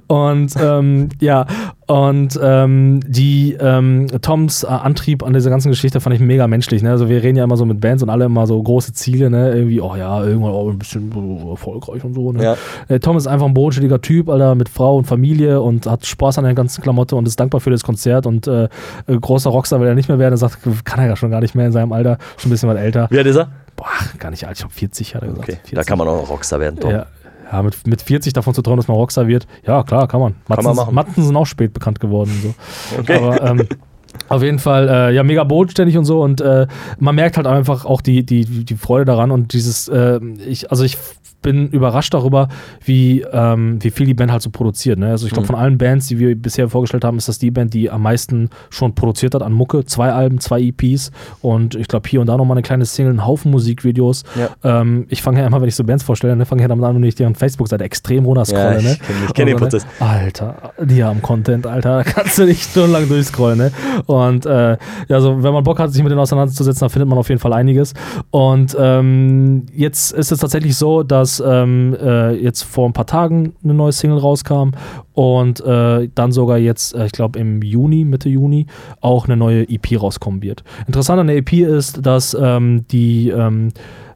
[0.07, 1.45] Und ähm, ja,
[1.87, 6.83] und ähm, die ähm, Toms äh, Antrieb an dieser ganzen Geschichte fand ich mega menschlich.
[6.83, 6.91] Ne?
[6.91, 9.53] Also wir reden ja immer so mit Bands und alle immer so große Ziele, ne?
[9.53, 11.11] Irgendwie, oh ja, irgendwann auch ein bisschen
[11.49, 12.31] erfolgreich und so.
[12.31, 12.43] Ne?
[12.43, 12.57] Ja.
[12.87, 16.37] Äh, Tom ist einfach ein bodenständiger Typ, Alter, mit Frau und Familie und hat Spaß
[16.37, 18.69] an der ganzen Klamotte und ist dankbar für das Konzert und äh, äh,
[19.07, 20.35] großer Rockstar will er nicht mehr werden.
[20.35, 22.69] Er sagt, kann er ja schon gar nicht mehr in seinem Alter, schon ein bisschen
[22.69, 23.07] was älter.
[23.09, 23.49] Wie alt ist er?
[23.75, 23.87] Boah,
[24.19, 25.49] gar nicht alt, ich glaube 40 hat er gesagt.
[25.49, 25.75] Okay, 40.
[25.75, 26.91] da kann man auch Rockstar werden, Tom.
[26.91, 27.07] Ja,
[27.51, 30.35] ja mit, mit 40 davon zu träumen, dass man Rockstar wird, ja klar, kann man.
[30.47, 30.95] Matzen, man machen.
[30.95, 32.99] Matzen sind auch spät bekannt geworden und so.
[32.99, 33.17] Okay.
[33.17, 33.67] Aber ähm,
[34.29, 36.67] auf jeden Fall, äh, ja, mega bodenständig und so und äh,
[36.99, 40.83] man merkt halt einfach auch die, die, die Freude daran und dieses, äh, ich, also
[40.83, 40.97] ich
[41.43, 42.49] bin überrascht darüber,
[42.85, 44.99] wie, ähm, wie viel die Band halt so produziert.
[44.99, 45.07] Ne?
[45.09, 45.53] Also ich glaube, Mhm.
[45.53, 48.51] von allen Bands, die wir bisher vorgestellt haben, ist das die Band, die am meisten
[48.69, 49.83] schon produziert hat an Mucke.
[49.85, 51.09] Zwei Alben, zwei EPs
[51.41, 54.21] und ich glaube hier und da nochmal eine kleine Single, einen Haufen Musikvideos.
[54.35, 54.81] Ja.
[54.81, 56.85] Ähm, ich fange ja immer, wenn ich so Bands vorstelle, ne, fange ich ja damit
[56.85, 58.75] an, wenn ich deren Facebook-Seite extrem runterscrolle.
[58.75, 58.91] Ja, ne?
[58.91, 59.85] ich kenn- ich kenn den Und so, Prozess.
[59.99, 60.05] Ne?
[60.07, 62.03] Alter, die haben Content, Alter.
[62.03, 63.57] Da kannst du nicht stundenlang durchscrollen.
[63.57, 63.71] Ne?
[64.05, 64.77] Und äh,
[65.07, 67.39] ja, so, wenn man Bock hat, sich mit denen auseinanderzusetzen, dann findet man auf jeden
[67.39, 67.93] Fall einiges.
[68.31, 73.53] Und ähm, jetzt ist es tatsächlich so, dass ähm, äh, jetzt vor ein paar Tagen
[73.63, 74.71] eine neue Single rauskam
[75.13, 78.67] und äh, dann sogar jetzt, äh, ich glaube im Juni, Mitte Juni,
[79.01, 80.63] auch eine neue EP rauskommen wird.
[80.87, 83.71] Interessant an der EP ist, dass ähm, die ähm,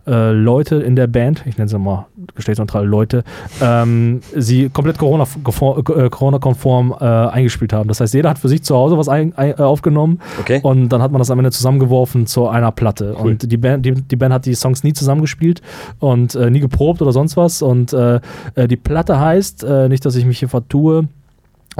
[0.07, 3.23] äh, Leute in der Band, ich nenne sie mal geschlechtsneutrale Leute,
[3.61, 7.87] ähm, sie komplett Corona-konform äh, Corona-konform, äh, eingespielt haben.
[7.87, 10.59] Das heißt, jeder hat für sich zu Hause was ein, ein, äh, aufgenommen Okay.
[10.63, 13.15] und dann hat man das am Ende zusammengeworfen zu einer Platte.
[13.19, 13.31] Cool.
[13.31, 15.61] Und die Band, die, die Band hat die Songs nie zusammengespielt
[15.99, 17.61] und äh, nie geprobt oder sonst was.
[17.61, 21.07] Und die Platte heißt, nicht, dass ich mich hier vertue,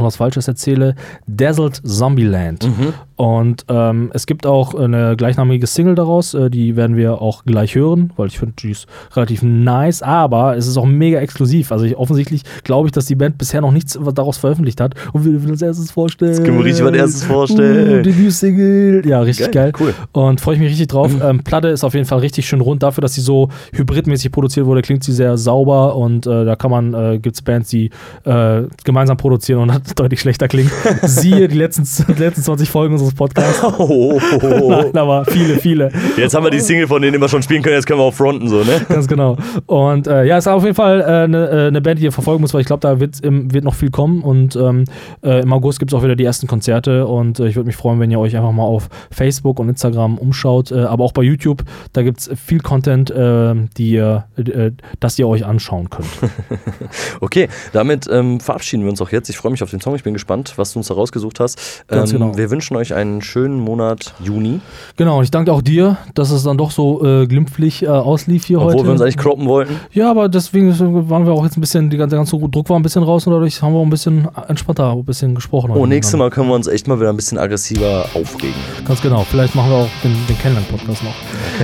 [0.04, 0.96] was Falsches erzähle,
[1.28, 2.68] Dazzled Zombieland.
[3.16, 7.76] Und ähm, es gibt auch eine gleichnamige Single daraus, äh, die werden wir auch gleich
[7.76, 11.72] hören, weil ich finde, die ist relativ nice, aber es ist auch mega exklusiv.
[11.72, 15.24] Also ich, offensichtlich glaube ich, dass die Band bisher noch nichts daraus veröffentlicht hat und
[15.24, 16.32] wir will als erstes vorstellen.
[16.32, 18.00] Das können wir richtig als erstes vorstellen.
[18.00, 19.04] Uh, Debüt-Single.
[19.06, 19.72] Ja, richtig geil.
[19.72, 19.94] Geil, cool.
[20.12, 21.12] Und freue ich mich richtig drauf.
[21.24, 22.84] Ähm, Platte ist auf jeden Fall richtig schön rund.
[22.84, 26.72] Dafür, dass sie so hybridmäßig produziert wurde, klingt sie sehr sauber und äh, da kann
[26.72, 27.90] man, äh, gibt es Bands, die
[28.26, 30.72] äh, gemeinsam produzieren und das deutlich schlechter klingt.
[31.04, 31.84] Siehe die letzten,
[32.14, 33.64] die letzten 20 Folgen unseres Podcasts.
[33.78, 34.70] Oh, oh, oh.
[34.70, 35.92] Nein, aber viele, viele.
[36.18, 38.14] Jetzt haben wir die Single von denen immer schon spielen können, jetzt können wir auch
[38.14, 38.86] fronten, so, ne?
[38.90, 39.38] Ganz genau.
[39.66, 42.12] Und äh, ja, es ist auf jeden Fall äh, eine äh, eine Band, die ihr
[42.12, 44.22] verfolgen muss, weil ich glaube, da wird, im, wird noch viel kommen.
[44.22, 44.86] Und ähm,
[45.24, 47.06] äh, im August gibt es auch wieder die ersten Konzerte.
[47.08, 50.18] Und äh, ich würde mich freuen, wenn ihr euch einfach mal auf Facebook und Instagram
[50.18, 51.64] umschaut, äh, aber auch bei YouTube.
[51.94, 56.08] Da gibt es viel Content, äh, die ihr, äh, das ihr euch anschauen könnt.
[57.22, 59.30] Okay, damit ähm, verabschieden wir uns auch jetzt.
[59.30, 59.96] Ich freue mich auf den Song.
[59.96, 61.84] Ich bin gespannt, was du uns da rausgesucht hast.
[61.90, 62.38] Ähm, Ganz genau.
[62.38, 64.60] Wir wünschen euch einen schönen Monat Juni.
[64.98, 68.46] Genau, und ich danke auch dir, dass es dann doch so äh, glimpflich äh, auslief
[68.46, 68.84] hier Obwohl heute.
[68.86, 69.80] wir uns eigentlich croppen wollten.
[69.92, 70.78] ja, aber deswegen
[71.10, 73.26] waren wir auch jetzt ein bisschen, die ganze, der ganze Druck war ein bisschen raus
[73.28, 75.72] und dadurch haben wir auch ein bisschen entspannter, ein bisschen gesprochen.
[75.72, 76.18] Oh, nächstes.
[76.18, 78.56] Mal können wir uns echt mal wieder ein bisschen aggressiver aufregen.
[78.88, 79.26] Ganz genau.
[79.30, 81.16] Vielleicht machen wir auch den, den Kennenlern-Podcast noch.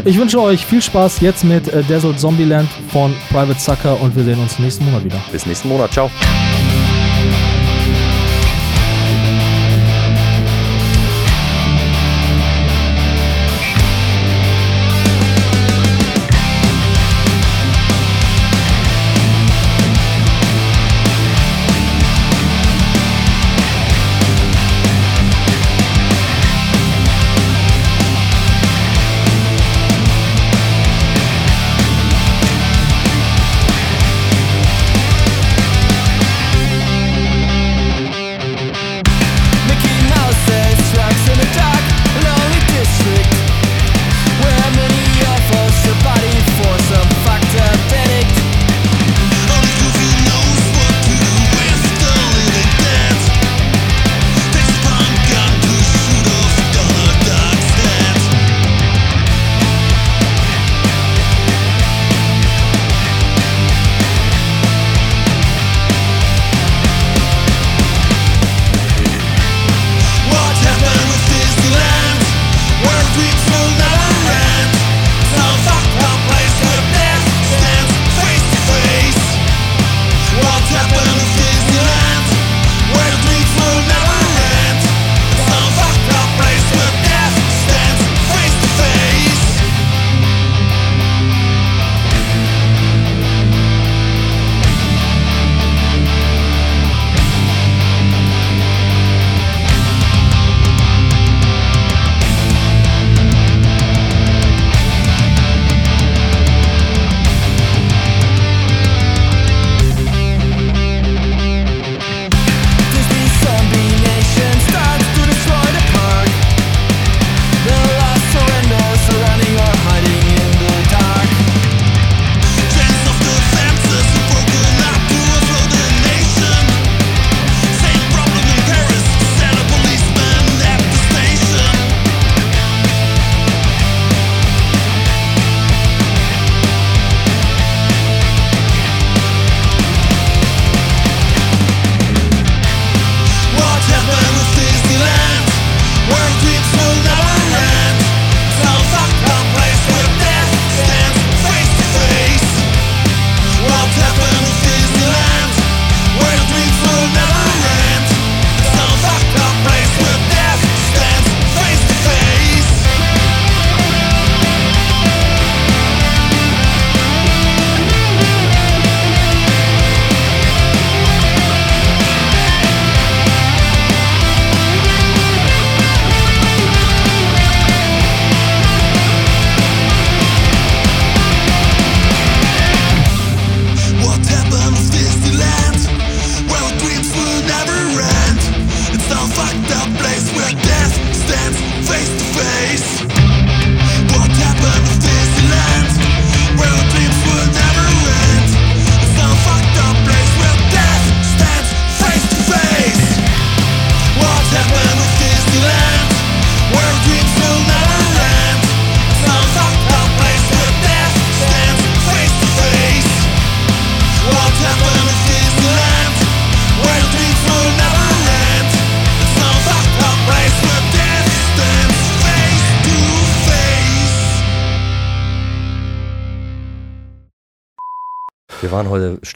[0.06, 4.24] Ich wünsche euch viel Spaß jetzt mit äh, Dazzled Zombieland von Private Sucker und wir
[4.24, 5.22] sehen uns nächsten Monat wieder.
[5.32, 5.92] Bis nächsten Monat.
[5.92, 6.10] Ciao.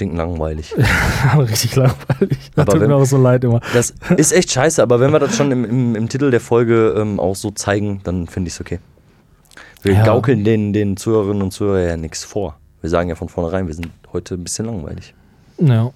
[0.02, 0.76] Waren heute stinkenlangweilig.
[1.38, 2.38] Richtig langweilig.
[2.56, 3.60] Das Aber tut wenn- mir auch so leid immer.
[3.74, 6.96] Das ist echt scheiße, aber wenn wir das schon im, im, im Titel der Folge
[6.98, 8.80] ähm, auch so zeigen, dann finde ich es okay.
[9.82, 10.04] Wir Ja.
[10.06, 12.58] gaukeln den, den Zuhörerinnen und Zuhörern ja nichts vor.
[12.82, 15.14] Wir sagen ja von vornherein, wir sind heute ein bisschen langweilig.
[15.60, 15.92] Ja.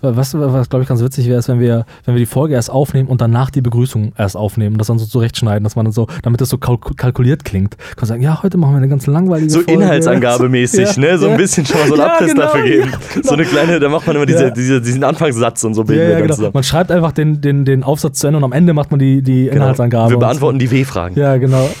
[0.00, 2.70] Was, was glaube ich ganz witzig wäre, ist, wenn wir, wenn wir die Folge erst
[2.70, 5.92] aufnehmen und danach die Begrüßung erst aufnehmen und das dann so zurechtschneiden, dass man dann
[5.92, 7.76] so, damit das so kalk kalkuliert klingt.
[7.78, 9.72] Kann man sagen, ja, heute machen wir eine ganz langweilige So Folge.
[9.82, 11.18] inhaltsangabemäßig, Ja, ne?
[11.18, 12.90] So ein bisschen schon mal so einen Ja, Abriss genau, dafür geben.
[12.90, 13.28] ja, genau.
[13.28, 16.02] So eine kleine, da macht man immer diese, diese, diesen Anfangssatz und so Ja, bilden
[16.06, 16.34] wir ja, genau.
[16.34, 16.50] zusammen.
[16.54, 19.22] Man schreibt einfach den, den, den Aufsatz zu Ende und am Ende macht man die,
[19.22, 19.56] die Genau.
[19.56, 20.10] Inhaltsangabe.
[20.10, 21.14] Wir beantworten die W-Fragen.
[21.14, 21.20] So.
[21.20, 21.68] Ja, genau.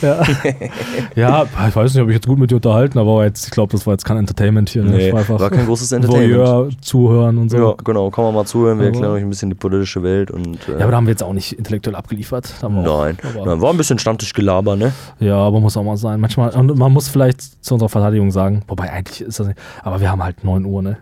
[1.14, 1.44] Ja.
[1.68, 3.86] ich weiß nicht, ob ich jetzt gut mit dir unterhalten, aber jetzt, ich glaube, das
[3.86, 4.82] war jetzt kein Entertainment hier.
[4.82, 4.90] Ne?
[4.96, 6.32] Nee, war war kein großes Entertainment.
[6.34, 7.56] Voyeur, zuhören und so.
[7.56, 10.30] Ja, genau, kann man mal zuhören, wir Aber- erklären euch ein bisschen die politische Welt
[10.30, 10.68] und.
[10.68, 12.52] Äh, Ja, aber da haben wir jetzt auch nicht intellektuell abgeliefert.
[12.60, 14.92] Auch- Nein, aber- nein, war ein bisschen Stammtischgelaber, ne?
[15.20, 16.20] Ja, aber muss auch mal sein.
[16.20, 20.00] Manchmal, und man muss vielleicht zu unserer Verteidigung sagen, wobei eigentlich ist das nicht, aber
[20.00, 20.98] wir haben halt 9 Uhr, ne?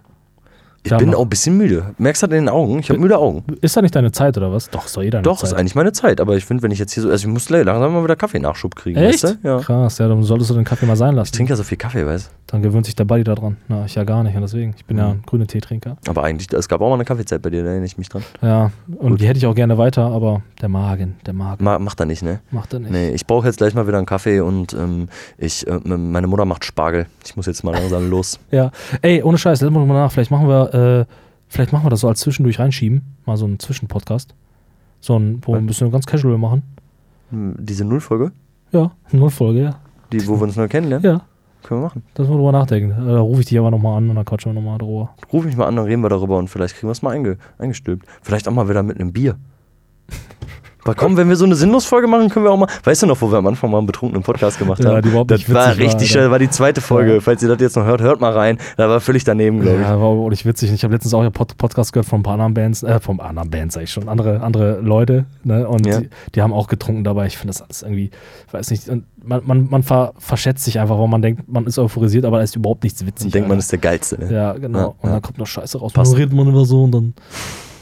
[0.86, 1.94] Ich haben bin noch- auch ein bisschen müde.
[1.98, 2.78] Merkst du das in den Augen?
[2.78, 3.42] Ich habe müde Augen.
[3.62, 4.68] Ist da nicht deine Zeit oder was?
[4.70, 5.50] Doch, ist doch eh deine Doch, Zeit.
[5.50, 7.48] ist eigentlich meine Zeit, aber ich finde, wenn ich jetzt hier so, also ich muss
[7.48, 9.24] langsam mal wieder Kaffeenachschub kriegen, Echt?
[9.24, 9.48] weißt du?
[9.48, 9.58] Ja.
[9.60, 11.32] Krass, ja, dann solltest du den Kaffee mal sein Ich lassen.
[11.32, 13.56] trinke ja so viel Kaffee, weißt Dann gewöhnt sich der Buddy da dran.
[13.68, 14.74] Na, ich ja gar nicht und deswegen.
[14.76, 15.96] Ich bin ja ein grüner Teetrinker.
[16.04, 16.10] du?
[16.10, 18.22] Aber eigentlich, es gab auch mal eine Kaffeezeit bei dir, da erinnere ich mich dran.
[18.42, 21.98] Ja, und die hätte ich auch gerne weiter, aber der Magen, der Magen Ma, macht
[22.00, 22.40] er nicht, ne?
[22.50, 22.90] macht er nicht.
[22.92, 25.08] Nee, ich brauche jetzt gleich mal wieder einen Kaffee und ähm,
[25.38, 27.06] ich, äh, meine Mutter macht Spargel.
[27.24, 28.38] Ich muss jetzt mal langsam los.
[28.50, 28.70] Ja,
[29.00, 30.12] ey, ohne Scheiß, lass mal nach.
[30.12, 31.04] Vielleicht machen wir, äh,
[31.48, 33.02] vielleicht machen wir das so als zwischendurch reinschieben.
[33.26, 34.34] Mal so einen Zwischenpodcast.
[35.00, 36.62] So ein, wo wir ein bisschen ganz casual machen.
[37.30, 38.32] Hm, Diese Nullfolge,
[38.72, 39.76] Ja, Nullfolge, ja.
[40.12, 41.20] die, wo wir uns nur kennenlernen, Ja,
[41.62, 42.02] können wir machen.
[42.14, 42.94] das man drüber nachdenken.
[43.06, 45.10] Da rufe ich dich aber nochmal an und dann quatschen wir nochmal drüber.
[45.32, 47.38] Ruf mich mal an, dann reden wir darüber und vielleicht kriegen wir es mal einge,
[47.58, 48.06] eingestülpt.
[48.22, 49.36] Vielleicht auch mal wieder mit einem Bier.
[50.84, 52.68] Aber komm, wenn wir so eine Sinnlosfolge machen, können wir auch mal.
[52.84, 55.02] Weißt du noch, wo wir am Anfang mal einen betrunkenen Podcast gemacht Ja, haben?
[55.02, 57.14] die überhaupt das nicht war witzig war, richtig, das war die zweite Folge.
[57.14, 57.20] Ja.
[57.20, 58.58] Falls ihr das jetzt noch hört, hört mal rein.
[58.76, 59.82] Da war völlig daneben, glaube ich.
[59.86, 60.70] Ja, war auch nicht witzig.
[60.72, 63.18] Ich habe letztens auch einen Pod Podcast gehört von ein paar anderen Bands, äh, von
[63.20, 65.66] anderen Bands, sag ich schon, andere, andere Leute, ne?
[65.66, 66.00] Und Ja.
[66.00, 67.26] die, die haben auch getrunken dabei.
[67.26, 68.10] Ich finde das alles irgendwie,
[68.46, 71.66] ich weiß nicht, und man, man, man ver, verschätzt sich einfach, weil man denkt, man
[71.66, 73.26] ist euphorisiert, aber da ist überhaupt nichts witzig.
[73.26, 74.18] Und denkt, man ist der Geilste.
[74.22, 74.30] Ne?
[74.32, 74.78] Ja, genau.
[74.78, 75.10] Ja, und ja.
[75.12, 75.92] dann kommt noch Scheiße raus.
[76.14, 77.14] Redet man immer so und dann.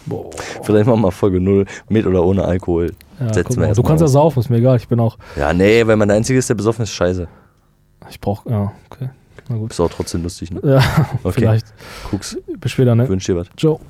[0.06, 0.30] Boah.
[0.62, 2.92] Vielleicht machen wir mal Folge 0 mit oder ohne Alkohol.
[3.20, 3.74] Ja, Setzen wir mal.
[3.74, 4.76] Du kannst ja saufen, ist mir egal.
[4.76, 5.16] Ich bin auch.
[5.36, 7.28] Ja, nee, wenn man der Einzige ist, der besoffen ist, scheiße.
[8.10, 8.44] Ich brauch.
[8.46, 9.10] Ja, okay.
[9.48, 9.70] Na gut.
[9.70, 10.60] Ist auch trotzdem lustig, ne?
[10.64, 10.80] Ja,
[11.22, 11.40] Okay.
[11.40, 11.66] vielleicht.
[12.10, 13.08] Guck's, Bis später, ne?
[13.08, 13.46] wünsch dir was.
[13.56, 13.80] Ciao.